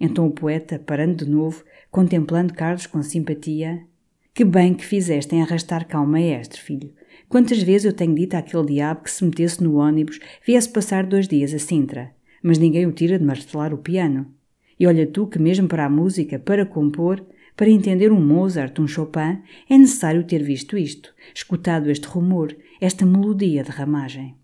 Então 0.00 0.26
o 0.26 0.32
poeta, 0.32 0.76
parando 0.76 1.24
de 1.24 1.30
novo, 1.30 1.62
contemplando 1.88 2.52
Carlos 2.52 2.84
com 2.84 3.00
simpatia, 3.00 3.86
que 4.34 4.44
bem 4.44 4.74
que 4.74 4.84
fizeste 4.84 5.36
em 5.36 5.40
arrastar 5.40 5.86
cá 5.86 6.00
o 6.00 6.06
maestro, 6.06 6.60
filho. 6.60 6.92
Quantas 7.28 7.62
vezes 7.62 7.84
eu 7.84 7.92
tenho 7.92 8.12
dito 8.12 8.34
àquele 8.34 8.66
diabo 8.66 9.04
que 9.04 9.10
se 9.12 9.24
metesse 9.24 9.62
no 9.62 9.76
ônibus, 9.76 10.18
viesse 10.44 10.68
passar 10.68 11.06
dois 11.06 11.28
dias 11.28 11.54
a 11.54 11.60
Sintra, 11.60 12.12
mas 12.42 12.58
ninguém 12.58 12.86
o 12.86 12.90
tira 12.90 13.20
de 13.20 13.24
martelar 13.24 13.72
o 13.72 13.78
piano. 13.78 14.34
E 14.80 14.84
olha 14.84 15.06
tu 15.06 15.28
que 15.28 15.38
mesmo 15.38 15.68
para 15.68 15.84
a 15.84 15.88
música, 15.88 16.36
para 16.36 16.66
compor, 16.66 17.24
para 17.56 17.70
entender 17.70 18.10
um 18.10 18.20
Mozart, 18.20 18.76
um 18.80 18.88
Chopin, 18.88 19.44
é 19.70 19.78
necessário 19.78 20.24
ter 20.24 20.42
visto 20.42 20.76
isto, 20.76 21.14
escutado 21.32 21.88
este 21.88 22.08
rumor, 22.08 22.52
esta 22.80 23.06
melodia 23.06 23.62
de 23.62 23.70
ramagem. 23.70 24.34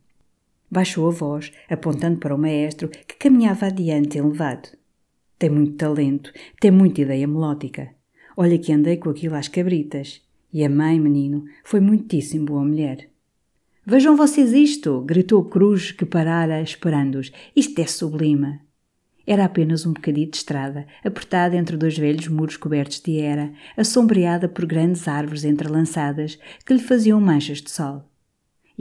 Baixou 0.73 1.07
a 1.07 1.11
voz, 1.11 1.53
apontando 1.69 2.19
para 2.19 2.35
o 2.35 2.39
maestro, 2.39 2.89
que 2.89 3.19
caminhava 3.19 3.67
adiante 3.67 4.17
elevado. 4.17 4.71
Tem 5.39 5.51
muito 5.51 5.77
talento, 5.77 6.33
tem 6.59 6.71
muita 6.71 7.03
ideia 7.03 7.29
melódica. 7.29 7.91
Olha 8.35 8.59
que 8.59 8.73
andei 8.73 8.97
com 8.97 9.11
aquilo 9.11 9.35
às 9.35 9.49
cabritas. 9.49 10.23
E 10.51 10.65
a 10.65 10.71
mãe, 10.71 10.99
menino, 10.99 11.45
foi 11.63 11.79
muitíssimo 11.79 12.47
boa 12.47 12.65
mulher. 12.65 13.11
Vejam 13.85 14.17
vocês 14.17 14.55
isto! 14.55 15.03
gritou 15.03 15.45
Cruz, 15.45 15.93
que 15.93 16.07
parara 16.07 16.63
esperando-os. 16.63 17.31
Isto 17.55 17.79
é 17.83 17.87
sublime! 17.87 18.59
Era 19.27 19.45
apenas 19.45 19.85
um 19.85 19.93
bocadinho 19.93 20.31
de 20.31 20.39
estrada, 20.39 20.87
apertada 21.05 21.55
entre 21.55 21.77
dois 21.77 21.99
velhos 21.99 22.29
muros 22.29 22.57
cobertos 22.57 22.99
de 22.99 23.19
era, 23.19 23.53
assombreada 23.77 24.49
por 24.49 24.65
grandes 24.65 25.07
árvores 25.07 25.45
entrelaçadas 25.45 26.39
que 26.65 26.73
lhe 26.73 26.81
faziam 26.81 27.21
manchas 27.21 27.61
de 27.61 27.71
sol. 27.71 28.11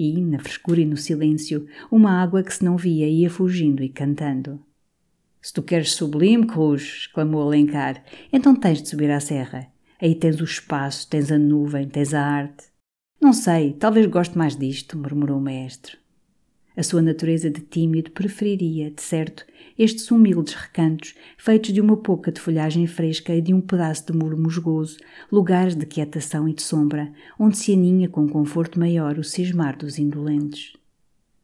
E, 0.03 0.19
na 0.19 0.39
frescura 0.39 0.81
e 0.81 0.85
no 0.85 0.97
silêncio, 0.97 1.67
uma 1.91 2.19
água 2.23 2.41
que 2.41 2.51
se 2.51 2.65
não 2.65 2.75
via 2.75 3.07
ia 3.07 3.29
fugindo 3.29 3.83
e 3.83 3.89
cantando. 3.89 4.59
Se 5.39 5.53
tu 5.53 5.61
queres 5.61 5.91
sublime, 5.91 6.47
Cruz, 6.47 7.05
exclamou 7.05 7.43
Alencar, 7.43 8.03
então 8.33 8.55
tens 8.55 8.81
de 8.81 8.89
subir 8.89 9.11
à 9.11 9.19
serra. 9.19 9.67
Aí 10.01 10.15
tens 10.15 10.41
o 10.41 10.43
espaço, 10.43 11.07
tens 11.07 11.31
a 11.31 11.37
nuvem, 11.37 11.87
tens 11.87 12.15
a 12.15 12.25
arte. 12.25 12.63
Não 13.21 13.31
sei, 13.31 13.73
talvez 13.73 14.07
goste 14.07 14.35
mais 14.35 14.57
disto, 14.57 14.97
murmurou 14.97 15.37
o 15.37 15.41
mestre. 15.41 16.00
A 16.81 16.83
sua 16.83 16.99
natureza 16.99 17.47
de 17.47 17.61
tímido 17.61 18.09
preferiria, 18.09 18.89
de 18.89 19.03
certo, 19.03 19.45
estes 19.77 20.09
humildes 20.09 20.55
recantos, 20.55 21.13
feitos 21.37 21.71
de 21.71 21.79
uma 21.79 21.95
pouca 21.95 22.31
de 22.31 22.41
folhagem 22.41 22.87
fresca 22.87 23.35
e 23.35 23.39
de 23.39 23.53
um 23.53 23.61
pedaço 23.61 24.07
de 24.07 24.17
muro 24.17 24.35
musgoso, 24.35 24.97
lugares 25.31 25.75
de 25.75 25.85
quietação 25.85 26.49
e 26.49 26.53
de 26.55 26.63
sombra, 26.63 27.13
onde 27.37 27.55
se 27.55 27.71
aninha 27.71 28.09
com 28.09 28.27
conforto 28.27 28.79
maior 28.79 29.19
o 29.19 29.23
cismar 29.23 29.77
dos 29.77 29.99
indolentes. 29.99 30.73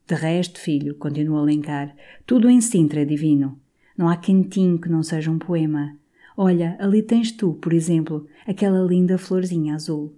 De 0.08 0.16
resto, 0.16 0.60
filho, 0.60 0.96
continuou 0.96 1.42
Alencar, 1.42 1.96
tudo 2.26 2.50
em 2.50 2.60
Sintra 2.60 3.04
é 3.04 3.06
divino. 3.06 3.60
Não 3.96 4.10
há 4.10 4.18
cantinho 4.18 4.82
que 4.82 4.90
não 4.90 5.04
seja 5.04 5.30
um 5.30 5.38
poema. 5.38 5.96
Olha, 6.36 6.76
ali 6.80 7.04
tens 7.04 7.32
tu, 7.32 7.54
por 7.54 7.74
exemplo, 7.74 8.26
aquela 8.48 8.80
linda 8.80 9.20
florzinha 9.20 9.76
azul. 9.76 10.18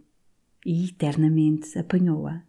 E 0.66 0.86
eternamente 0.86 1.78
apanhou-a. 1.78 2.42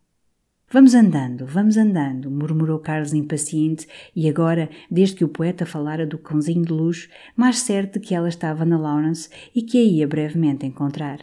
Vamos 0.72 0.94
andando, 0.94 1.46
vamos 1.46 1.76
andando, 1.76 2.30
murmurou 2.30 2.78
Carlos 2.78 3.12
impaciente, 3.12 3.88
e 4.14 4.28
agora, 4.28 4.70
desde 4.88 5.16
que 5.16 5.24
o 5.24 5.28
poeta 5.28 5.66
falara 5.66 6.06
do 6.06 6.16
cãozinho 6.16 6.64
de 6.64 6.72
luxo, 6.72 7.08
mais 7.34 7.58
certo 7.58 7.98
que 7.98 8.14
ela 8.14 8.28
estava 8.28 8.64
na 8.64 8.78
Lawrence 8.78 9.28
e 9.52 9.62
que 9.62 9.78
a 9.78 9.82
ia 9.82 10.06
brevemente 10.06 10.64
encontrar. 10.64 11.18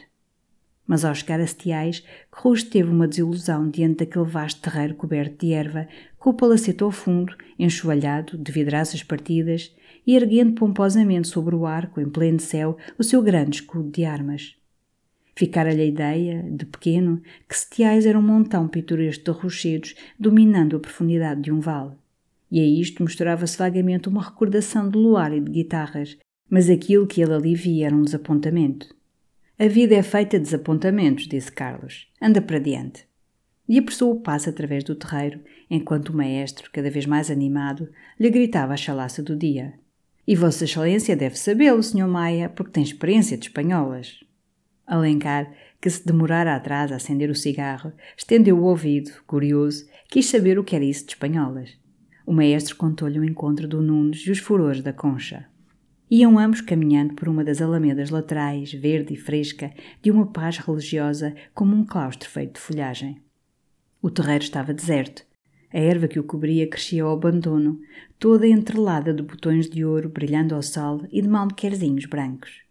Mas 0.85 1.05
ao 1.05 1.15
chegar 1.15 1.39
a 1.39 1.47
Setiais, 1.47 2.03
Cruz 2.29 2.61
teve 2.61 2.91
uma 2.91 3.07
desilusão 3.07 3.69
diante 3.69 3.99
daquele 3.99 4.25
vasto 4.25 4.59
terreiro 4.59 4.95
coberto 4.95 5.45
de 5.45 5.53
erva, 5.53 5.87
com 6.19 6.31
o 6.31 6.33
palacete 6.33 6.83
ao 6.83 6.91
fundo, 6.91 7.33
enxovalhado, 7.57 8.37
de 8.37 8.51
vidraças 8.51 9.01
partidas, 9.01 9.73
e 10.05 10.17
erguendo 10.17 10.55
pomposamente 10.55 11.29
sobre 11.29 11.55
o 11.55 11.65
arco, 11.65 12.01
em 12.01 12.09
pleno 12.09 12.41
céu, 12.41 12.75
o 12.99 13.03
seu 13.03 13.21
grande 13.21 13.61
escudo 13.61 13.89
de 13.91 14.03
armas. 14.03 14.56
Ficara-lhe 15.37 15.83
a 15.83 15.85
ideia, 15.85 16.43
de 16.49 16.65
pequeno, 16.65 17.21
que 17.47 17.55
Setiais 17.55 18.07
era 18.07 18.17
um 18.17 18.23
montão 18.23 18.67
pitoresco 18.67 19.23
de 19.23 19.29
rochedos 19.29 19.93
dominando 20.19 20.75
a 20.75 20.79
profundidade 20.79 21.41
de 21.41 21.51
um 21.51 21.59
vale. 21.59 21.91
E 22.51 22.59
a 22.59 22.65
isto 22.65 23.03
misturava-se 23.03 23.55
vagamente 23.55 24.09
uma 24.09 24.23
recordação 24.23 24.89
de 24.89 24.97
luar 24.97 25.31
e 25.31 25.39
de 25.39 25.51
guitarras, 25.51 26.17
mas 26.49 26.71
aquilo 26.71 27.05
que 27.05 27.21
ele 27.21 27.35
ali 27.35 27.53
via 27.53 27.85
era 27.85 27.95
um 27.95 28.01
desapontamento. 28.01 28.87
A 29.59 29.67
vida 29.67 29.93
é 29.93 30.01
feita 30.01 30.39
de 30.39 30.45
desapontamentos, 30.45 31.27
disse 31.27 31.51
Carlos. 31.51 32.07
Anda 32.19 32.41
para 32.41 32.57
diante. 32.57 33.05
E 33.69 33.77
apressou 33.77 34.11
o 34.11 34.19
passo 34.19 34.49
através 34.49 34.83
do 34.83 34.95
terreiro, 34.95 35.39
enquanto 35.69 36.09
o 36.09 36.17
maestro, 36.17 36.71
cada 36.73 36.89
vez 36.89 37.05
mais 37.05 37.29
animado, 37.29 37.87
lhe 38.19 38.31
gritava 38.31 38.73
a 38.73 38.77
chalaça 38.77 39.21
do 39.21 39.35
dia. 39.35 39.75
E 40.27 40.35
Vossa 40.35 40.63
Excelência 40.63 41.15
deve 41.15 41.37
sabê-lo, 41.37 41.83
Sr. 41.83 42.07
Maia, 42.07 42.49
porque 42.49 42.71
tem 42.71 42.81
experiência 42.81 43.37
de 43.37 43.45
espanholas. 43.45 44.25
Alencar, 44.87 45.51
que 45.81 45.89
se 45.89 46.05
demorara 46.05 46.55
atrás 46.55 46.91
a 46.91 46.95
acender 46.95 47.29
o 47.29 47.35
cigarro, 47.35 47.91
estendeu 48.17 48.57
o 48.57 48.63
ouvido, 48.63 49.11
curioso, 49.27 49.85
quis 50.09 50.27
saber 50.27 50.57
o 50.57 50.63
que 50.63 50.75
era 50.75 50.85
isso 50.85 51.05
de 51.05 51.11
espanholas. 51.11 51.77
O 52.25 52.31
maestro 52.31 52.77
contou-lhe 52.77 53.19
o 53.19 53.23
encontro 53.23 53.67
do 53.67 53.81
Nunes 53.81 54.25
e 54.25 54.31
os 54.31 54.39
furores 54.39 54.81
da 54.81 54.93
concha. 54.93 55.45
Iam 56.09 56.39
ambos 56.39 56.61
caminhando 56.61 57.15
por 57.15 57.27
uma 57.27 57.43
das 57.43 57.61
alamedas 57.61 58.09
laterais, 58.09 58.71
verde 58.71 59.13
e 59.13 59.17
fresca, 59.17 59.73
de 60.01 60.09
uma 60.09 60.25
paz 60.25 60.57
religiosa 60.57 61.35
como 61.53 61.75
um 61.75 61.85
claustro 61.85 62.29
feito 62.29 62.53
de 62.53 62.61
folhagem. 62.61 63.21
O 64.01 64.09
terreiro 64.09 64.43
estava 64.43 64.73
deserto, 64.73 65.25
a 65.73 65.77
erva 65.77 66.07
que 66.07 66.19
o 66.19 66.23
cobria 66.23 66.65
crescia 66.65 67.03
ao 67.03 67.11
abandono, 67.11 67.77
toda 68.17 68.47
entrelada 68.47 69.13
de 69.13 69.21
botões 69.21 69.69
de 69.69 69.83
ouro 69.83 70.07
brilhando 70.07 70.55
ao 70.55 70.63
sol 70.63 71.05
e 71.11 71.21
de 71.21 71.27
malmequerzinhos 71.27 72.05
brancos. 72.05 72.61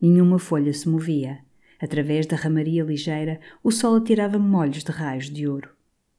Nenhuma 0.00 0.38
folha 0.38 0.72
se 0.74 0.86
movia. 0.86 1.45
Através 1.80 2.26
da 2.26 2.36
ramaria 2.36 2.82
ligeira, 2.82 3.40
o 3.62 3.70
sol 3.70 3.96
atirava 3.96 4.38
molhos 4.38 4.82
de 4.82 4.90
raios 4.90 5.30
de 5.30 5.46
ouro. 5.46 5.70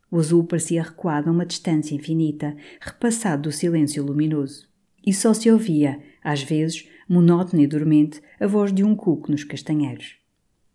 O 0.09 0.19
azul 0.19 0.43
parecia 0.43 0.83
recuado 0.83 1.29
a 1.29 1.33
uma 1.33 1.45
distância 1.45 1.93
infinita, 1.93 2.55
repassado 2.79 3.43
do 3.43 3.51
silêncio 3.51 4.03
luminoso. 4.03 4.67
E 5.05 5.13
só 5.13 5.33
se 5.33 5.51
ouvia, 5.51 5.99
às 6.23 6.41
vezes, 6.43 6.87
monótona 7.07 7.63
e 7.63 7.67
dormente, 7.67 8.21
a 8.39 8.47
voz 8.47 8.71
de 8.71 8.83
um 8.83 8.95
cuco 8.95 9.31
nos 9.31 9.43
castanheiros. 9.43 10.15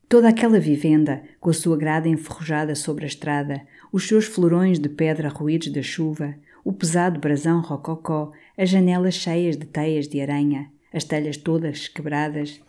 Toda 0.09 0.29
aquela 0.29 0.61
vivenda, 0.61 1.23
com 1.41 1.49
a 1.49 1.55
sua 1.55 1.77
grada 1.77 2.09
enferrujada 2.09 2.75
sobre 2.75 3.05
a 3.05 3.09
estrada, 3.09 3.63
os 3.91 4.07
seus 4.07 4.27
florões 4.27 4.79
de 4.79 4.89
pedra 4.89 5.29
ruídos 5.29 5.71
da 5.71 5.83
chuva, 5.83 6.35
o 6.65 6.73
pesado 6.73 7.19
brasão 7.19 7.61
rococó, 7.61 8.31
as 8.57 8.69
janelas 8.69 9.15
cheias 9.15 9.57
de 9.57 9.65
teias 9.65 10.07
de 10.07 10.21
aranha, 10.21 10.71
as 10.93 11.05
telhas 11.05 11.39
todas 11.39 11.89
quebradas, 11.89 12.61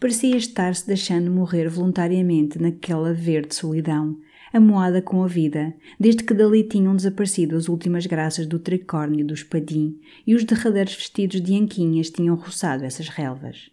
parecia 0.00 0.34
estar-se 0.34 0.86
deixando 0.86 1.30
morrer 1.30 1.68
voluntariamente 1.68 2.58
naquela 2.58 3.12
verde 3.12 3.54
solidão, 3.54 4.18
amoada 4.50 5.02
com 5.02 5.22
a 5.22 5.26
vida, 5.26 5.74
desde 6.00 6.24
que 6.24 6.32
dali 6.32 6.64
tinham 6.64 6.96
desaparecido 6.96 7.54
as 7.54 7.68
últimas 7.68 8.06
graças 8.06 8.46
do 8.46 8.58
tricórnio 8.58 9.26
do 9.26 9.34
espadim 9.34 10.00
e 10.26 10.34
os 10.34 10.42
derradeiros 10.42 10.94
vestidos 10.94 11.42
de 11.42 11.54
anquinhas 11.54 12.08
tinham 12.08 12.34
roçado 12.34 12.82
essas 12.82 13.08
relvas. 13.08 13.70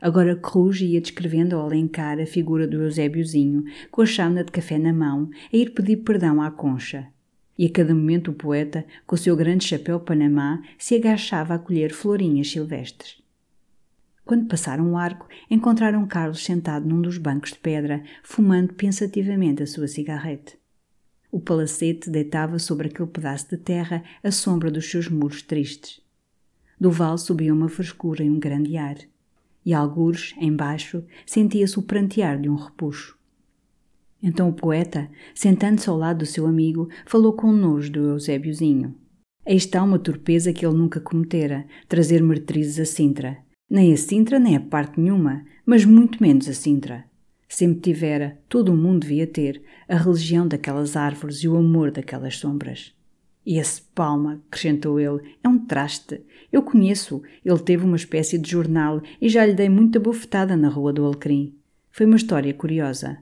Agora 0.00 0.36
Cruz 0.36 0.80
ia 0.80 1.00
descrevendo 1.00 1.56
ao 1.56 1.62
Alencar 1.62 2.20
a 2.20 2.26
figura 2.26 2.66
do 2.66 2.82
Eusébiozinho, 2.82 3.64
com 3.90 4.02
a 4.02 4.06
chávena 4.06 4.44
de 4.44 4.50
café 4.50 4.76
na 4.78 4.92
mão, 4.92 5.30
a 5.50 5.56
ir 5.56 5.70
pedir 5.70 5.98
perdão 5.98 6.42
à 6.42 6.50
concha. 6.50 7.06
E 7.56 7.66
a 7.66 7.70
cada 7.70 7.94
momento 7.94 8.32
o 8.32 8.34
poeta, 8.34 8.84
com 9.06 9.14
o 9.14 9.18
seu 9.18 9.34
grande 9.34 9.64
chapéu 9.64 9.98
panamá, 10.00 10.60
se 10.76 10.96
agachava 10.96 11.54
a 11.54 11.58
colher 11.58 11.94
florinhas 11.94 12.50
silvestres. 12.50 13.25
Quando 14.26 14.46
passaram 14.46 14.92
o 14.92 14.98
arco, 14.98 15.26
encontraram 15.50 16.06
Carlos 16.06 16.44
sentado 16.44 16.86
num 16.86 17.00
dos 17.00 17.16
bancos 17.16 17.52
de 17.52 17.58
pedra, 17.58 18.04
fumando 18.22 18.74
pensativamente 18.74 19.62
a 19.62 19.66
sua 19.66 19.88
cigarrete. 19.88 20.58
O 21.32 21.40
palacete 21.40 22.10
deitava 22.10 22.58
sobre 22.58 22.88
aquele 22.88 23.08
pedaço 23.08 23.48
de 23.48 23.56
terra 23.56 24.04
a 24.22 24.30
sombra 24.30 24.70
dos 24.70 24.90
seus 24.90 25.08
muros 25.08 25.40
tristes. 25.40 26.02
Do 26.78 26.90
vale 26.90 27.16
subia 27.16 27.54
uma 27.54 27.70
frescura 27.70 28.22
e 28.22 28.28
um 28.28 28.38
grande 28.38 28.76
ar 28.76 28.98
e 29.66 29.74
algures, 29.74 30.32
embaixo, 30.40 31.02
sentia-se 31.26 31.76
o 31.76 31.82
prantear 31.82 32.40
de 32.40 32.48
um 32.48 32.54
repuxo. 32.54 33.18
Então 34.22 34.48
o 34.48 34.52
poeta, 34.52 35.10
sentando-se 35.34 35.90
ao 35.90 35.96
lado 35.96 36.18
do 36.18 36.26
seu 36.26 36.46
amigo, 36.46 36.88
falou 37.04 37.32
com 37.32 37.52
nojo 37.52 37.90
do 37.90 38.00
Eusébiozinho. 38.10 38.94
Aí 39.44 39.56
está 39.56 39.82
uma 39.82 39.98
torpeza 39.98 40.52
que 40.52 40.64
ele 40.64 40.76
nunca 40.76 41.00
cometera, 41.00 41.66
trazer 41.88 42.22
meretrizes 42.22 42.78
a 42.78 42.84
Sintra. 42.84 43.38
Nem 43.68 43.92
a 43.92 43.96
Sintra, 43.96 44.38
nem 44.38 44.56
a 44.56 44.60
parte 44.60 45.00
nenhuma, 45.00 45.44
mas 45.64 45.84
muito 45.84 46.22
menos 46.22 46.48
a 46.48 46.54
Sintra. 46.54 47.04
Sempre 47.48 47.80
tivera, 47.80 48.38
todo 48.48 48.72
o 48.72 48.76
mundo 48.76 49.02
devia 49.02 49.26
ter, 49.26 49.62
a 49.88 49.96
religião 49.96 50.46
daquelas 50.46 50.96
árvores 50.96 51.38
e 51.38 51.48
o 51.48 51.56
amor 51.56 51.90
daquelas 51.90 52.36
sombras. 52.36 52.94
E 53.46 53.58
esse 53.58 53.80
Palma, 53.94 54.42
acrescentou 54.48 54.98
ele, 54.98 55.20
é 55.42 55.48
um 55.48 55.58
traste. 55.58 56.20
Eu 56.52 56.62
conheço. 56.62 57.22
Ele 57.44 57.58
teve 57.60 57.84
uma 57.84 57.96
espécie 57.96 58.36
de 58.38 58.50
jornal 58.50 59.00
e 59.20 59.28
já 59.28 59.46
lhe 59.46 59.54
dei 59.54 59.68
muita 59.68 60.00
bofetada 60.00 60.56
na 60.56 60.68
Rua 60.68 60.92
do 60.92 61.04
Alecrim. 61.04 61.54
Foi 61.90 62.06
uma 62.06 62.16
história 62.16 62.52
curiosa. 62.52 63.18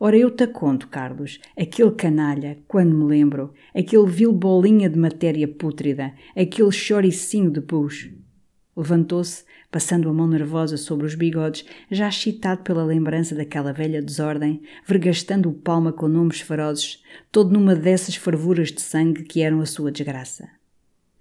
Ora, 0.00 0.16
eu 0.16 0.30
te 0.30 0.46
conto, 0.48 0.88
Carlos, 0.88 1.40
aquele 1.56 1.92
canalha, 1.92 2.58
quando 2.68 2.94
me 2.94 3.04
lembro, 3.04 3.52
aquele 3.74 4.06
vil 4.06 4.32
bolinha 4.32 4.88
de 4.88 4.98
matéria 4.98 5.46
pútrida, 5.46 6.12
aquele 6.36 6.70
choricinho 6.70 7.50
de 7.50 7.60
pus. 7.60 8.10
Levantou-se, 8.76 9.44
passando 9.70 10.08
a 10.08 10.12
mão 10.12 10.26
nervosa 10.26 10.76
sobre 10.76 11.06
os 11.06 11.14
bigodes, 11.14 11.64
já 11.90 12.08
excitado 12.08 12.62
pela 12.62 12.84
lembrança 12.84 13.34
daquela 13.34 13.72
velha 13.72 14.02
desordem, 14.02 14.62
vergastando 14.86 15.48
o 15.48 15.54
palma 15.54 15.92
com 15.92 16.08
nomes 16.08 16.40
ferozes, 16.40 17.02
todo 17.30 17.52
numa 17.52 17.74
dessas 17.74 18.16
fervuras 18.16 18.72
de 18.72 18.80
sangue 18.80 19.24
que 19.24 19.42
eram 19.42 19.60
a 19.60 19.66
sua 19.66 19.92
desgraça. 19.92 20.48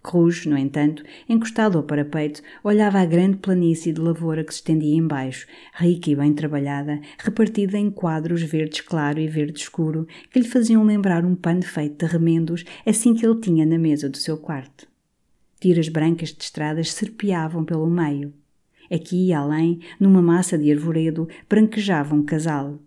Cruz, 0.01 0.45
no 0.45 0.57
entanto, 0.57 1.03
encostado 1.27 1.77
ao 1.77 1.83
parapeito, 1.83 2.41
olhava 2.63 2.99
a 2.99 3.05
grande 3.05 3.37
planície 3.37 3.91
de 3.91 3.99
lavoura 3.99 4.41
que 4.41 4.53
se 4.53 4.59
estendia 4.59 4.95
embaixo, 4.95 5.45
rica 5.73 6.09
e 6.09 6.15
bem 6.15 6.33
trabalhada, 6.33 7.01
repartida 7.17 7.77
em 7.77 7.91
quadros 7.91 8.41
verdes 8.41 8.79
claro 8.79 9.19
e 9.19 9.27
verde 9.27 9.59
escuro, 9.59 10.07
que 10.31 10.39
lhe 10.39 10.47
faziam 10.47 10.85
lembrar 10.85 11.25
um 11.25 11.35
pano 11.35 11.63
feito 11.63 12.05
de 12.05 12.11
remendos 12.11 12.63
assim 12.85 13.13
que 13.13 13.25
ele 13.25 13.41
tinha 13.41 13.65
na 13.65 13.77
mesa 13.77 14.07
do 14.07 14.15
seu 14.15 14.37
quarto. 14.37 14.87
Tiras 15.59 15.89
brancas 15.89 16.29
de 16.29 16.43
estradas 16.43 16.93
serpeavam 16.93 17.63
pelo 17.63 17.87
meio. 17.87 18.33
Aqui 18.91 19.27
e 19.27 19.33
além, 19.33 19.79
numa 19.99 20.21
massa 20.21 20.57
de 20.57 20.71
arvoredo, 20.71 21.27
branquejava 21.49 22.15
um 22.15 22.23
casal. 22.23 22.79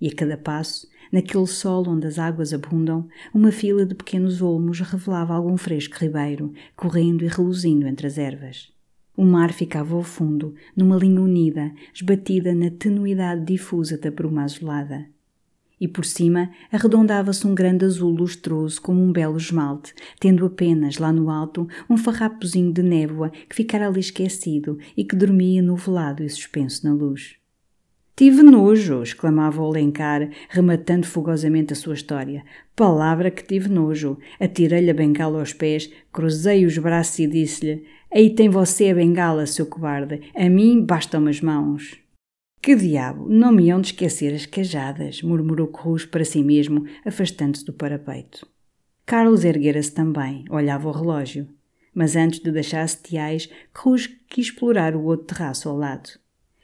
E 0.00 0.08
a 0.08 0.14
cada 0.14 0.36
passo, 0.36 0.88
Naquele 1.14 1.46
solo 1.46 1.92
onde 1.92 2.08
as 2.08 2.18
águas 2.18 2.52
abundam, 2.52 3.06
uma 3.32 3.52
fila 3.52 3.86
de 3.86 3.94
pequenos 3.94 4.42
olmos 4.42 4.80
revelava 4.80 5.32
algum 5.32 5.56
fresco 5.56 5.96
ribeiro, 6.00 6.52
correndo 6.74 7.24
e 7.24 7.28
reluzindo 7.28 7.86
entre 7.86 8.08
as 8.08 8.18
ervas. 8.18 8.72
O 9.16 9.24
mar 9.24 9.52
ficava 9.52 9.94
ao 9.94 10.02
fundo, 10.02 10.56
numa 10.76 10.96
linha 10.96 11.20
unida, 11.20 11.72
esbatida 11.94 12.52
na 12.52 12.68
tenuidade 12.68 13.44
difusa 13.44 13.96
da 13.96 14.10
bruma 14.10 14.42
azulada. 14.42 15.06
E 15.80 15.88
por 15.88 16.04
cima 16.04 16.50
arredondava-se 16.70 17.46
um 17.46 17.54
grande 17.54 17.84
azul 17.84 18.10
lustroso 18.10 18.80
como 18.80 19.02
um 19.02 19.12
belo 19.12 19.36
esmalte, 19.36 19.94
tendo 20.20 20.46
apenas, 20.46 20.98
lá 20.98 21.12
no 21.12 21.30
alto, 21.30 21.68
um 21.90 21.96
farrapozinho 21.96 22.72
de 22.72 22.82
névoa 22.82 23.30
que 23.48 23.56
ficara 23.56 23.88
ali 23.88 24.00
esquecido 24.00 24.78
e 24.96 25.04
que 25.04 25.16
dormia 25.16 25.60
nuvelado 25.60 26.22
e 26.22 26.28
suspenso 26.28 26.86
na 26.86 26.94
luz. 26.94 27.36
Tive 28.16 28.44
nojo, 28.44 29.02
exclamava 29.02 29.60
o 29.60 29.66
Alencar, 29.66 30.30
rematando 30.48 31.04
fogosamente 31.04 31.72
a 31.72 31.76
sua 31.76 31.94
história. 31.94 32.44
Palavra 32.76 33.28
que 33.28 33.42
tive 33.42 33.68
nojo. 33.68 34.16
Atirei-lhe 34.38 34.88
a 34.88 34.94
bengala 34.94 35.40
aos 35.40 35.52
pés, 35.52 35.90
cruzei 36.12 36.64
os 36.64 36.78
braços 36.78 37.18
e 37.18 37.26
disse-lhe: 37.26 37.84
Aí 38.14 38.30
tem 38.30 38.48
você 38.48 38.90
a 38.90 38.94
bengala, 38.94 39.46
seu 39.46 39.66
cobarde. 39.66 40.20
A 40.36 40.48
mim 40.48 40.80
bastam 40.80 41.26
as 41.26 41.40
mãos. 41.40 42.03
Que 42.64 42.74
diabo, 42.74 43.28
não 43.28 43.52
me 43.52 43.70
hão 43.70 43.78
de 43.78 43.88
esquecer 43.88 44.32
as 44.32 44.46
cajadas, 44.46 45.20
murmurou 45.20 45.68
Cruz 45.68 46.06
para 46.06 46.24
si 46.24 46.42
mesmo, 46.42 46.86
afastando-se 47.04 47.62
do 47.62 47.74
parapeito. 47.74 48.48
Carlos 49.04 49.44
erguera-se 49.44 49.92
também, 49.92 50.46
olhava 50.48 50.88
o 50.88 50.90
relógio. 50.90 51.46
Mas 51.94 52.16
antes 52.16 52.40
de 52.40 52.50
deixar 52.50 52.88
setiais, 52.88 53.50
Cruz 53.70 54.06
quis 54.30 54.46
explorar 54.46 54.96
o 54.96 55.04
outro 55.04 55.26
terraço 55.26 55.68
ao 55.68 55.76
lado 55.76 56.08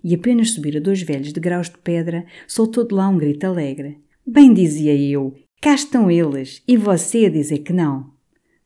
e 0.03 0.14
apenas 0.14 0.53
subira 0.53 0.80
dois 0.80 1.03
velhos 1.03 1.34
degraus 1.34 1.68
de 1.68 1.76
pedra, 1.76 2.24
soltou 2.48 2.88
de 2.88 2.94
lá 2.94 3.07
um 3.07 3.18
grito 3.18 3.44
alegre. 3.44 4.01
Bem 4.26 4.55
dizia 4.55 4.96
eu, 4.96 5.34
cá 5.61 5.74
estão 5.74 6.11
eles, 6.11 6.62
e 6.66 6.78
você 6.78 7.26
a 7.26 7.30
dizer 7.30 7.59
que 7.59 7.74
não. 7.74 8.11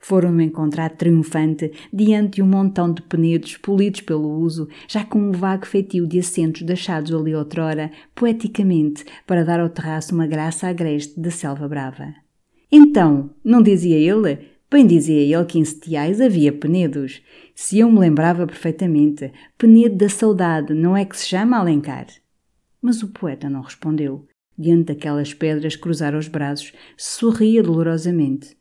Foram-me 0.07 0.45
encontrar 0.45 0.91
triunfante 0.91 1.73
diante 1.91 2.35
de 2.35 2.43
um 2.43 2.47
montão 2.47 2.93
de 2.93 3.01
penedos 3.01 3.57
polidos 3.57 4.03
pelo 4.03 4.39
uso, 4.39 4.69
já 4.87 5.03
com 5.03 5.19
um 5.19 5.33
vago 5.33 5.65
feitio 5.65 6.07
de 6.07 6.19
assentos 6.19 6.61
deixados 6.61 7.11
ali 7.15 7.35
outrora, 7.35 7.91
poeticamente, 8.15 9.03
para 9.27 9.47
dar 9.47 9.61
ao 9.61 9.71
terraço 9.71 10.15
uma 10.15 10.27
graça 10.27 10.69
agreste 10.69 11.19
da 11.19 11.31
selva 11.31 11.67
brava. 11.67 12.15
Então, 12.71 13.31
não 13.43 13.63
dizia 13.63 13.97
ele? 13.97 14.41
Bem 14.71 14.87
dizia 14.87 15.23
ele 15.23 15.47
que 15.47 15.59
em 15.59 15.65
Setiais 15.65 16.21
havia 16.21 16.53
Penedos. 16.53 17.23
Se 17.55 17.79
eu 17.79 17.91
me 17.91 18.01
lembrava 18.01 18.47
perfeitamente, 18.47 19.33
Penedo 19.57 19.97
da 19.97 20.11
saudade, 20.11 20.75
não 20.75 20.95
é 20.95 21.07
que 21.07 21.17
se 21.17 21.29
chama 21.29 21.57
Alencar? 21.57 22.09
Mas 22.83 23.03
o 23.03 23.09
poeta 23.09 23.49
não 23.49 23.63
respondeu. 23.63 24.27
Diante 24.59 24.93
daquelas 24.93 25.33
pedras, 25.33 25.77
cruzara 25.77 26.19
os 26.19 26.29
braços, 26.29 26.75
sorria 26.95 27.63
dolorosamente. 27.63 28.55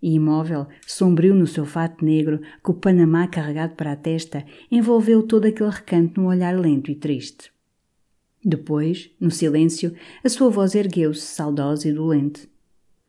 E 0.00 0.14
imóvel, 0.14 0.66
sombrio 0.86 1.34
no 1.34 1.46
seu 1.46 1.66
fato 1.66 2.04
negro, 2.04 2.40
com 2.62 2.72
o 2.72 2.76
panamá 2.76 3.26
carregado 3.26 3.74
para 3.74 3.92
a 3.92 3.96
testa, 3.96 4.44
envolveu 4.70 5.22
todo 5.24 5.46
aquele 5.46 5.70
recanto 5.70 6.20
num 6.20 6.28
olhar 6.28 6.58
lento 6.58 6.90
e 6.90 6.94
triste. 6.94 7.50
Depois, 8.44 9.10
no 9.18 9.30
silêncio, 9.30 9.92
a 10.22 10.28
sua 10.28 10.48
voz 10.48 10.76
ergueu-se, 10.76 11.22
saudosa 11.22 11.88
e 11.88 11.92
dolente. 11.92 12.48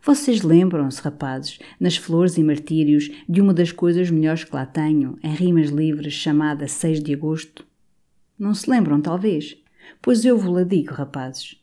Vocês 0.02 0.42
lembram-se, 0.42 1.02
rapazes, 1.02 1.60
nas 1.80 1.96
flores 1.96 2.38
e 2.38 2.44
martírios, 2.44 3.12
de 3.28 3.40
uma 3.40 3.54
das 3.54 3.72
coisas 3.72 4.10
melhores 4.10 4.44
que 4.44 4.56
lá 4.56 4.66
tenho, 4.66 5.20
em 5.22 5.36
rimas 5.36 5.70
livres, 5.70 6.14
chamada 6.14 6.68
6 6.68 7.04
de 7.04 7.14
Agosto? 7.14 7.68
Não 8.38 8.56
se 8.56 8.68
lembram, 8.70 9.00
talvez? 9.00 9.58
Pois 10.02 10.26
eu 10.26 10.38
vos 10.38 10.52
la 10.52 10.64
digo, 10.64 10.94
rapazes. 10.94 11.62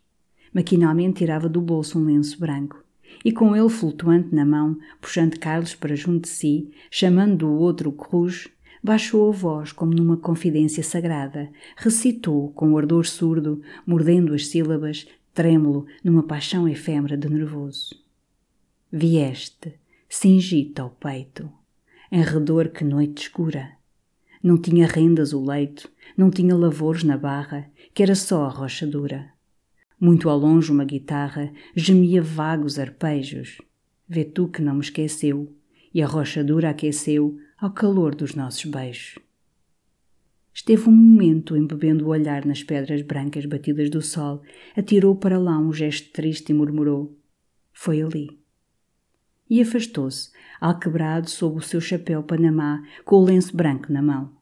Maquinalmente 0.55 1.19
tirava 1.19 1.49
do 1.49 1.61
bolso 1.61 1.99
um 1.99 2.05
lenço 2.05 2.39
branco 2.39 2.86
e 3.27 3.33
com 3.33 3.57
ele 3.57 3.69
flutuante 3.69 4.33
na 4.33 4.45
mão, 4.45 4.79
puxando 5.01 5.37
Carlos 5.41 5.75
para 5.75 5.97
junto 5.97 6.21
de 6.21 6.29
si, 6.29 6.71
chamando 6.89 7.39
do 7.39 7.51
outro 7.51 7.91
Cruz, 7.91 8.47
baixou 8.81 9.29
a 9.29 9.33
voz 9.33 9.73
como 9.73 9.93
numa 9.93 10.17
confidência 10.17 10.81
sagrada, 10.81 11.51
recitou 11.77 12.53
com 12.53 12.79
ardor 12.79 13.05
surdo, 13.05 13.61
mordendo 13.85 14.33
as 14.33 14.47
sílabas, 14.47 15.09
trêmulo, 15.35 15.87
numa 16.05 16.23
paixão 16.23 16.69
efêmera 16.69 17.17
de 17.17 17.29
nervoso. 17.29 18.01
Vieste, 18.93 19.75
cingite 20.09 20.81
ao 20.81 20.91
peito, 20.91 21.51
em 22.13 22.23
redor 22.23 22.69
que 22.69 22.85
noite 22.85 23.23
escura. 23.23 23.73
Não 24.41 24.57
tinha 24.57 24.87
rendas 24.87 25.33
o 25.33 25.45
leito, 25.45 25.91
não 26.17 26.31
tinha 26.31 26.55
lavores 26.55 27.03
na 27.03 27.19
barra, 27.19 27.69
que 27.93 28.05
era 28.05 28.15
só 28.15 28.45
a 28.45 28.49
rocha 28.49 28.87
dura. 28.87 29.36
Muito 29.99 30.29
ao 30.29 30.39
longe 30.39 30.71
uma 30.71 30.85
guitarra 30.85 31.53
gemia 31.75 32.23
vagos 32.23 32.79
arpejos. 32.79 33.59
Vê 34.09 34.25
tu 34.25 34.49
que 34.49 34.63
não 34.63 34.75
me 34.75 34.81
esqueceu, 34.81 35.53
e 35.93 36.03
a 36.03 36.07
rocha 36.07 36.45
dura 36.45 36.71
aqueceu 36.71 37.39
ao 37.59 37.73
calor 37.73 38.15
dos 38.15 38.35
nossos 38.35 38.65
beijos. 38.65 39.19
Esteve 40.53 40.89
um 40.89 40.93
momento 40.93 41.57
embebendo 41.57 42.07
o 42.07 42.09
olhar 42.09 42.45
nas 42.45 42.63
pedras 42.63 43.03
brancas 43.03 43.47
batidas 43.47 43.91
do 43.91 44.01
sol, 44.01 44.43
atirou 44.77 45.17
para 45.17 45.39
lá 45.39 45.59
um 45.59 45.73
gesto 45.73 46.13
triste 46.13 46.51
e 46.51 46.55
murmurou: 46.55 47.19
Foi 47.73 48.01
ali 48.01 48.47
e 49.49 49.61
afastou-se, 49.61 50.31
alquebrado 50.61 51.31
sob 51.31 51.59
o 51.59 51.63
seu 51.63 51.81
chapéu 51.81 52.23
panamá, 52.23 52.83
com 53.05 53.17
o 53.17 53.25
lenço 53.25 53.57
branco 53.57 53.93
na 53.93 54.03
mão. 54.03 54.33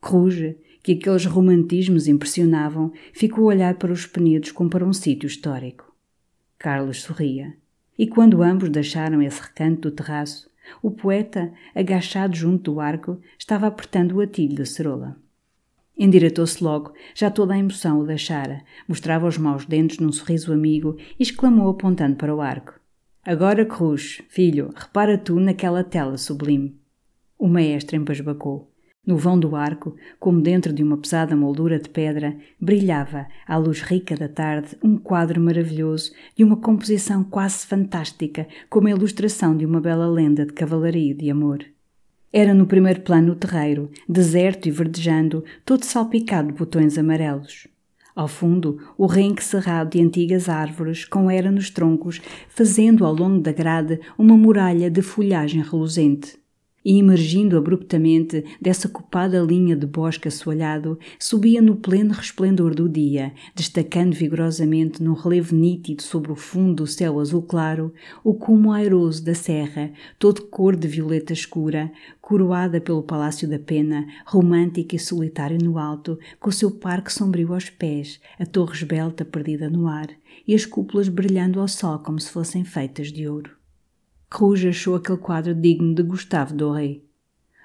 Cruz, 0.00 0.56
que 0.84 0.92
aqueles 0.92 1.24
romantismos 1.24 2.06
impressionavam, 2.06 2.92
ficou 3.14 3.44
a 3.44 3.54
olhar 3.54 3.74
para 3.76 3.90
os 3.90 4.06
penedos 4.06 4.52
como 4.52 4.68
para 4.68 4.84
um 4.84 4.92
sítio 4.92 5.26
histórico. 5.26 5.90
Carlos 6.58 7.00
sorria. 7.00 7.56
E 7.98 8.06
quando 8.06 8.42
ambos 8.42 8.68
deixaram 8.68 9.22
esse 9.22 9.40
recanto 9.40 9.88
do 9.88 9.96
terraço, 9.96 10.50
o 10.82 10.90
poeta, 10.90 11.50
agachado 11.74 12.36
junto 12.36 12.72
do 12.72 12.80
arco, 12.80 13.18
estava 13.38 13.66
apertando 13.66 14.12
o 14.12 14.20
atilho 14.20 14.56
da 14.56 14.66
cerola. 14.66 15.16
Endireitou-se 15.96 16.62
logo, 16.62 16.92
já 17.14 17.30
toda 17.30 17.54
a 17.54 17.58
emoção 17.58 18.00
o 18.00 18.06
deixara, 18.06 18.62
mostrava 18.86 19.26
os 19.26 19.38
maus 19.38 19.64
dentes 19.64 19.98
num 19.98 20.12
sorriso 20.12 20.52
amigo 20.52 20.98
e 21.18 21.22
exclamou 21.22 21.70
apontando 21.70 22.16
para 22.16 22.34
o 22.34 22.42
arco. 22.42 22.78
Agora, 23.24 23.64
Cruz, 23.64 24.20
filho, 24.28 24.70
repara 24.76 25.16
tu 25.16 25.40
naquela 25.40 25.82
tela 25.82 26.18
sublime. 26.18 26.78
O 27.38 27.48
maestro 27.48 27.96
embasbacou. 27.96 28.73
No 29.06 29.18
vão 29.18 29.38
do 29.38 29.54
arco, 29.54 29.94
como 30.18 30.40
dentro 30.40 30.72
de 30.72 30.82
uma 30.82 30.96
pesada 30.96 31.36
moldura 31.36 31.78
de 31.78 31.90
pedra, 31.90 32.34
brilhava, 32.58 33.26
à 33.46 33.58
luz 33.58 33.82
rica 33.82 34.16
da 34.16 34.28
tarde, 34.28 34.78
um 34.82 34.96
quadro 34.96 35.38
maravilhoso 35.38 36.12
de 36.34 36.42
uma 36.42 36.56
composição 36.56 37.22
quase 37.22 37.66
fantástica, 37.66 38.48
como 38.70 38.88
a 38.88 38.92
ilustração 38.92 39.54
de 39.54 39.66
uma 39.66 39.78
bela 39.78 40.06
lenda 40.06 40.46
de 40.46 40.54
cavalaria 40.54 41.10
e 41.10 41.14
de 41.14 41.30
amor. 41.30 41.66
Era 42.32 42.54
no 42.54 42.66
primeiro 42.66 43.02
plano 43.02 43.32
o 43.32 43.36
terreiro, 43.36 43.90
deserto 44.08 44.68
e 44.68 44.70
verdejando, 44.70 45.44
todo 45.66 45.84
salpicado 45.84 46.48
de 46.48 46.58
botões 46.58 46.96
amarelos. 46.96 47.68
Ao 48.16 48.26
fundo, 48.26 48.80
o 48.96 49.06
renque 49.06 49.44
cerrado 49.44 49.90
de 49.90 50.00
antigas 50.00 50.48
árvores, 50.48 51.04
com 51.04 51.30
era 51.30 51.50
nos 51.50 51.68
troncos, 51.68 52.22
fazendo 52.48 53.04
ao 53.04 53.14
longo 53.14 53.42
da 53.42 53.52
grade 53.52 54.00
uma 54.16 54.36
muralha 54.36 54.90
de 54.90 55.02
folhagem 55.02 55.62
reluzente 55.62 56.42
e, 56.84 56.98
emergindo 56.98 57.56
abruptamente 57.56 58.44
dessa 58.60 58.88
copada 58.88 59.40
linha 59.40 59.74
de 59.74 59.86
bosque 59.86 60.28
assoalhado, 60.28 60.98
subia 61.18 61.62
no 61.62 61.76
pleno 61.76 62.12
resplendor 62.12 62.74
do 62.74 62.88
dia, 62.88 63.32
destacando 63.54 64.14
vigorosamente 64.14 65.02
num 65.02 65.14
relevo 65.14 65.54
nítido 65.54 66.02
sobre 66.02 66.30
o 66.30 66.36
fundo 66.36 66.84
do 66.84 66.86
céu 66.86 67.18
azul 67.20 67.42
claro, 67.42 67.92
o 68.22 68.34
cumo 68.34 68.72
airoso 68.72 69.24
da 69.24 69.34
serra, 69.34 69.92
todo 70.18 70.42
cor 70.42 70.76
de 70.76 70.88
violeta 70.88 71.32
escura, 71.32 71.90
coroada 72.20 72.80
pelo 72.80 73.02
Palácio 73.02 73.48
da 73.48 73.58
Pena, 73.58 74.06
romântica 74.26 74.96
e 74.96 74.98
solitário 74.98 75.58
no 75.62 75.78
alto, 75.78 76.18
com 76.40 76.50
o 76.50 76.52
seu 76.52 76.70
parque 76.70 77.12
sombrio 77.12 77.54
aos 77.54 77.70
pés, 77.70 78.20
a 78.38 78.44
torre 78.44 78.74
esbelta 78.74 79.24
perdida 79.24 79.70
no 79.70 79.86
ar, 79.86 80.08
e 80.46 80.54
as 80.54 80.66
cúpulas 80.66 81.08
brilhando 81.08 81.60
ao 81.60 81.68
sol 81.68 81.98
como 82.00 82.20
se 82.20 82.30
fossem 82.30 82.64
feitas 82.64 83.12
de 83.12 83.28
ouro. 83.28 83.53
Rouge 84.36 84.68
achou 84.68 84.96
aquele 84.96 85.18
quadro 85.18 85.54
digno 85.54 85.94
de 85.94 86.02
Gustave 86.02 86.54
Doré. 86.54 86.98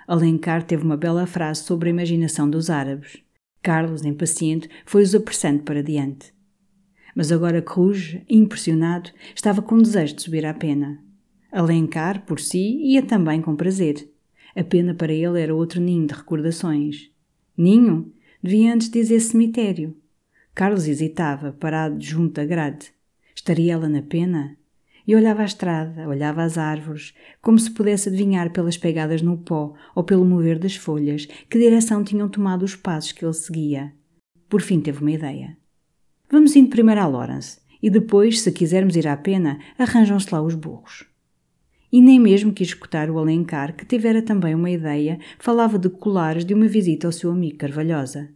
Alencar 0.08 0.62
teve 0.62 0.84
uma 0.84 0.96
bela 0.96 1.26
frase 1.26 1.64
sobre 1.64 1.90
a 1.90 1.92
imaginação 1.92 2.48
dos 2.48 2.70
árabes. 2.70 3.18
Carlos, 3.60 4.06
impaciente, 4.06 4.70
foi-os 4.86 5.16
apressando 5.16 5.64
para 5.64 5.82
diante. 5.82 6.32
Mas 7.16 7.32
agora 7.32 7.60
Cruz, 7.60 8.20
impressionado, 8.30 9.10
estava 9.36 9.64
com 9.64 9.80
desejo 9.80 10.16
de 10.16 10.22
subir 10.22 10.46
à 10.46 10.54
pena. 10.54 11.04
Alencar, 11.52 12.24
por 12.28 12.40
si, 12.40 12.78
ia 12.84 13.02
também 13.02 13.42
com 13.42 13.56
prazer. 13.56 14.08
A 14.56 14.64
pena 14.64 14.94
para 14.94 15.12
ele 15.12 15.42
era 15.42 15.56
outro 15.56 15.82
ninho 15.82 16.06
de 16.06 16.14
recordações. 16.14 17.10
Ninho? 17.58 18.14
Devia 18.44 18.76
antes 18.76 18.92
dizer 18.92 19.20
cemitério. 19.22 19.98
Carlos 20.54 20.88
hesitava, 20.88 21.52
parado 21.52 22.00
junto 22.00 22.40
à 22.40 22.46
grade. 22.46 22.94
Estaria 23.34 23.74
ela 23.74 23.90
na 23.90 24.04
pena? 24.04 24.59
E 25.10 25.16
olhava 25.16 25.42
a 25.42 25.46
estrada, 25.46 26.08
olhava 26.08 26.44
as 26.44 26.56
árvores, 26.56 27.16
como 27.42 27.58
se 27.58 27.72
pudesse 27.72 28.10
adivinhar 28.10 28.52
pelas 28.52 28.78
pegadas 28.78 29.24
no 29.24 29.40
pó 29.40 29.74
ou 29.96 30.04
pelo 30.04 30.24
mover 30.24 30.60
das 30.60 30.76
folhas 30.76 31.26
que 31.50 31.58
direção 31.58 32.04
tinham 32.04 32.30
tomado 32.30 32.62
os 32.62 32.76
passos 32.76 33.12
que 33.12 33.26
ele 33.26 33.34
seguia. 33.34 33.92
Por 34.48 34.62
fim 34.62 34.80
teve 34.80 35.02
uma 35.02 35.12
ideia. 35.12 35.58
Vamos 36.30 36.56
indo 36.56 36.70
primeiro 36.70 37.02
a 37.02 37.08
Lawrence 37.08 37.60
e 37.82 37.90
depois, 37.90 38.42
se 38.42 38.52
quisermos 38.52 38.96
ir 38.96 39.08
à 39.08 39.18
pena, 39.18 39.58
arranjam-se 39.80 40.32
lá 40.32 40.44
os 40.44 40.54
burros. 40.54 41.08
E 41.92 42.04
nem 42.04 42.20
mesmo 42.20 42.54
quis 42.54 42.68
escutar 42.68 43.10
o 43.10 43.18
Alencar, 43.18 43.76
que 43.76 43.88
tivera 43.88 44.22
também 44.22 44.54
uma 44.54 44.70
ideia, 44.70 45.18
falava 45.40 45.80
de 45.80 45.90
colares 45.90 46.46
de 46.46 46.54
uma 46.54 46.68
visita 46.68 47.08
ao 47.08 47.12
seu 47.12 47.32
amigo 47.32 47.58
Carvalhosa 47.58 48.30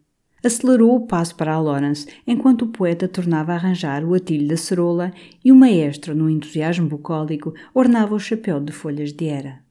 acelerou 0.44 0.96
o 0.96 1.08
passo 1.08 1.36
para 1.36 1.54
a 1.54 1.60
Lawrence 1.60 2.08
enquanto 2.28 2.64
o 2.64 2.68
poeta 2.68 3.08
tornava 3.08 3.54
a 3.54 3.56
arranjar 3.56 4.04
o 4.04 4.14
atilho 4.14 4.48
da 4.48 4.58
cerola 4.58 5.14
e 5.44 5.52
o 5.52 5.56
maestro, 5.56 6.14
no 6.14 6.30
entusiasmo 6.30 6.88
bucólico, 6.88 7.54
ornava 7.74 8.14
o 8.14 8.20
chapéu 8.20 8.60
de 8.60 8.72
folhas 8.72 9.14
de 9.14 9.28
era. 9.28 9.64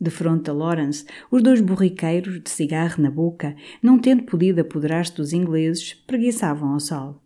De 0.00 0.10
fronte 0.10 0.50
a 0.50 0.52
Lawrence, 0.52 1.04
os 1.30 1.42
dois 1.42 1.60
borriqueiros, 1.60 2.42
de 2.42 2.50
cigarro 2.50 3.02
na 3.02 3.10
boca, 3.10 3.54
não 3.82 3.98
tendo 3.98 4.24
podido 4.24 4.60
apoderar-se 4.60 5.14
dos 5.14 5.32
ingleses, 5.32 5.94
preguiçavam 5.94 6.72
ao 6.72 6.80
sol. 6.80 7.22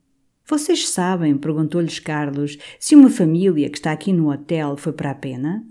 Vocês 0.46 0.88
sabem, 0.88 1.36
perguntou-lhes 1.36 1.98
Carlos, 1.98 2.56
se 2.78 2.94
uma 2.94 3.10
família 3.10 3.68
que 3.68 3.78
está 3.78 3.92
aqui 3.92 4.12
no 4.12 4.30
hotel 4.30 4.76
foi 4.76 4.92
para 4.92 5.10
a 5.10 5.14
pena? 5.14 5.66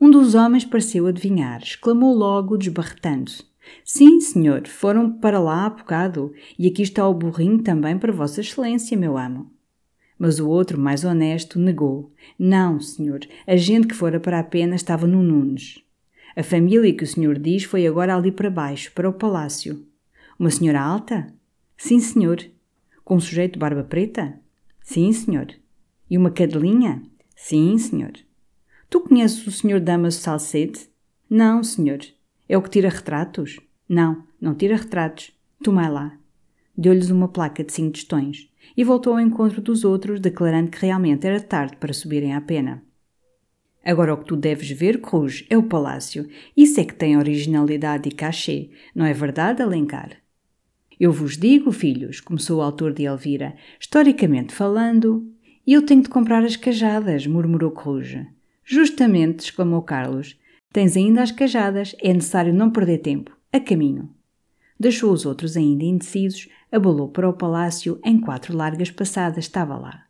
Um 0.00 0.10
dos 0.10 0.34
homens 0.34 0.64
pareceu 0.64 1.06
adivinhar, 1.06 1.62
exclamou 1.62 2.14
logo, 2.14 2.56
desbarretando-se. 2.56 3.49
Sim, 3.84 4.20
senhor, 4.20 4.66
foram 4.66 5.12
para 5.12 5.38
lá 5.38 5.66
há 5.66 5.70
bocado, 5.70 6.32
e 6.58 6.66
aqui 6.66 6.82
está 6.82 7.06
o 7.06 7.14
burrinho 7.14 7.62
também 7.62 7.98
para 7.98 8.12
Vossa 8.12 8.40
Excelência, 8.40 8.96
meu 8.96 9.16
amo. 9.16 9.50
Mas 10.18 10.38
o 10.38 10.48
outro, 10.48 10.78
mais 10.78 11.04
honesto, 11.04 11.58
negou. 11.58 12.12
Não, 12.38 12.78
senhor, 12.78 13.20
a 13.46 13.56
gente 13.56 13.86
que 13.86 13.94
fora 13.94 14.20
para 14.20 14.38
a 14.38 14.44
pena 14.44 14.76
estava 14.76 15.06
no 15.06 15.22
Nunes. 15.22 15.82
A 16.36 16.42
família 16.42 16.94
que 16.94 17.04
o 17.04 17.06
senhor 17.06 17.38
diz 17.38 17.64
foi 17.64 17.86
agora 17.86 18.14
ali 18.14 18.30
para 18.30 18.50
baixo, 18.50 18.92
para 18.92 19.08
o 19.08 19.12
palácio. 19.12 19.84
Uma 20.38 20.50
senhora 20.50 20.80
alta? 20.80 21.32
Sim, 21.76 21.98
senhor. 22.00 22.44
Com 23.04 23.16
um 23.16 23.20
sujeito 23.20 23.54
de 23.54 23.58
barba 23.58 23.82
preta? 23.82 24.38
Sim, 24.82 25.12
senhor. 25.12 25.48
E 26.08 26.16
uma 26.16 26.30
cadelinha? 26.30 27.02
Sim, 27.34 27.76
senhor. 27.78 28.12
Tu 28.88 29.00
conheces 29.00 29.46
o 29.46 29.50
senhor 29.50 29.80
Damaso 29.80 30.20
Salcete? 30.20 30.88
Não, 31.28 31.62
senhor. 31.62 32.00
É 32.50 32.58
o 32.58 32.62
que 32.62 32.68
tira 32.68 32.88
retratos? 32.88 33.60
Não, 33.88 34.24
não 34.40 34.56
tira 34.56 34.74
retratos. 34.74 35.30
Tomai 35.62 35.88
lá. 35.88 36.18
Deu-lhes 36.76 37.08
uma 37.08 37.28
placa 37.28 37.62
de 37.62 37.72
cinco 37.72 37.92
tostões 37.92 38.50
e 38.76 38.82
voltou 38.82 39.12
ao 39.12 39.20
encontro 39.20 39.62
dos 39.62 39.84
outros, 39.84 40.18
declarando 40.18 40.68
que 40.68 40.84
realmente 40.84 41.24
era 41.24 41.40
tarde 41.40 41.76
para 41.76 41.92
subirem 41.92 42.34
à 42.34 42.40
pena. 42.40 42.82
Agora 43.84 44.12
o 44.12 44.16
que 44.16 44.24
tu 44.24 44.36
deves 44.36 44.68
ver, 44.68 45.00
Cruz, 45.00 45.46
é 45.48 45.56
o 45.56 45.62
palácio. 45.62 46.28
Isso 46.56 46.80
é 46.80 46.84
que 46.84 46.92
tem 46.92 47.16
originalidade 47.16 48.08
e 48.08 48.12
cachê. 48.12 48.70
Não 48.96 49.06
é 49.06 49.12
verdade, 49.12 49.62
Alencar? 49.62 50.16
Eu 50.98 51.12
vos 51.12 51.38
digo, 51.38 51.70
filhos, 51.70 52.20
começou 52.20 52.58
o 52.58 52.62
autor 52.62 52.92
de 52.92 53.04
Elvira, 53.04 53.54
historicamente 53.78 54.52
falando. 54.52 55.24
E 55.64 55.72
eu 55.72 55.86
tenho 55.86 56.02
de 56.02 56.08
comprar 56.08 56.42
as 56.42 56.56
cajadas, 56.56 57.28
murmurou 57.28 57.70
Cruz. 57.70 58.16
Justamente, 58.64 59.44
exclamou 59.44 59.82
Carlos. 59.82 60.39
Tens 60.72 60.96
ainda 60.96 61.22
as 61.22 61.32
cajadas, 61.32 61.96
é 62.00 62.12
necessário 62.12 62.54
não 62.54 62.70
perder 62.70 62.98
tempo. 62.98 63.36
A 63.52 63.58
caminho. 63.58 64.08
Deixou 64.78 65.12
os 65.12 65.26
outros 65.26 65.56
ainda 65.56 65.82
indecisos, 65.82 66.48
abalou 66.70 67.08
para 67.08 67.28
o 67.28 67.32
palácio, 67.32 67.98
em 68.04 68.20
quatro 68.20 68.56
largas 68.56 68.88
passadas 68.88 69.44
estava 69.44 69.76
lá. 69.76 70.04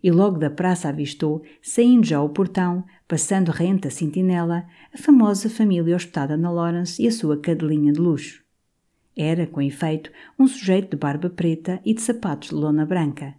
E 0.00 0.12
logo 0.12 0.38
da 0.38 0.48
praça 0.48 0.88
avistou, 0.88 1.42
saindo 1.60 2.06
já 2.06 2.18
ao 2.18 2.28
portão, 2.28 2.84
passando 3.08 3.50
rente 3.50 3.88
a 3.88 3.90
sentinela, 3.90 4.64
a 4.94 4.98
famosa 4.98 5.50
família 5.50 5.96
hospedada 5.96 6.36
na 6.36 6.50
Lawrence 6.50 7.02
e 7.02 7.08
a 7.08 7.12
sua 7.12 7.40
cadelinha 7.40 7.92
de 7.92 7.98
luxo. 7.98 8.44
Era, 9.16 9.48
com 9.48 9.60
efeito, 9.60 10.12
um 10.38 10.46
sujeito 10.46 10.90
de 10.90 10.96
barba 10.96 11.28
preta 11.28 11.80
e 11.84 11.92
de 11.92 12.00
sapatos 12.00 12.50
de 12.50 12.54
lona 12.54 12.86
branca 12.86 13.34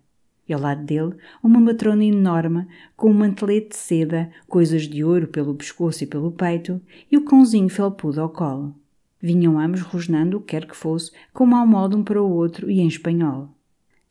e 0.47 0.53
ao 0.53 0.59
lado 0.59 0.83
dele 0.83 1.15
uma 1.43 1.59
matrona 1.59 2.03
enorme 2.03 2.67
com 2.95 3.09
um 3.09 3.13
mantelete 3.13 3.69
de 3.69 3.75
seda, 3.75 4.29
coisas 4.47 4.83
de 4.83 5.03
ouro 5.03 5.27
pelo 5.27 5.55
pescoço 5.55 6.03
e 6.03 6.07
pelo 6.07 6.31
peito, 6.31 6.81
e 7.11 7.17
o 7.17 7.25
cãozinho 7.25 7.69
felpudo 7.69 8.21
ao 8.21 8.29
colo. 8.29 8.75
Vinham 9.21 9.59
ambos 9.59 9.81
rosnando 9.81 10.37
o 10.37 10.39
que 10.39 10.47
quer 10.47 10.67
que 10.67 10.75
fosse, 10.75 11.11
com 11.33 11.45
mau 11.45 11.65
modo 11.65 11.97
um 11.97 12.03
para 12.03 12.21
o 12.21 12.31
outro 12.31 12.69
e 12.69 12.79
em 12.79 12.87
espanhol. 12.87 13.49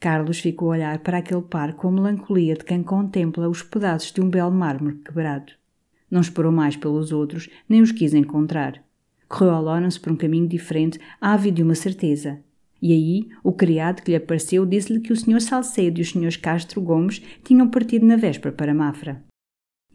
Carlos 0.01 0.41
ficou 0.41 0.68
a 0.68 0.76
olhar 0.76 0.99
para 0.99 1.18
aquele 1.18 1.43
par 1.43 1.74
com 1.74 1.89
a 1.89 1.93
melancolia 1.93 2.55
de 2.55 2.64
quem 2.64 2.82
contempla 2.82 3.49
os 3.49 3.62
pedaços 3.62 4.12
de 4.12 4.20
um 4.20 4.28
belo 4.28 4.51
mármore 4.51 4.97
quebrado. 4.97 5.53
Não 6.11 6.20
esperou 6.20 6.53
mais 6.53 6.76
pelos 6.76 7.12
outros, 7.12 7.49
nem 7.68 7.80
os 7.80 7.93
quis 7.93 8.12
encontrar. 8.12 8.82
Correu 9.28 9.55
a 9.55 9.61
Lawrence 9.61 9.99
por 9.99 10.12
um 10.12 10.16
caminho 10.16 10.47
diferente, 10.47 11.01
ávido 11.20 11.57
de 11.57 11.62
uma 11.62 11.74
certeza– 11.74 12.43
e 12.87 12.93
aí, 12.93 13.30
o 13.43 13.51
criado 13.51 14.03
que 14.03 14.11
lhe 14.11 14.16
apareceu 14.18 14.66
disse-lhe 14.66 15.01
que 15.01 15.11
o 15.11 15.16
Sr. 15.16 15.41
Salcedo 15.41 16.01
e 16.01 16.03
os 16.03 16.11
Srs. 16.11 16.37
Castro 16.37 16.82
Gomes 16.82 17.22
tinham 17.43 17.66
partido 17.70 18.05
na 18.05 18.14
véspera 18.14 18.55
para 18.55 18.74
Mafra. 18.74 19.24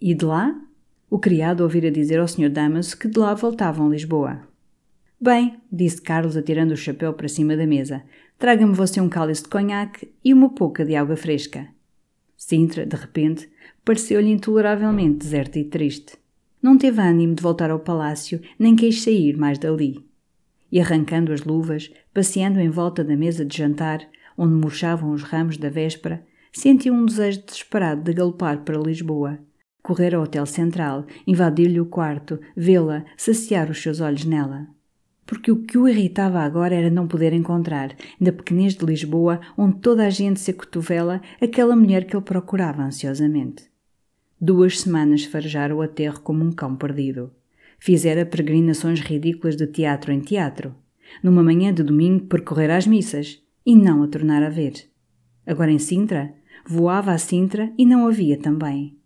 E 0.01 0.15
de 0.15 0.25
lá? 0.25 0.59
O 1.07 1.19
criado 1.19 1.61
ouvira 1.61 1.91
dizer 1.91 2.19
ao 2.19 2.27
Sr. 2.27 2.49
Damaso 2.49 2.97
que 2.97 3.07
de 3.07 3.19
lá 3.19 3.35
voltavam 3.35 3.85
a 3.85 3.89
Lisboa. 3.91 4.41
Bem, 5.21 5.59
disse 5.71 6.01
Carlos 6.01 6.35
atirando 6.35 6.73
o 6.73 6.77
chapéu 6.77 7.13
para 7.13 7.27
cima 7.27 7.55
da 7.55 7.67
mesa, 7.67 8.01
traga-me 8.39 8.73
você 8.73 8.99
um 8.99 9.07
cálice 9.07 9.43
de 9.43 9.49
conhaque 9.49 10.11
e 10.25 10.33
uma 10.33 10.49
pouca 10.49 10.83
de 10.83 10.95
água 10.95 11.15
fresca. 11.15 11.67
Sintra, 12.35 12.87
de 12.87 12.95
repente, 12.95 13.47
pareceu-lhe 13.85 14.31
intoleravelmente 14.31 15.19
deserta 15.19 15.59
e 15.59 15.63
triste. 15.63 16.17
Não 16.59 16.75
teve 16.75 16.99
ânimo 16.99 17.35
de 17.35 17.43
voltar 17.43 17.69
ao 17.69 17.77
palácio, 17.77 18.41
nem 18.57 18.75
quis 18.75 19.03
sair 19.03 19.37
mais 19.37 19.59
dali 19.59 20.09
e 20.71 20.79
arrancando 20.79 21.33
as 21.33 21.43
luvas, 21.43 21.91
passeando 22.13 22.59
em 22.59 22.69
volta 22.69 23.03
da 23.03 23.15
mesa 23.15 23.45
de 23.45 23.57
jantar, 23.57 24.07
onde 24.37 24.53
murchavam 24.53 25.11
os 25.11 25.23
ramos 25.23 25.57
da 25.57 25.69
véspera, 25.69 26.25
sentiu 26.51 26.93
um 26.93 27.05
desejo 27.05 27.43
desesperado 27.45 28.01
de 28.01 28.13
galopar 28.13 28.63
para 28.63 28.79
Lisboa. 28.79 29.39
Correr 29.81 30.13
ao 30.15 30.23
Hotel 30.23 30.45
Central, 30.45 31.05
invadir-lhe 31.25 31.79
o 31.79 31.85
quarto, 31.85 32.39
vê-la, 32.55 33.05
saciar 33.17 33.69
os 33.69 33.81
seus 33.81 34.01
olhos 34.01 34.25
nela. 34.25 34.67
Porque 35.25 35.51
o 35.51 35.63
que 35.63 35.77
o 35.77 35.87
irritava 35.87 36.39
agora 36.39 36.73
era 36.73 36.89
não 36.89 37.07
poder 37.07 37.33
encontrar, 37.33 37.95
na 38.19 38.31
pequenez 38.31 38.75
de 38.75 38.85
Lisboa, 38.85 39.39
onde 39.57 39.79
toda 39.79 40.05
a 40.05 40.09
gente 40.09 40.39
se 40.39 40.51
acotovela, 40.51 41.21
aquela 41.39 41.75
mulher 41.75 42.05
que 42.05 42.15
ele 42.15 42.25
procurava 42.25 42.81
ansiosamente. 42.81 43.69
Duas 44.41 44.79
semanas 44.79 45.25
farejara 45.25 45.75
o 45.75 45.81
aterro 45.81 46.21
como 46.21 46.43
um 46.43 46.51
cão 46.51 46.75
perdido. 46.75 47.31
Fizera 47.77 48.25
peregrinações 48.25 49.01
ridículas 49.01 49.55
de 49.55 49.67
teatro 49.67 50.11
em 50.11 50.19
teatro. 50.19 50.75
Numa 51.23 51.43
manhã 51.43 51.73
de 51.73 51.83
domingo 51.83 52.25
percorrer 52.25 52.71
as 52.71 52.87
missas 52.87 53.41
e 53.65 53.75
não 53.75 54.03
a 54.03 54.07
tornar 54.07 54.43
a 54.43 54.49
ver. 54.49 54.73
Agora 55.45 55.71
em 55.71 55.79
Sintra, 55.79 56.33
voava 56.65 57.11
a 57.11 57.17
Sintra 57.17 57.71
e 57.77 57.85
não 57.85 58.07
havia 58.07 58.37
também. 58.37 58.97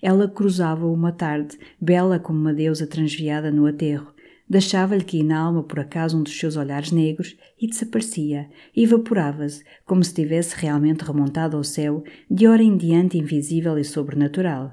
Ela 0.00 0.28
cruzava 0.28 0.86
uma 0.86 1.10
tarde, 1.10 1.58
bela 1.80 2.18
como 2.18 2.38
uma 2.38 2.54
deusa 2.54 2.86
transviada 2.86 3.50
no 3.50 3.66
aterro, 3.66 4.12
deixava-lhe 4.48 5.04
que 5.04 5.22
na 5.22 5.38
alma 5.38 5.62
por 5.62 5.80
acaso 5.80 6.16
um 6.16 6.22
dos 6.22 6.38
seus 6.38 6.56
olhares 6.56 6.90
negros 6.92 7.36
e 7.60 7.66
desaparecia, 7.66 8.48
evaporava-se, 8.74 9.64
como 9.84 10.02
se 10.02 10.14
tivesse 10.14 10.54
realmente 10.56 11.04
remontado 11.04 11.56
ao 11.56 11.64
céu, 11.64 12.02
de 12.30 12.46
hora 12.46 12.62
em 12.62 12.76
diante 12.76 13.18
invisível 13.18 13.76
e 13.78 13.84
sobrenatural. 13.84 14.72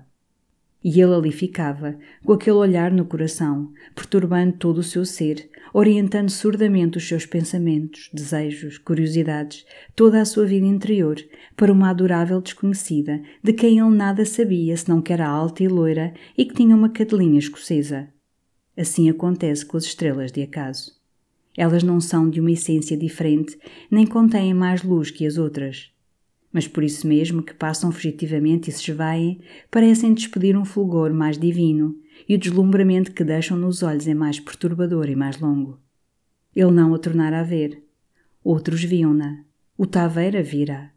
E 0.84 1.02
ele 1.02 1.16
ali 1.16 1.32
ficava, 1.32 1.98
com 2.24 2.34
aquele 2.34 2.58
olhar 2.58 2.92
no 2.92 3.06
coração, 3.06 3.72
perturbando 3.96 4.54
todo 4.54 4.78
o 4.78 4.84
seu 4.84 5.04
ser, 5.04 5.50
orientando 5.78 6.30
surdamente 6.30 6.98
os 6.98 7.06
seus 7.06 7.26
pensamentos, 7.26 8.10
desejos, 8.14 8.78
curiosidades, 8.78 9.66
toda 9.94 10.22
a 10.22 10.26
sua 10.26 10.46
vida 10.46 10.66
interior, 10.66 11.18
para 11.54 11.70
uma 11.70 11.90
adorável 11.90 12.40
desconhecida, 12.40 13.22
de 13.44 13.52
quem 13.52 13.80
ele 13.80 13.90
nada 13.90 14.24
sabia 14.24 14.78
senão 14.78 15.02
que 15.02 15.12
era 15.12 15.28
alta 15.28 15.66
e 15.66 15.68
loira 15.68 16.14
e 16.38 16.46
que 16.46 16.54
tinha 16.54 16.74
uma 16.74 16.88
cadelinha 16.88 17.38
escocesa. 17.38 18.08
Assim 18.78 19.10
acontece 19.10 19.66
com 19.66 19.76
as 19.76 19.84
estrelas 19.84 20.32
de 20.32 20.44
acaso. 20.44 20.94
Elas 21.58 21.84
não 21.84 22.00
são 22.00 22.30
de 22.30 22.40
uma 22.40 22.52
essência 22.52 22.96
diferente, 22.96 23.60
nem 23.92 24.08
contêm 24.08 24.54
mais 24.54 24.82
luz 24.82 25.12
que 25.12 25.28
as 25.28 25.38
outras 25.38 25.94
mas 26.56 26.70
por 26.70 26.86
isso 26.86 27.06
mesmo 27.06 27.44
que 27.44 27.54
passam 27.54 27.92
fugitivamente 27.92 28.70
e 28.70 28.74
se 28.74 28.90
esvaem, 28.90 29.42
parecem 29.70 30.14
despedir 30.14 30.56
um 30.56 30.64
fulgor 30.64 31.14
mais 31.14 31.38
divino, 31.38 31.94
e 32.30 32.34
o 32.34 32.38
deslumbramento 32.38 33.12
que 33.12 33.26
deixam 33.26 33.58
nos 33.58 33.84
olhos 33.84 34.08
é 34.08 34.14
mais 34.14 34.40
perturbador 34.40 35.10
e 35.10 35.18
mais 35.18 35.38
longo. 35.38 35.78
Ele 36.56 36.72
não 36.72 36.94
a 36.94 36.98
tornara 36.98 37.42
a 37.42 37.44
ver. 37.44 37.84
Outros 38.42 38.82
viam-na. 38.82 39.44
O 39.78 39.86
Taveira 39.86 40.42
vira. 40.42 40.94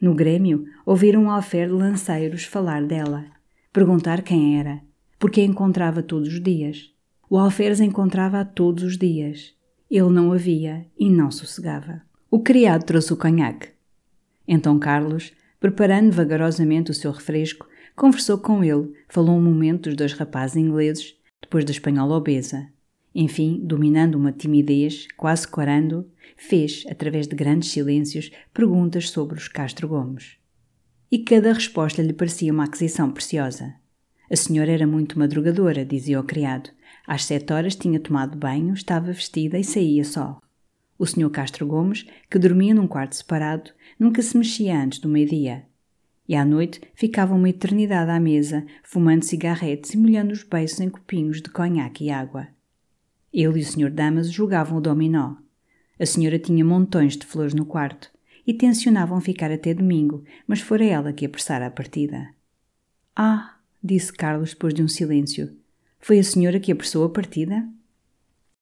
No 0.00 0.14
Grêmio, 0.14 0.64
ouviram 0.86 1.24
um 1.24 1.30
alfer 1.32 1.66
de 1.66 1.74
lanceiros 1.74 2.44
falar 2.44 2.84
dela, 2.84 3.26
perguntar 3.72 4.22
quem 4.22 4.60
era, 4.60 4.80
porque 5.18 5.40
a 5.40 5.44
encontrava 5.44 6.04
todos 6.04 6.28
os 6.28 6.40
dias. 6.40 6.94
O 7.28 7.36
alferes 7.36 7.80
encontrava-a 7.80 8.44
todos 8.44 8.84
os 8.84 8.96
dias. 8.96 9.56
Ele 9.90 10.10
não 10.10 10.32
a 10.32 10.36
via 10.36 10.86
e 10.96 11.10
não 11.10 11.32
sossegava. 11.32 12.00
O 12.30 12.38
criado 12.38 12.84
trouxe 12.84 13.12
o 13.12 13.16
conhaque. 13.16 13.79
Então 14.52 14.80
Carlos, 14.80 15.32
preparando 15.60 16.10
vagarosamente 16.10 16.90
o 16.90 16.94
seu 16.94 17.12
refresco, 17.12 17.68
conversou 17.94 18.36
com 18.36 18.64
ele, 18.64 18.92
falou 19.08 19.36
um 19.36 19.40
momento 19.40 19.84
dos 19.84 19.94
dois 19.94 20.12
rapazes 20.12 20.56
ingleses, 20.56 21.14
depois 21.40 21.64
da 21.64 21.70
espanhola 21.70 22.16
obesa. 22.16 22.66
Enfim, 23.14 23.60
dominando 23.62 24.16
uma 24.16 24.32
timidez, 24.32 25.06
quase 25.16 25.46
corando, 25.46 26.10
fez, 26.36 26.84
através 26.90 27.28
de 27.28 27.36
grandes 27.36 27.70
silêncios, 27.70 28.32
perguntas 28.52 29.10
sobre 29.10 29.38
os 29.38 29.46
Castro 29.46 29.86
Gomes. 29.86 30.36
E 31.12 31.20
cada 31.20 31.52
resposta 31.52 32.02
lhe 32.02 32.12
parecia 32.12 32.52
uma 32.52 32.64
aquisição 32.64 33.12
preciosa. 33.12 33.72
A 34.28 34.34
senhora 34.34 34.72
era 34.72 34.86
muito 34.86 35.16
madrugadora, 35.16 35.84
dizia 35.84 36.18
o 36.18 36.24
criado. 36.24 36.70
Às 37.06 37.24
sete 37.24 37.52
horas 37.52 37.76
tinha 37.76 38.00
tomado 38.00 38.36
banho, 38.36 38.74
estava 38.74 39.12
vestida 39.12 39.56
e 39.60 39.64
saía 39.64 40.02
só. 40.04 40.40
O 41.00 41.06
senhor 41.06 41.30
Castro 41.30 41.66
Gomes, 41.66 42.04
que 42.28 42.38
dormia 42.38 42.74
num 42.74 42.86
quarto 42.86 43.16
separado, 43.16 43.70
nunca 44.00 44.22
se 44.22 44.36
mexia 44.36 44.82
antes 44.82 44.98
do 44.98 45.08
meio-dia. 45.08 45.66
E 46.26 46.34
à 46.34 46.44
noite 46.44 46.80
ficava 46.94 47.34
uma 47.34 47.50
eternidade 47.50 48.10
à 48.10 48.18
mesa, 48.18 48.64
fumando 48.82 49.24
cigarretes 49.24 49.92
e 49.92 49.98
molhando 49.98 50.32
os 50.32 50.42
beiços 50.42 50.80
em 50.80 50.88
copinhos 50.88 51.42
de 51.42 51.50
conhaque 51.50 52.04
e 52.04 52.10
água. 52.10 52.48
Ele 53.32 53.58
e 53.58 53.62
o 53.62 53.64
senhor 53.64 53.90
Damas 53.90 54.32
jogavam 54.32 54.78
o 54.78 54.80
dominó. 54.80 55.36
A 55.98 56.06
senhora 56.06 56.38
tinha 56.38 56.64
montões 56.64 57.16
de 57.16 57.26
flores 57.26 57.52
no 57.52 57.66
quarto 57.66 58.10
e 58.46 58.54
tencionavam 58.54 59.20
ficar 59.20 59.52
até 59.52 59.74
domingo, 59.74 60.24
mas 60.46 60.60
fora 60.60 60.84
ela 60.84 61.12
que 61.12 61.26
apressara 61.26 61.66
a 61.66 61.70
partida. 61.70 62.30
Ah, 63.14 63.58
disse 63.82 64.12
Carlos 64.12 64.50
depois 64.50 64.72
de 64.72 64.82
um 64.82 64.88
silêncio. 64.88 65.54
Foi 65.98 66.18
a 66.18 66.24
senhora 66.24 66.58
que 66.58 66.72
apressou 66.72 67.04
a 67.04 67.10
partida? 67.10 67.68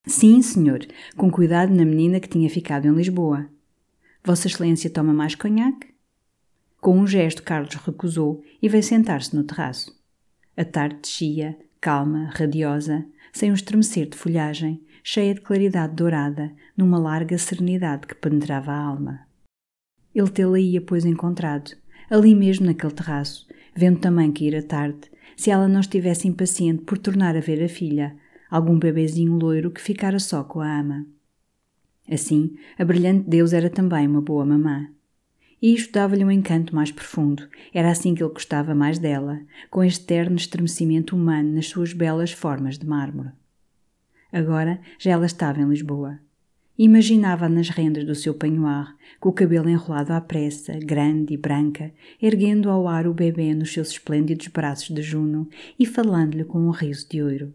Sim, 0.06 0.42
senhor, 0.42 0.86
com 1.16 1.30
cuidado 1.30 1.72
na 1.72 1.84
menina 1.84 2.18
que 2.18 2.28
tinha 2.28 2.50
ficado 2.50 2.88
em 2.88 2.94
Lisboa. 2.94 3.48
Vossa 4.24 4.46
Excelência 4.46 4.90
toma 4.90 5.12
mais 5.12 5.34
conhaque? 5.34 5.94
Com 6.80 6.98
um 6.98 7.06
gesto, 7.06 7.42
Carlos 7.42 7.74
recusou 7.74 8.42
e 8.62 8.68
veio 8.68 8.82
sentar-se 8.82 9.34
no 9.34 9.44
terraço. 9.44 9.96
A 10.56 10.64
tarde 10.64 10.98
descia, 11.02 11.58
calma, 11.80 12.30
radiosa, 12.34 13.06
sem 13.32 13.50
um 13.50 13.54
estremecer 13.54 14.08
de 14.08 14.16
folhagem, 14.16 14.84
cheia 15.02 15.34
de 15.34 15.40
claridade 15.40 15.94
dourada, 15.94 16.52
numa 16.76 16.98
larga 16.98 17.38
serenidade 17.38 18.06
que 18.06 18.14
penetrava 18.14 18.72
a 18.72 18.80
alma. 18.80 19.26
Ele 20.14 20.30
tê-la 20.30 20.58
ia, 20.58 20.80
pois, 20.80 21.04
encontrado, 21.04 21.76
ali 22.10 22.34
mesmo 22.34 22.66
naquele 22.66 22.92
terraço, 22.92 23.46
vendo 23.74 24.00
também 24.00 24.32
que 24.32 24.48
ir 24.48 24.62
tarde, 24.64 25.10
se 25.36 25.50
ela 25.50 25.68
não 25.68 25.80
estivesse 25.80 26.26
impaciente 26.26 26.82
por 26.82 26.98
tornar 26.98 27.36
a 27.36 27.40
ver 27.40 27.62
a 27.62 27.68
filha, 27.68 28.16
algum 28.50 28.78
bebezinho 28.78 29.34
loiro 29.34 29.70
que 29.70 29.80
ficara 29.80 30.18
só 30.18 30.42
com 30.42 30.60
a 30.60 30.80
ama. 30.80 31.06
Assim, 32.10 32.56
a 32.78 32.84
brilhante 32.84 33.28
Deus 33.28 33.52
era 33.52 33.68
também 33.68 34.06
uma 34.06 34.22
boa 34.22 34.44
mamã. 34.44 34.88
E 35.60 35.74
isto 35.74 35.92
dava-lhe 35.92 36.24
um 36.24 36.30
encanto 36.30 36.74
mais 36.74 36.90
profundo. 36.90 37.48
Era 37.74 37.90
assim 37.90 38.14
que 38.14 38.22
ele 38.22 38.32
gostava 38.32 38.74
mais 38.74 38.98
dela, 38.98 39.40
com 39.70 39.82
este 39.82 40.06
terno 40.06 40.36
estremecimento 40.36 41.16
humano 41.16 41.52
nas 41.52 41.66
suas 41.66 41.92
belas 41.92 42.32
formas 42.32 42.78
de 42.78 42.86
mármore. 42.86 43.30
Agora 44.32 44.80
já 44.98 45.12
ela 45.12 45.26
estava 45.26 45.60
em 45.60 45.68
Lisboa. 45.68 46.18
Imaginava 46.78 47.48
nas 47.48 47.70
rendas 47.70 48.04
do 48.04 48.14
seu 48.14 48.32
panhoar, 48.32 48.94
com 49.18 49.30
o 49.30 49.32
cabelo 49.32 49.68
enrolado 49.68 50.12
à 50.12 50.20
pressa, 50.20 50.78
grande 50.78 51.34
e 51.34 51.36
branca, 51.36 51.92
erguendo 52.22 52.70
ao 52.70 52.86
ar 52.86 53.08
o 53.08 53.12
bebê 53.12 53.52
nos 53.52 53.72
seus 53.72 53.90
esplêndidos 53.90 54.46
braços 54.46 54.94
de 54.94 55.02
Juno 55.02 55.48
e 55.76 55.84
falando-lhe 55.84 56.44
com 56.44 56.60
um 56.60 56.70
riso 56.70 57.08
de 57.08 57.20
ouro. 57.20 57.52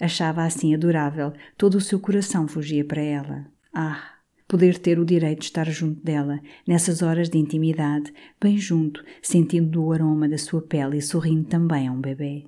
Achava 0.00 0.42
assim 0.42 0.74
adorável, 0.74 1.34
todo 1.58 1.74
o 1.74 1.80
seu 1.82 2.00
coração 2.00 2.48
fugia 2.48 2.84
para 2.84 3.02
ela. 3.02 3.55
Ah, 3.78 4.14
poder 4.48 4.78
ter 4.78 4.98
o 4.98 5.04
direito 5.04 5.40
de 5.40 5.44
estar 5.44 5.70
junto 5.70 6.02
dela, 6.02 6.40
nessas 6.66 7.02
horas 7.02 7.28
de 7.28 7.36
intimidade, 7.36 8.10
bem 8.40 8.56
junto, 8.56 9.04
sentindo 9.20 9.84
o 9.84 9.92
aroma 9.92 10.26
da 10.26 10.38
sua 10.38 10.62
pele 10.62 10.96
e 10.96 11.02
sorrindo 11.02 11.44
também 11.44 11.86
a 11.86 11.92
um 11.92 12.00
bebê. 12.00 12.46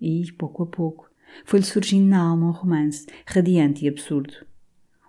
E, 0.00 0.32
pouco 0.32 0.64
a 0.64 0.66
pouco, 0.66 1.08
foi-lhe 1.44 1.64
surgindo 1.64 2.08
na 2.08 2.18
alma 2.18 2.48
um 2.48 2.50
romance, 2.50 3.06
radiante 3.24 3.84
e 3.84 3.88
absurdo 3.88 4.34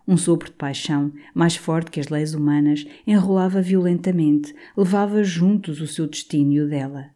um 0.07 0.17
sopro 0.17 0.51
de 0.51 0.55
paixão, 0.55 1.11
mais 1.33 1.55
forte 1.55 1.89
que 1.89 1.99
as 1.99 2.09
leis 2.09 2.33
humanas, 2.33 2.85
enrolava 3.07 3.61
violentamente, 3.61 4.53
levava 4.75 5.23
juntos 5.23 5.81
o 5.81 5.87
seu 5.87 6.05
destino 6.05 6.51
e 6.51 6.61
o 6.61 6.69
dela. 6.69 7.09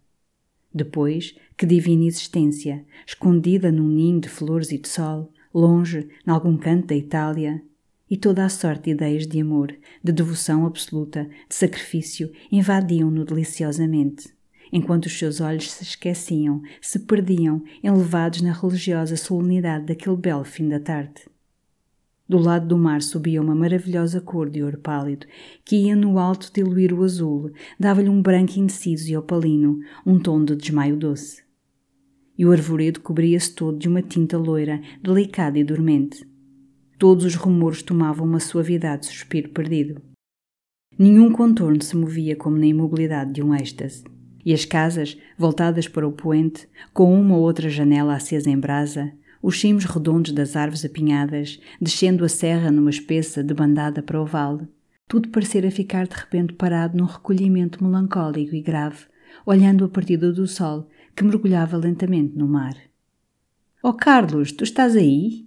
Depois, 0.74 1.36
que 1.58 1.66
divina 1.66 2.06
existência, 2.06 2.84
escondida 3.06 3.72
num 3.72 3.88
ninho 3.88 4.22
de 4.22 4.30
flores 4.30 4.72
e 4.72 4.78
de 4.78 4.88
sol, 4.88 5.32
longe, 5.54 6.08
em 6.26 6.32
algum 6.32 6.56
canto 6.58 6.88
da 6.88 6.96
Itália, 6.96 7.62
e 8.10 8.16
toda 8.18 8.46
a 8.46 8.50
sorte 8.50 8.86
de 8.86 8.92
ideias 8.92 9.28
de 9.28 9.42
amor, 9.42 9.76
de 10.04 10.12
devoção 10.12 10.66
absoluta, 10.66 11.30
de 11.50 11.56
sacrifício, 11.56 12.32
invadiam-no 12.52 13.26
deliciosamente, 13.26 14.34
enquanto 14.72 15.06
os 15.06 15.18
seus 15.18 15.42
olhos 15.42 15.72
se 15.72 15.84
esqueciam, 15.84 16.62
se 16.82 17.00
perdiam, 17.00 17.64
enlevados 17.84 18.42
na 18.42 18.54
religiosa 18.54 19.16
solenidade 19.16 19.86
daquele 19.86 20.18
belo 20.18 20.44
fim 20.44 20.68
da 20.68 20.80
tarde. 20.80 21.22
Do 22.30 22.38
lado 22.38 22.68
do 22.68 22.78
mar 22.78 23.02
subia 23.02 23.42
uma 23.42 23.56
maravilhosa 23.56 24.20
cor 24.20 24.50
de 24.50 24.62
ouro 24.62 24.78
pálido, 24.80 25.26
que 25.64 25.78
ia 25.78 25.96
no 25.96 26.20
alto 26.20 26.52
diluir 26.54 26.94
o 26.94 27.04
azul, 27.04 27.52
dava-lhe 27.80 28.10
um 28.10 28.22
branco 28.22 28.60
indeciso 28.60 29.10
e 29.10 29.16
opalino, 29.16 29.80
um 30.06 30.20
tom 30.20 30.44
de 30.44 30.54
desmaio 30.56 30.98
doce. 30.98 31.42
E 32.38 32.46
o 32.46 32.52
arvoredo 32.52 33.00
cobria-se 33.00 33.56
todo 33.56 33.80
de 33.80 33.88
uma 33.88 34.02
tinta 34.02 34.38
loira, 34.38 34.82
delicada 35.02 35.58
e 35.58 35.64
dormente. 35.64 36.27
Todos 36.98 37.26
os 37.26 37.36
rumores 37.36 37.84
tomavam 37.84 38.26
uma 38.26 38.40
suavidade 38.40 39.04
de 39.04 39.08
suspiro 39.10 39.50
perdido. 39.50 40.02
Nenhum 40.98 41.32
contorno 41.32 41.82
se 41.82 41.96
movia 41.96 42.36
como 42.36 42.58
na 42.58 42.66
imobilidade 42.66 43.34
de 43.34 43.44
um 43.44 43.54
êxtase. 43.54 44.04
E 44.44 44.52
as 44.52 44.66
casas, 44.66 45.18
voltadas 45.38 45.88
para 45.88 46.08
o 46.08 46.12
poente, 46.12 46.68
com 46.94 47.14
uma 47.14 47.36
ou 47.36 47.44
outra 47.44 47.70
janela 47.70 48.16
acesa 48.16 48.50
em 48.50 48.58
brasa, 48.58 49.14
os 49.44 49.60
cimos 49.60 49.86
redondos 49.86 50.32
das 50.32 50.56
árvores 50.56 50.84
apinhadas, 50.84 51.60
descendo 51.80 52.26
a 52.26 52.30
serra 52.30 52.72
numa 52.72 52.90
espessa 52.90 53.44
debandada 53.44 54.02
para 54.02 54.20
o 54.20 54.26
vale, 54.26 54.68
tudo 55.08 55.30
parecera 55.30 55.70
ficar 55.72 56.08
de 56.08 56.16
repente 56.16 56.54
parado 56.54 56.98
num 56.98 57.06
recolhimento 57.06 57.84
melancólico 57.84 58.56
e 58.56 58.62
grave, 58.62 59.06
olhando 59.46 59.86
a 59.86 59.90
partida 59.90 60.34
do 60.34 60.48
sol 60.48 60.90
que 61.16 61.24
mergulhava 61.24 61.78
lentamente 61.78 62.36
no 62.36 62.48
mar. 62.48 62.76
Oh 63.84 63.94
Carlos, 63.94 64.52
tu 64.52 64.64
estás 64.64 64.96
aí? 64.96 65.47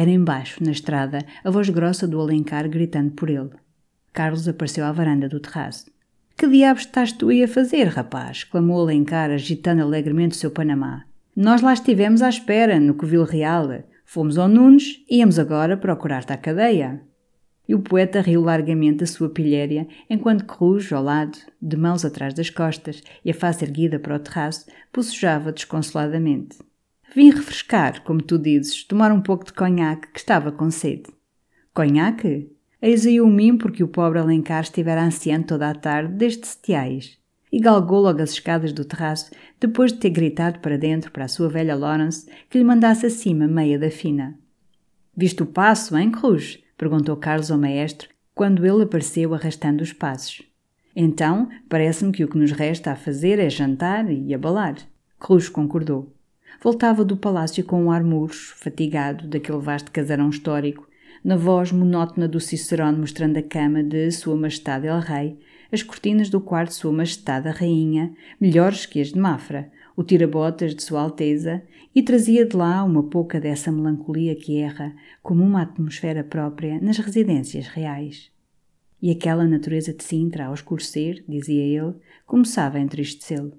Era 0.00 0.12
embaixo, 0.12 0.62
na 0.62 0.70
estrada, 0.70 1.26
a 1.42 1.50
voz 1.50 1.68
grossa 1.70 2.06
do 2.06 2.20
Alencar 2.20 2.68
gritando 2.68 3.10
por 3.10 3.28
ele. 3.28 3.50
Carlos 4.12 4.46
apareceu 4.46 4.84
à 4.84 4.92
varanda 4.92 5.28
do 5.28 5.40
terraço. 5.40 5.90
Que 6.36 6.46
diabos 6.46 6.82
estás 6.82 7.10
tu 7.10 7.30
aí 7.30 7.42
a 7.42 7.48
fazer, 7.48 7.88
rapaz? 7.88 8.44
clamou 8.44 8.80
Alencar, 8.80 9.32
agitando 9.32 9.82
alegremente 9.82 10.36
o 10.36 10.38
seu 10.38 10.52
Panamá. 10.52 11.04
Nós 11.34 11.62
lá 11.62 11.72
estivemos 11.72 12.22
à 12.22 12.28
espera, 12.28 12.78
no 12.78 12.94
Covil 12.94 13.24
Real. 13.24 13.82
Fomos 14.04 14.38
ao 14.38 14.46
Nunes 14.46 15.04
e 15.10 15.16
íamos 15.16 15.36
agora 15.36 15.76
procurar-te 15.76 16.32
à 16.32 16.36
cadeia. 16.36 17.02
E 17.68 17.74
o 17.74 17.80
poeta 17.80 18.20
riu 18.20 18.40
largamente 18.40 18.98
da 18.98 19.06
sua 19.06 19.28
pilhéria, 19.28 19.88
enquanto 20.08 20.44
Cruz, 20.44 20.92
ao 20.92 21.02
lado, 21.02 21.36
de 21.60 21.76
mãos 21.76 22.04
atrás 22.04 22.32
das 22.34 22.50
costas 22.50 23.02
e 23.24 23.32
a 23.32 23.34
face 23.34 23.64
erguida 23.64 23.98
para 23.98 24.14
o 24.14 24.20
terraço, 24.20 24.64
bocejava 24.94 25.50
desconsoladamente. 25.50 26.67
Vim 27.14 27.30
refrescar, 27.30 28.02
como 28.02 28.22
tu 28.22 28.38
dizes, 28.38 28.84
tomar 28.84 29.10
um 29.10 29.20
pouco 29.20 29.44
de 29.44 29.52
conhaque, 29.52 30.08
que 30.12 30.18
estava 30.18 30.52
com 30.52 30.70
sede. 30.70 31.10
Conhaque? 31.72 32.50
Eis 32.80 33.06
aí 33.06 33.20
o 33.20 33.26
mim 33.26 33.56
porque 33.56 33.82
o 33.82 33.88
pobre 33.88 34.18
Alencar 34.18 34.62
estivera 34.62 35.02
anciano 35.02 35.44
toda 35.44 35.68
a 35.68 35.74
tarde 35.74 36.14
desde 36.14 36.46
setiais 36.46 37.18
e 37.50 37.58
galgou 37.58 38.00
logo 38.00 38.22
as 38.22 38.30
escadas 38.30 38.72
do 38.72 38.84
terraço, 38.84 39.30
depois 39.58 39.92
de 39.92 39.98
ter 39.98 40.10
gritado 40.10 40.60
para 40.60 40.76
dentro 40.76 41.10
para 41.10 41.24
a 41.24 41.28
sua 41.28 41.48
velha 41.48 41.74
Lawrence 41.74 42.30
que 42.48 42.58
lhe 42.58 42.64
mandasse 42.64 43.06
acima 43.06 43.48
meia 43.48 43.78
da 43.78 43.90
fina. 43.90 44.38
Viste 45.16 45.42
o 45.42 45.46
passo, 45.46 45.96
hein, 45.96 46.10
Cruz? 46.10 46.62
perguntou 46.76 47.16
Carlos 47.16 47.50
ao 47.50 47.58
maestro, 47.58 48.08
quando 48.34 48.64
ele 48.64 48.84
apareceu 48.84 49.34
arrastando 49.34 49.82
os 49.82 49.92
passos. 49.92 50.42
Então, 50.94 51.48
parece-me 51.68 52.12
que 52.12 52.22
o 52.22 52.28
que 52.28 52.38
nos 52.38 52.52
resta 52.52 52.92
a 52.92 52.96
fazer 52.96 53.38
é 53.38 53.50
jantar 53.50 54.10
e 54.10 54.32
abalar. 54.32 54.76
Cruz 55.18 55.48
concordou. 55.48 56.14
Voltava 56.60 57.04
do 57.04 57.16
palácio 57.16 57.64
com 57.64 57.84
um 57.84 57.90
ar 57.90 58.02
murcho, 58.02 58.56
fatigado, 58.56 59.28
daquele 59.28 59.58
vasto 59.58 59.92
casarão 59.92 60.28
histórico, 60.28 60.88
na 61.22 61.36
voz 61.36 61.70
monótona 61.70 62.26
do 62.26 62.40
Cicerone 62.40 62.98
mostrando 62.98 63.36
a 63.36 63.42
cama 63.42 63.80
de 63.80 64.10
Sua 64.10 64.36
Majestade 64.36 64.88
El 64.88 64.98
Rei, 64.98 65.38
as 65.70 65.84
cortinas 65.84 66.28
do 66.28 66.40
quarto 66.40 66.70
de 66.70 66.74
Sua 66.74 66.92
Majestade 66.92 67.46
a 67.46 67.52
Rainha, 67.52 68.12
melhores 68.40 68.86
que 68.86 69.00
as 69.00 69.12
de 69.12 69.20
Mafra, 69.20 69.70
o 69.96 70.02
tirabotas 70.02 70.74
de 70.74 70.82
Sua 70.82 71.00
Alteza, 71.00 71.62
e 71.94 72.02
trazia 72.02 72.44
de 72.44 72.56
lá 72.56 72.82
uma 72.82 73.04
pouca 73.04 73.40
dessa 73.40 73.70
melancolia 73.70 74.34
que 74.34 74.58
erra, 74.58 74.94
como 75.22 75.44
uma 75.44 75.62
atmosfera 75.62 76.24
própria, 76.24 76.80
nas 76.80 76.98
residências 76.98 77.68
reais. 77.68 78.32
E 79.00 79.12
aquela 79.12 79.46
natureza 79.46 79.94
de 79.94 80.02
Sintra, 80.02 80.46
ao 80.46 80.54
escurecer, 80.54 81.24
dizia 81.28 81.62
ele, 81.62 81.94
começava 82.26 82.78
a 82.78 82.80
entristecê-lo. 82.80 83.52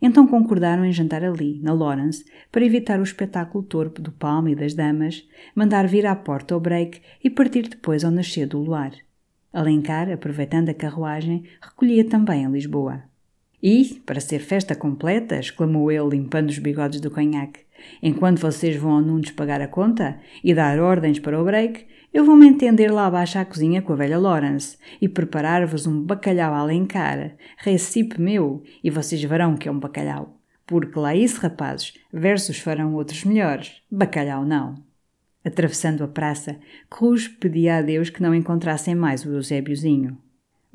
Então 0.00 0.26
concordaram 0.26 0.84
em 0.84 0.92
jantar 0.92 1.24
ali, 1.24 1.58
na 1.62 1.72
Lawrence, 1.72 2.24
para 2.52 2.64
evitar 2.64 3.00
o 3.00 3.02
espetáculo 3.02 3.64
torpe 3.64 4.02
do 4.02 4.12
palmo 4.12 4.48
e 4.48 4.54
das 4.54 4.74
damas, 4.74 5.26
mandar 5.54 5.86
vir 5.88 6.06
à 6.06 6.14
porta 6.14 6.56
o 6.56 6.60
break 6.60 7.00
e 7.24 7.30
partir 7.30 7.68
depois 7.68 8.04
ao 8.04 8.10
nascer 8.10 8.46
do 8.46 8.58
luar. 8.58 8.92
Alencar, 9.52 10.10
aproveitando 10.10 10.68
a 10.68 10.74
carruagem, 10.74 11.44
recolhia 11.62 12.04
também 12.04 12.44
a 12.44 12.48
Lisboa. 12.48 13.04
E, 13.62 14.00
para 14.06 14.20
ser 14.20 14.40
festa 14.40 14.74
completa, 14.74 15.38
exclamou 15.38 15.90
ele, 15.90 16.10
limpando 16.10 16.50
os 16.50 16.58
bigodes 16.58 17.00
do 17.00 17.10
conhaque, 17.10 17.60
enquanto 18.02 18.38
vocês 18.38 18.76
vão 18.76 18.92
ao 18.92 19.00
Nunes 19.00 19.30
pagar 19.30 19.60
a 19.60 19.68
conta 19.68 20.18
e 20.44 20.54
dar 20.54 20.78
ordens 20.78 21.18
para 21.18 21.40
o 21.40 21.44
break, 21.44 21.86
eu 22.12 22.24
vou-me 22.24 22.46
entender 22.46 22.90
lá 22.90 23.06
abaixo 23.06 23.38
à 23.38 23.44
cozinha 23.44 23.82
com 23.82 23.92
a 23.92 23.96
velha 23.96 24.18
Lawrence 24.18 24.78
e 25.00 25.08
preparar-vos 25.08 25.86
um 25.86 26.02
bacalhau 26.02 26.54
alencar, 26.54 27.36
recipe 27.58 28.20
meu, 28.20 28.62
e 28.82 28.90
vocês 28.90 29.22
verão 29.22 29.56
que 29.56 29.68
é 29.68 29.72
um 29.72 29.78
bacalhau. 29.78 30.40
Porque 30.66 30.98
lá 30.98 31.14
isso, 31.14 31.40
rapazes, 31.40 31.94
versos 32.12 32.58
farão 32.58 32.94
outros 32.94 33.24
melhores, 33.24 33.82
bacalhau 33.90 34.44
não. 34.44 34.74
Atravessando 35.44 36.02
a 36.02 36.08
praça, 36.08 36.58
Cruz 36.90 37.28
pedia 37.28 37.76
a 37.76 37.82
Deus 37.82 38.10
que 38.10 38.22
não 38.22 38.34
encontrassem 38.34 38.94
mais 38.94 39.24
o 39.24 39.32
Eusébiozinho. 39.32 40.18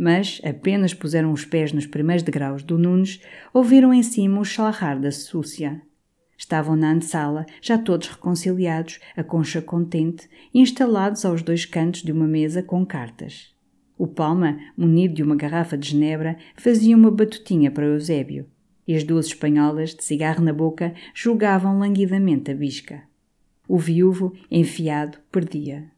Mas, 0.04 0.42
apenas 0.44 0.96
puseram 0.96 1.32
os 1.32 1.46
pés 1.46 1.72
nos 1.72 1.86
primeiros 1.86 2.24
degraus 2.24 2.64
do 2.64 2.76
Nunes, 2.76 3.22
ouviram 3.54 3.94
em 3.94 4.02
cima 4.02 4.40
o 4.40 4.44
chalarrar 4.44 5.00
da 5.00 5.12
Súcia. 5.12 5.80
Estavam 6.36 6.76
na 6.76 6.92
antesala, 6.92 7.46
já 7.62 7.78
todos 7.78 8.08
reconciliados, 8.08 9.00
a 9.16 9.24
concha 9.24 9.62
contente, 9.62 10.28
instalados 10.52 11.24
aos 11.24 11.44
dois 11.44 11.66
cantos 11.66 12.02
de 12.02 12.12
uma 12.12 12.26
mesa 12.26 12.64
com 12.64 12.84
cartas. 12.84 13.54
O 13.96 14.08
Palma, 14.08 14.58
munido 14.76 15.14
de 15.14 15.22
uma 15.22 15.36
garrafa 15.36 15.78
de 15.78 15.90
genebra, 15.90 16.36
fazia 16.56 16.98
uma 16.98 17.12
batutinha 17.12 17.70
para 17.70 17.86
Eusébio, 17.86 18.50
e 18.88 18.96
as 18.96 19.04
duas 19.04 19.28
espanholas, 19.28 19.94
de 19.94 20.04
cigarro 20.04 20.44
na 20.44 20.52
boca, 20.52 20.96
julgavam 21.14 21.78
languidamente 21.78 22.50
a 22.50 22.56
bisca. 22.56 23.04
O 23.68 23.78
viúvo, 23.78 24.34
enfiado, 24.50 25.20
perdia. 25.32 25.92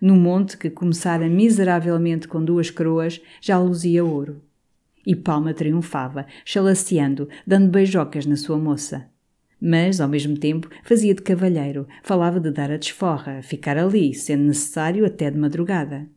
No 0.00 0.16
monte 0.16 0.56
que 0.56 0.70
começara 0.70 1.28
miseravelmente 1.28 2.26
com 2.26 2.44
duas 2.44 2.70
coroas, 2.70 3.20
já 3.40 3.58
luzia 3.58 4.04
ouro. 4.04 4.42
E 5.06 5.14
Palma 5.14 5.52
triunfava, 5.52 6.26
chalaceando, 6.44 7.28
dando 7.46 7.68
beijocas 7.68 8.26
na 8.26 8.36
sua 8.36 8.58
moça 8.58 9.10
mas, 9.60 10.00
ao 10.00 10.08
mesmo 10.08 10.38
tempo, 10.38 10.70
fazia 10.82 11.14
de 11.14 11.20
cavalheiro, 11.20 11.86
falava 12.02 12.40
de 12.40 12.50
dar 12.50 12.70
a 12.70 12.78
desforra, 12.78 13.42
ficar 13.42 13.76
ali, 13.76 14.14
sendo 14.14 14.44
necessário 14.44 15.04
até 15.04 15.30
de 15.30 15.38
madrugada. 15.38 16.08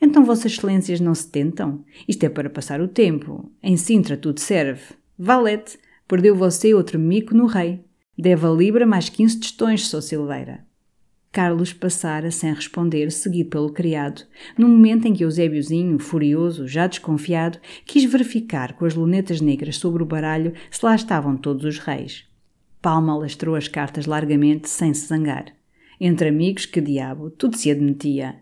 Então 0.00 0.24
Vossas 0.24 0.52
Excelências 0.52 1.00
não 1.00 1.14
se 1.14 1.30
tentam? 1.30 1.84
Isto 2.08 2.24
é 2.24 2.28
para 2.28 2.50
passar 2.50 2.80
o 2.80 2.88
tempo. 2.88 3.50
Em 3.62 3.76
Sintra 3.76 4.16
tudo 4.16 4.40
serve. 4.40 4.82
Valete, 5.16 5.78
perdeu 6.08 6.34
você 6.34 6.74
outro 6.74 6.98
mico 6.98 7.34
no 7.34 7.46
rei. 7.46 7.84
Deve 8.18 8.44
a 8.46 8.50
Libra 8.50 8.84
mais 8.84 9.08
quinze 9.08 9.38
tostões, 9.38 9.86
sou 9.86 10.02
Silveira. 10.02 10.66
Carlos 11.34 11.72
passara 11.72 12.30
sem 12.30 12.54
responder, 12.54 13.10
seguido 13.10 13.50
pelo 13.50 13.72
criado, 13.72 14.22
no 14.56 14.68
momento 14.68 15.08
em 15.08 15.12
que 15.12 15.24
Eusébiozinho, 15.24 15.98
furioso, 15.98 16.68
já 16.68 16.86
desconfiado, 16.86 17.58
quis 17.84 18.04
verificar 18.04 18.74
com 18.74 18.84
as 18.84 18.94
lunetas 18.94 19.40
negras 19.40 19.76
sobre 19.76 20.00
o 20.00 20.06
baralho 20.06 20.52
se 20.70 20.86
lá 20.86 20.94
estavam 20.94 21.36
todos 21.36 21.64
os 21.64 21.80
reis. 21.80 22.24
Palma 22.80 23.16
lastrou 23.16 23.56
as 23.56 23.66
cartas 23.66 24.06
largamente, 24.06 24.68
sem 24.68 24.94
se 24.94 25.08
zangar. 25.08 25.46
Entre 26.00 26.28
amigos, 26.28 26.66
que 26.66 26.80
diabo, 26.80 27.30
tudo 27.30 27.56
se 27.56 27.68
admitia. 27.68 28.36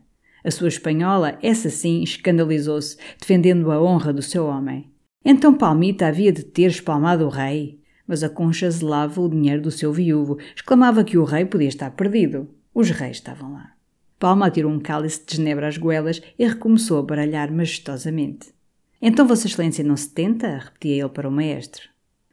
A 0.44 0.50
sua 0.50 0.68
espanhola, 0.68 1.38
essa 1.42 1.70
sim, 1.70 2.02
escandalizou-se, 2.02 2.98
defendendo 3.18 3.72
a 3.72 3.82
honra 3.82 4.12
do 4.12 4.20
seu 4.20 4.44
homem. 4.44 4.92
Então 5.24 5.54
Palmita 5.54 6.08
havia 6.08 6.30
de 6.30 6.44
ter 6.44 6.68
espalmado 6.68 7.24
o 7.24 7.30
rei. 7.30 7.80
Mas 8.06 8.22
a 8.22 8.28
concha 8.28 8.70
zelava 8.70 9.18
o 9.18 9.30
dinheiro 9.30 9.62
do 9.62 9.70
seu 9.70 9.94
viúvo, 9.94 10.36
exclamava 10.54 11.02
que 11.02 11.16
o 11.16 11.24
rei 11.24 11.46
podia 11.46 11.68
estar 11.68 11.90
perdido. 11.92 12.50
Os 12.74 12.90
reis 12.90 13.18
estavam 13.18 13.52
lá. 13.52 13.72
Palma 14.18 14.50
tirou 14.50 14.72
um 14.72 14.80
cálice 14.80 15.22
de 15.26 15.36
genebra 15.36 15.68
às 15.68 15.76
goelas 15.76 16.22
e 16.38 16.46
recomeçou 16.46 16.98
a 16.98 17.02
baralhar 17.02 17.52
majestosamente. 17.52 18.54
Então 19.00 19.26
Vossa 19.26 19.46
Excelência 19.46 19.82
não 19.82 19.96
se 19.96 20.10
tenta? 20.10 20.58
repetia 20.58 21.02
ele 21.02 21.08
para 21.08 21.28
o 21.28 21.32
maestro. 21.32 21.88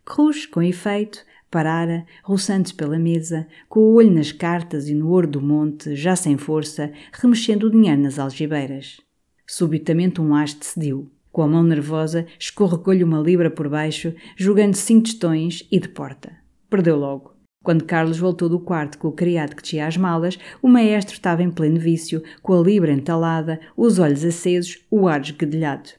Cruz, 0.06 0.46
com 0.46 0.62
efeito, 0.62 1.26
Parara, 1.50 2.06
roçando 2.24 2.72
pela 2.76 3.00
mesa, 3.00 3.48
com 3.68 3.80
o 3.80 3.94
olho 3.96 4.12
nas 4.12 4.32
cartas 4.32 4.88
e 4.88 4.94
no 4.94 5.10
ouro 5.10 5.28
do 5.28 5.42
monte, 5.42 5.96
já 5.96 6.16
sem 6.16 6.38
força, 6.38 6.92
remexendo 7.12 7.66
o 7.66 7.72
dinheiro 7.72 8.02
nas 8.02 8.20
algibeiras. 8.20 9.02
Subitamente 9.48 10.22
um 10.22 10.36
haste 10.36 10.64
cediu. 10.64 11.12
Com 11.32 11.42
a 11.42 11.48
mão 11.48 11.64
nervosa, 11.64 12.28
escorregou-lhe 12.38 13.04
uma 13.04 13.20
libra 13.20 13.50
por 13.50 13.68
baixo, 13.68 14.14
jogando 14.38 14.76
cinco 14.76 15.06
tostões 15.06 15.68
e 15.72 15.80
de 15.80 15.90
porta. 15.90 16.38
Perdeu 16.70 16.98
logo. 16.98 17.39
Quando 17.64 17.84
Carlos 17.84 18.18
voltou 18.18 18.48
do 18.48 18.60
quarto 18.60 18.98
com 18.98 19.10
o 19.10 19.14
criado 19.14 19.56
que 19.56 19.64
tinha 19.64 19.86
as 19.86 19.98
malas, 19.98 20.40
o 20.62 20.68
maestro 20.68 21.14
estava 21.14 21.44
em 21.44 21.52
pleno 21.52 21.80
vício, 21.80 22.24
com 22.42 22.54
a 22.54 22.64
libra 22.64 22.92
entalada, 22.92 23.60
os 23.76 24.00
olhos 24.00 24.24
acesos, 24.24 24.86
o 24.90 25.08
ar 25.08 25.22
esguedelhado. 25.22 25.90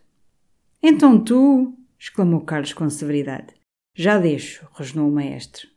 Então 0.83 1.23
tu, 1.23 1.75
exclamou 1.99 2.41
Carlos 2.41 2.73
com 2.73 2.89
severidade, 2.89 3.55
já 3.95 4.19
deixo, 4.19 4.67
rosnou 4.73 5.09
o 5.09 5.13
maestro. 5.13 5.69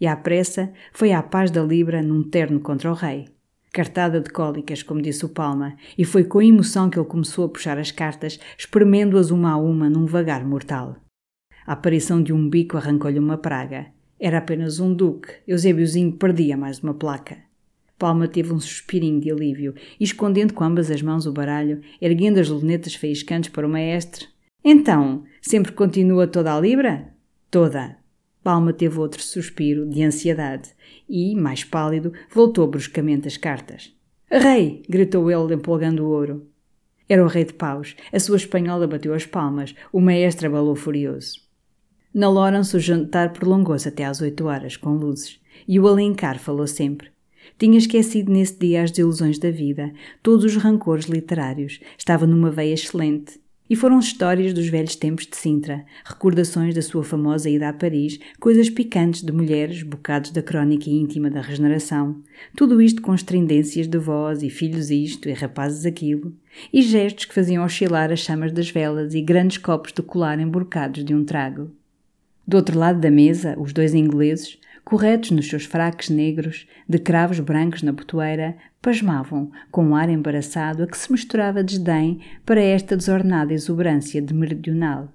E 0.00 0.06
à 0.06 0.16
pressa 0.16 0.72
foi 0.92 1.12
à 1.12 1.22
paz 1.22 1.50
da 1.50 1.62
Libra 1.62 2.02
num 2.02 2.22
terno 2.22 2.60
contra 2.60 2.90
o 2.90 2.94
rei. 2.94 3.28
Cartada 3.72 4.20
de 4.20 4.30
cólicas, 4.30 4.82
como 4.82 5.00
disse 5.00 5.24
o 5.24 5.28
Palma, 5.28 5.76
e 5.96 6.04
foi 6.04 6.24
com 6.24 6.42
emoção 6.42 6.90
que 6.90 6.98
ele 6.98 7.06
começou 7.06 7.44
a 7.44 7.48
puxar 7.48 7.78
as 7.78 7.92
cartas, 7.92 8.40
espremendo-as 8.58 9.30
uma 9.30 9.52
a 9.52 9.56
uma 9.56 9.88
num 9.88 10.06
vagar 10.06 10.44
mortal. 10.44 10.96
A 11.66 11.74
aparição 11.74 12.22
de 12.22 12.32
um 12.32 12.48
bico 12.48 12.76
arrancou-lhe 12.76 13.18
uma 13.18 13.38
praga. 13.38 13.86
Era 14.20 14.36
apenas 14.36 14.78
um 14.78 14.92
duque. 14.92 15.32
Eusébiozinho 15.48 16.12
perdia 16.12 16.54
mais 16.54 16.80
uma 16.80 16.92
placa. 16.92 17.38
Palma 17.98 18.28
teve 18.28 18.52
um 18.52 18.60
suspirinho 18.60 19.18
de 19.18 19.30
alívio 19.30 19.74
e, 19.98 20.04
escondendo 20.04 20.52
com 20.52 20.62
ambas 20.62 20.90
as 20.90 21.00
mãos 21.00 21.24
o 21.24 21.32
baralho, 21.32 21.80
erguendo 22.00 22.38
as 22.38 22.50
lunetas 22.50 22.94
faiscantes 22.94 23.48
para 23.48 23.66
o 23.66 23.70
maestre. 23.70 24.26
Então, 24.62 25.24
sempre 25.40 25.72
continua 25.72 26.26
toda 26.26 26.54
a 26.54 26.60
libra? 26.60 27.08
Toda. 27.50 27.96
Palma 28.42 28.74
teve 28.74 28.98
outro 28.98 29.22
suspiro 29.22 29.88
de 29.88 30.02
ansiedade 30.02 30.70
e, 31.08 31.34
mais 31.34 31.64
pálido, 31.64 32.12
voltou 32.30 32.66
bruscamente 32.66 33.26
as 33.26 33.38
cartas. 33.38 33.94
Rei! 34.30 34.82
gritou 34.88 35.30
ele, 35.30 35.54
empolgando 35.54 36.04
o 36.04 36.10
ouro. 36.10 36.46
Era 37.08 37.24
o 37.24 37.28
rei 37.28 37.44
de 37.44 37.54
paus. 37.54 37.96
A 38.12 38.20
sua 38.20 38.36
espanhola 38.36 38.86
bateu 38.86 39.14
as 39.14 39.26
palmas. 39.26 39.74
O 39.92 40.00
maestro 40.00 40.46
abalou 40.46 40.76
furioso. 40.76 41.49
Na 42.12 42.28
Lawrence 42.28 42.76
o 42.76 42.80
jantar 42.80 43.32
prolongou-se 43.32 43.86
até 43.86 44.04
às 44.04 44.20
oito 44.20 44.46
horas, 44.46 44.76
com 44.76 44.94
luzes, 44.94 45.38
e 45.66 45.78
o 45.78 45.86
Alencar 45.86 46.40
falou 46.40 46.66
sempre. 46.66 47.08
Tinha 47.56 47.78
esquecido 47.78 48.32
nesse 48.32 48.58
dia 48.58 48.82
as 48.82 48.90
desilusões 48.90 49.38
da 49.38 49.50
vida, 49.50 49.92
todos 50.20 50.44
os 50.44 50.56
rancores 50.56 51.04
literários. 51.04 51.78
Estava 51.96 52.26
numa 52.26 52.50
veia 52.50 52.74
excelente. 52.74 53.38
E 53.68 53.76
foram 53.76 54.00
histórias 54.00 54.52
dos 54.52 54.66
velhos 54.66 54.96
tempos 54.96 55.24
de 55.24 55.36
Sintra, 55.36 55.84
recordações 56.04 56.74
da 56.74 56.82
sua 56.82 57.04
famosa 57.04 57.48
ida 57.48 57.68
a 57.68 57.72
Paris, 57.72 58.18
coisas 58.40 58.68
picantes 58.68 59.22
de 59.22 59.30
mulheres, 59.30 59.84
bocados 59.84 60.32
da 60.32 60.42
crónica 60.42 60.90
íntima 60.90 61.30
da 61.30 61.40
regeneração. 61.40 62.20
Tudo 62.56 62.82
isto 62.82 63.00
com 63.00 63.14
estridências 63.14 63.86
de 63.86 63.98
voz 63.98 64.42
e 64.42 64.50
filhos 64.50 64.90
isto 64.90 65.28
e 65.28 65.32
rapazes 65.32 65.86
aquilo, 65.86 66.34
e 66.72 66.82
gestos 66.82 67.26
que 67.26 67.34
faziam 67.34 67.64
oscilar 67.64 68.10
as 68.10 68.18
chamas 68.18 68.50
das 68.50 68.68
velas 68.68 69.14
e 69.14 69.22
grandes 69.22 69.58
copos 69.58 69.92
de 69.92 70.02
colar 70.02 70.40
emborcados 70.40 71.04
de 71.04 71.14
um 71.14 71.24
trago. 71.24 71.70
Do 72.50 72.56
outro 72.56 72.76
lado 72.76 72.98
da 72.98 73.12
mesa, 73.12 73.54
os 73.60 73.72
dois 73.72 73.94
ingleses, 73.94 74.58
corretos 74.84 75.30
nos 75.30 75.48
seus 75.48 75.66
fraques 75.66 76.10
negros, 76.10 76.66
de 76.88 76.98
cravos 76.98 77.38
brancos 77.38 77.80
na 77.80 77.92
botoeira, 77.92 78.56
pasmavam, 78.82 79.52
com 79.70 79.84
um 79.84 79.94
ar 79.94 80.10
embaraçado 80.10 80.82
a 80.82 80.86
que 80.88 80.98
se 80.98 81.12
misturava 81.12 81.62
desdém 81.62 82.18
para 82.44 82.60
esta 82.60 82.96
desornada 82.96 83.54
exuberância 83.54 84.20
de 84.20 84.34
meridional. 84.34 85.12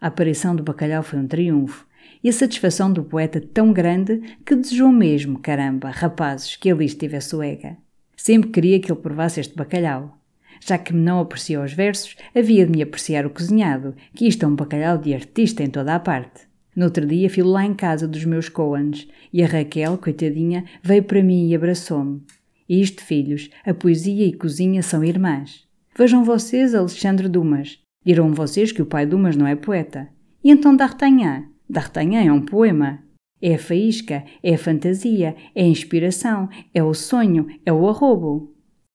A 0.00 0.06
aparição 0.06 0.56
do 0.56 0.62
bacalhau 0.62 1.02
foi 1.02 1.18
um 1.18 1.26
triunfo, 1.26 1.86
e 2.24 2.30
a 2.30 2.32
satisfação 2.32 2.90
do 2.90 3.04
poeta 3.04 3.38
tão 3.38 3.70
grande 3.70 4.38
que 4.42 4.56
desejou 4.56 4.90
mesmo, 4.90 5.40
caramba, 5.40 5.90
rapazes, 5.90 6.56
que 6.56 6.70
ali 6.70 6.86
estivesse 6.86 7.36
o 7.36 7.42
Ega. 7.42 7.76
Sempre 8.16 8.48
queria 8.48 8.80
que 8.80 8.90
ele 8.90 8.98
provasse 8.98 9.40
este 9.40 9.54
bacalhau. 9.54 10.16
Já 10.58 10.78
que 10.78 10.94
me 10.94 11.02
não 11.02 11.20
aprecia 11.20 11.60
os 11.60 11.74
versos, 11.74 12.16
havia 12.34 12.64
de 12.64 12.72
me 12.72 12.82
apreciar 12.82 13.26
o 13.26 13.30
cozinhado, 13.30 13.94
que 14.14 14.26
isto 14.26 14.46
é 14.46 14.48
um 14.48 14.56
bacalhau 14.56 14.96
de 14.96 15.12
artista 15.12 15.62
em 15.62 15.68
toda 15.68 15.94
a 15.94 16.00
parte. 16.00 16.50
No 16.74 16.86
outro 16.86 17.06
dia 17.06 17.28
fui 17.28 17.42
lá 17.42 17.64
em 17.64 17.74
casa 17.74 18.08
dos 18.08 18.24
meus 18.24 18.48
Coans 18.48 19.06
e 19.32 19.42
a 19.42 19.46
Raquel, 19.46 19.98
coitadinha, 19.98 20.64
veio 20.82 21.02
para 21.02 21.22
mim 21.22 21.48
e 21.48 21.54
abraçou-me. 21.54 22.22
Isto, 22.68 23.02
filhos, 23.02 23.50
a 23.64 23.74
poesia 23.74 24.26
e 24.26 24.32
cozinha 24.32 24.82
são 24.82 25.04
irmãs. 25.04 25.66
Vejam 25.96 26.24
vocês 26.24 26.74
Alexandre 26.74 27.28
Dumas. 27.28 27.78
Dirão 28.04 28.32
vocês 28.32 28.72
que 28.72 28.80
o 28.80 28.86
pai 28.86 29.04
Dumas 29.04 29.36
não 29.36 29.46
é 29.46 29.54
poeta. 29.54 30.08
E 30.42 30.50
então 30.50 30.74
D'Artagnan? 30.74 31.44
D'Artagnan 31.68 32.24
é 32.24 32.32
um 32.32 32.40
poema. 32.40 33.00
É 33.40 33.54
a 33.54 33.58
faísca, 33.58 34.24
é 34.42 34.54
a 34.54 34.58
fantasia, 34.58 35.36
é 35.54 35.62
a 35.62 35.66
inspiração, 35.66 36.48
é 36.72 36.82
o 36.82 36.94
sonho, 36.94 37.46
é 37.66 37.72
o 37.72 37.88
arrobo. 37.88 38.54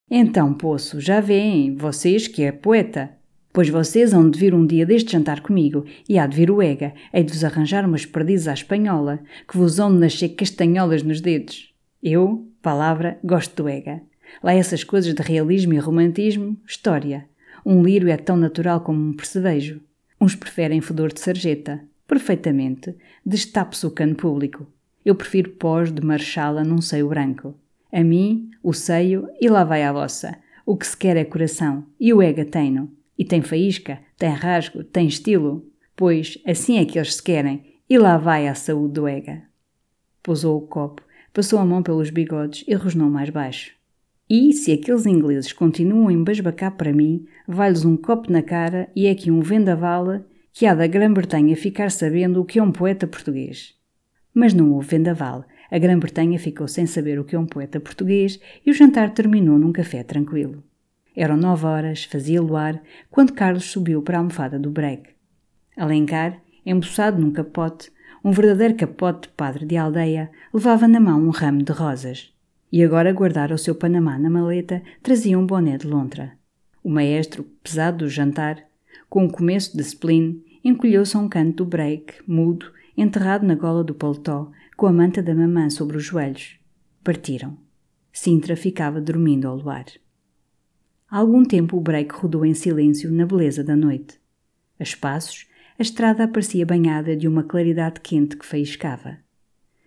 Então, 0.09 0.53
poço, 0.53 1.01
já 1.01 1.19
veem, 1.19 1.75
vocês 1.75 2.27
que 2.27 2.43
é 2.43 2.51
poeta. 2.51 3.16
Pois 3.57 3.69
vocês 3.69 4.13
hão 4.13 4.29
de 4.29 4.37
vir 4.37 4.53
um 4.53 4.67
dia 4.67 4.85
deste 4.85 5.13
jantar 5.13 5.41
comigo, 5.41 5.83
e 6.07 6.19
há 6.19 6.27
de 6.27 6.35
vir 6.35 6.51
o 6.51 6.61
Ega, 6.61 6.93
hei 7.11 7.23
de 7.23 7.33
vos 7.33 7.43
arranjar 7.43 7.83
umas 7.87 8.05
perdizes 8.05 8.47
à 8.47 8.53
espanhola, 8.53 9.19
que 9.47 9.57
vos 9.57 9.79
hão 9.79 9.91
de 9.91 9.99
nascer 9.99 10.29
castanholas 10.35 11.01
nos 11.01 11.21
dedos. 11.21 11.73
Eu, 12.03 12.47
palavra, 12.61 13.17
gosto 13.23 13.63
do 13.63 13.67
Ega. 13.67 13.99
Lá 14.43 14.53
essas 14.53 14.83
coisas 14.83 15.11
de 15.11 15.23
realismo 15.23 15.73
e 15.73 15.79
romantismo, 15.79 16.55
história. 16.67 17.25
Um 17.65 17.81
lírio 17.81 18.09
é 18.09 18.17
tão 18.17 18.37
natural 18.37 18.81
como 18.81 19.03
um 19.03 19.13
percevejo. 19.13 19.81
Uns 20.21 20.35
preferem 20.35 20.79
fedor 20.79 21.11
de 21.11 21.19
sarjeta. 21.19 21.81
Perfeitamente. 22.07 22.93
Destape-se 23.25 23.87
o 23.87 23.89
cano 23.89 24.13
público. 24.13 24.67
Eu 25.03 25.15
prefiro 25.15 25.49
pós 25.49 25.91
de 25.91 26.05
marchala 26.05 26.63
num 26.63 26.79
seio 26.79 27.09
branco. 27.09 27.55
A 27.91 28.03
mim, 28.03 28.51
o 28.61 28.71
seio, 28.71 29.27
e 29.41 29.49
lá 29.49 29.63
vai 29.63 29.81
a 29.81 29.91
vossa. 29.91 30.37
O 30.63 30.77
que 30.77 30.85
se 30.85 30.95
quer 30.95 31.17
é 31.17 31.25
coração, 31.25 31.87
e 31.99 32.13
o 32.13 32.21
ega 32.21 32.45
tem-no. 32.45 32.95
E 33.17 33.25
tem 33.25 33.41
faísca, 33.41 33.99
tem 34.17 34.29
rasgo, 34.29 34.83
tem 34.83 35.07
estilo. 35.07 35.65
Pois, 35.95 36.37
assim 36.45 36.77
é 36.77 36.85
que 36.85 36.99
eles 36.99 37.15
se 37.15 37.23
querem, 37.23 37.63
e 37.89 37.97
lá 37.97 38.17
vai 38.17 38.47
a 38.47 38.53
saúde 38.53 38.93
do 38.93 39.07
ega. 39.07 39.43
Pousou 40.21 40.57
o 40.57 40.67
copo, 40.67 41.01
passou 41.33 41.57
a 41.59 41.65
mão 41.65 41.81
pelos 41.81 42.09
bigodes 42.09 42.63
e 42.67 42.73
rosnou 42.75 43.09
mais 43.09 43.29
baixo. 43.29 43.71
E, 44.29 44.51
se 44.51 44.73
aqueles 44.73 45.05
ingleses 45.05 45.53
continuam 45.53 46.09
a 46.09 46.13
embasbacar 46.13 46.75
para 46.75 46.91
mim, 46.91 47.25
vai-lhes 47.47 47.85
um 47.85 47.95
copo 47.95 48.31
na 48.31 48.41
cara 48.41 48.89
e 48.93 49.07
é 49.07 49.11
aqui 49.11 49.31
um 49.31 49.39
vendaval 49.39 50.21
que 50.51 50.65
há 50.65 50.75
da 50.75 50.85
Grã-Bretanha 50.85 51.55
ficar 51.55 51.89
sabendo 51.91 52.41
o 52.41 52.45
que 52.45 52.59
é 52.59 52.63
um 52.63 52.71
poeta 52.71 53.07
português. 53.07 53.73
Mas 54.33 54.53
não 54.53 54.73
houve 54.73 54.89
vendaval. 54.89 55.45
A 55.71 55.77
Grã-Bretanha 55.77 56.37
ficou 56.39 56.67
sem 56.67 56.85
saber 56.85 57.19
o 57.19 57.23
que 57.23 57.35
é 57.35 57.39
um 57.39 57.45
poeta 57.45 57.79
português 57.79 58.39
e 58.65 58.71
o 58.71 58.73
jantar 58.73 59.13
terminou 59.13 59.57
num 59.57 59.71
café 59.71 60.03
tranquilo. 60.03 60.63
Eram 61.17 61.35
nove 61.35 61.65
horas, 61.65 62.03
fazia 62.03 62.39
luar, 62.39 62.79
quando 63.09 63.33
Carlos 63.33 63.65
subiu 63.65 64.03
para 64.03 64.17
a 64.17 64.19
almofada 64.19 64.59
do 64.59 64.69
break. 64.69 65.09
Alencar, 65.75 66.39
embuçado 66.63 67.19
num 67.19 67.31
capote, 67.31 67.91
um 68.23 68.31
verdadeiro 68.31 68.75
capote 68.75 69.27
de 69.27 69.33
padre 69.33 69.65
de 69.65 69.75
aldeia, 69.75 70.29
levava 70.53 70.87
na 70.87 70.99
mão 70.99 71.19
um 71.19 71.31
ramo 71.31 71.63
de 71.63 71.71
rosas 71.71 72.31
e 72.71 72.83
agora 72.83 73.13
guardara 73.13 73.55
o 73.55 73.57
seu 73.57 73.73
panamá 73.73 74.19
na 74.19 74.29
maleta, 74.29 74.83
trazia 75.01 75.39
um 75.39 75.45
boné 75.45 75.77
de 75.77 75.87
lontra. 75.87 76.33
O 76.83 76.89
maestro, 76.89 77.43
pesado 77.63 78.05
do 78.05 78.09
jantar, 78.09 78.63
com 79.09 79.25
o 79.25 79.31
começo 79.31 79.75
de 79.75 79.81
spleen, 79.81 80.43
encolheu-se 80.63 81.15
a 81.17 81.19
um 81.19 81.29
canto 81.29 81.63
do 81.63 81.65
break, 81.65 82.15
mudo, 82.27 82.71
enterrado 82.95 83.43
na 83.43 83.55
gola 83.55 83.83
do 83.83 83.95
paletó, 83.95 84.51
com 84.75 84.85
a 84.85 84.93
manta 84.93 85.23
da 85.23 85.33
mamã 85.33 85.69
sobre 85.69 85.97
os 85.97 86.03
joelhos. 86.03 86.59
Partiram. 87.03 87.57
Sintra 88.11 88.55
ficava 88.55 88.99
dormindo 88.99 89.47
ao 89.47 89.55
luar. 89.55 89.85
Há 91.09 91.19
algum 91.19 91.45
tempo 91.45 91.77
o 91.77 91.81
break 91.81 92.13
rodou 92.13 92.45
em 92.45 92.53
silêncio 92.53 93.09
na 93.09 93.25
beleza 93.25 93.63
da 93.63 93.77
noite. 93.77 94.19
A 94.77 94.83
espaços, 94.83 95.47
a 95.79 95.81
estrada 95.81 96.25
aparecia 96.25 96.65
banhada 96.65 97.15
de 97.15 97.27
uma 97.27 97.43
claridade 97.43 98.01
quente 98.01 98.35
que 98.35 98.45
faiscava. 98.45 99.17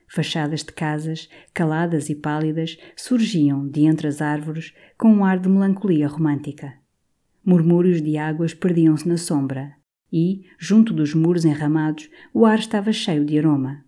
Fachadas 0.09 0.65
de 0.65 0.73
casas, 0.73 1.29
caladas 1.53 2.09
e 2.09 2.15
pálidas, 2.15 2.79
surgiam 2.97 3.69
de 3.69 3.83
entre 3.83 4.09
as 4.09 4.23
árvores 4.23 4.73
com 4.97 5.13
um 5.13 5.25
ar 5.25 5.39
de 5.39 5.49
melancolia 5.49 6.09
romântica. 6.09 6.73
Murmúrios 7.45 8.01
de 8.01 8.17
águas 8.17 8.55
perdiam-se 8.55 9.07
na 9.07 9.19
sombra 9.19 9.75
e, 10.11 10.47
junto 10.59 10.93
dos 10.93 11.15
muros 11.15 11.45
enramados, 11.45 12.11
o 12.33 12.47
ar 12.47 12.59
estava 12.59 12.93
cheio 12.93 13.25
de 13.25 13.39
aroma. 13.39 13.85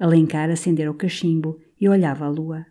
Alencar 0.00 0.50
acendera 0.50 0.90
o 0.90 0.94
cachimbo 0.94 1.60
e 1.78 1.88
olhava 1.88 2.24
a 2.24 2.28
lua. 2.28 2.66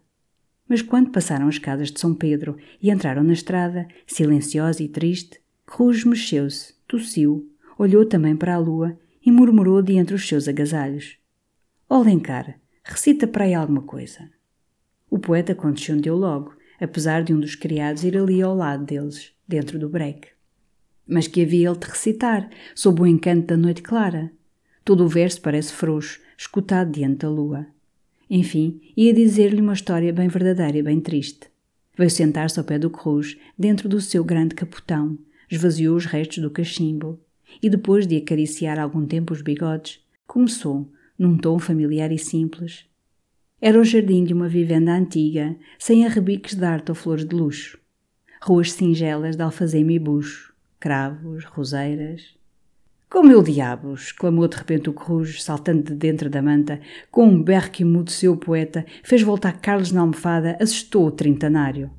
Mas 0.68 0.82
quando 0.82 1.12
passaram 1.12 1.48
as 1.48 1.58
casas 1.58 1.92
de 1.92 2.00
São 2.00 2.14
Pedro 2.14 2.58
e 2.82 2.90
entraram 2.90 3.24
na 3.24 3.34
estrada, 3.34 3.88
silenciosa 4.08 4.82
e 4.82 4.88
triste, 4.88 5.42
Rouge 5.68 6.06
mexeu-se, 6.06 6.74
tossiu, 6.86 7.50
olhou 7.78 8.06
também 8.06 8.36
para 8.36 8.56
a 8.56 8.58
lua 8.58 9.00
e 9.26 9.32
murmurou 9.32 9.82
de 9.82 9.94
entre 9.94 10.14
os 10.14 10.28
seus 10.28 10.48
agasalhos. 10.48 11.18
Alencar, 11.90 12.60
recita 12.84 13.26
para 13.26 13.46
aí 13.46 13.54
alguma 13.54 13.82
coisa. 13.82 14.30
O 15.10 15.18
poeta 15.18 15.56
condescendeu 15.56 16.16
logo, 16.16 16.54
apesar 16.80 17.24
de 17.24 17.34
um 17.34 17.40
dos 17.40 17.56
criados 17.56 18.04
ir 18.04 18.18
ali 18.18 18.42
ao 18.42 18.56
lado 18.56 18.84
deles, 18.84 19.34
dentro 19.48 19.80
do 19.80 19.88
break. 19.88 20.28
Mas 21.08 21.28
que 21.28 21.42
havia 21.42 21.70
ele 21.70 21.80
de 21.80 21.88
recitar, 21.88 22.50
sob 22.76 23.02
o 23.02 23.08
encanto 23.08 23.48
da 23.48 23.58
noite 23.58 23.82
clara? 23.82 24.32
Todo 24.84 25.06
o 25.06 25.08
verso 25.08 25.42
parece 25.42 25.72
frouxo, 25.72 26.20
escutado 26.38 26.92
diante 26.92 27.20
da 27.20 27.30
lua. 27.30 27.68
Enfim, 28.34 28.80
ia 28.96 29.14
dizer-lhe 29.14 29.60
uma 29.60 29.74
história 29.74 30.14
bem 30.14 30.30
verdadeira 30.30 30.78
e 30.78 30.82
bem 30.82 31.02
triste. 31.02 31.50
Veio 31.98 32.10
sentar-se 32.10 32.58
ao 32.58 32.64
pé 32.64 32.80
do 32.80 32.90
Cruz, 32.90 33.38
dentro 33.60 33.90
do 33.90 34.00
seu 34.00 34.24
grande 34.24 34.56
capotão, 34.56 35.18
esvaziou 35.52 35.98
os 35.98 36.06
restos 36.06 36.38
do 36.38 36.50
cachimbo 36.50 37.20
e, 37.62 37.70
depois 37.70 38.08
de 38.08 38.16
acariciar 38.16 38.80
algum 38.80 39.06
tempo 39.06 39.34
os 39.34 39.42
bigodes, 39.42 40.00
começou, 40.26 40.90
num 41.20 41.38
tom 41.38 41.60
familiar 41.60 42.10
e 42.10 42.18
simples. 42.18 42.86
Era 43.60 43.78
o 43.78 43.84
jardim 43.84 44.24
de 44.24 44.34
uma 44.34 44.48
vivenda 44.48 44.94
antiga, 44.94 45.54
sem 45.78 46.06
arrebiques 46.06 46.56
de 46.56 46.64
arte 46.64 46.90
ou 46.90 46.96
flores 46.96 47.26
de 47.26 47.36
luxo. 47.36 47.78
Ruas 48.42 48.72
singelas 48.72 49.36
de 49.36 49.44
alfazema 49.44 49.92
e 49.92 50.00
bucho, 50.00 50.54
cravos, 50.80 51.44
roseiras. 51.44 52.34
Com 53.12 53.24
mil 53.24 53.44
diabos! 53.44 54.04
exclamou 54.04 54.48
de 54.48 54.56
repente 54.56 54.90
o 54.90 54.94
Cruz, 54.94 55.44
saltando 55.44 55.84
de 55.84 55.94
dentro 55.94 56.30
da 56.30 56.42
manta, 56.42 56.80
com 57.12 57.28
um 57.28 57.44
berro 57.44 57.70
que 57.70 57.84
emudeceu 57.84 58.32
o 58.32 58.38
poeta, 58.38 58.86
fez 59.04 59.22
voltar 59.22 59.60
Carlos 59.60 59.92
na 59.92 60.00
almofada, 60.00 60.58
assustou 60.62 61.08
o 61.08 61.12
trintanário. 61.12 61.92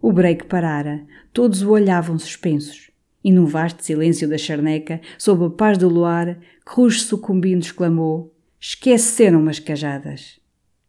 O 0.00 0.10
break 0.10 0.46
parara, 0.46 1.04
todos 1.34 1.60
o 1.60 1.72
olhavam 1.72 2.18
suspensos. 2.18 2.90
E 3.22 3.30
no 3.30 3.46
vasto 3.46 3.84
silêncio 3.84 4.26
da 4.26 4.38
charneca, 4.38 5.02
sob 5.18 5.44
a 5.44 5.50
paz 5.50 5.76
do 5.76 5.86
luar, 5.86 6.38
Cruz 6.64 7.02
sucumbindo 7.02 7.60
exclamou: 7.60 8.34
Esqueceram 8.58 9.42
umas 9.42 9.58
cajadas. 9.58 10.40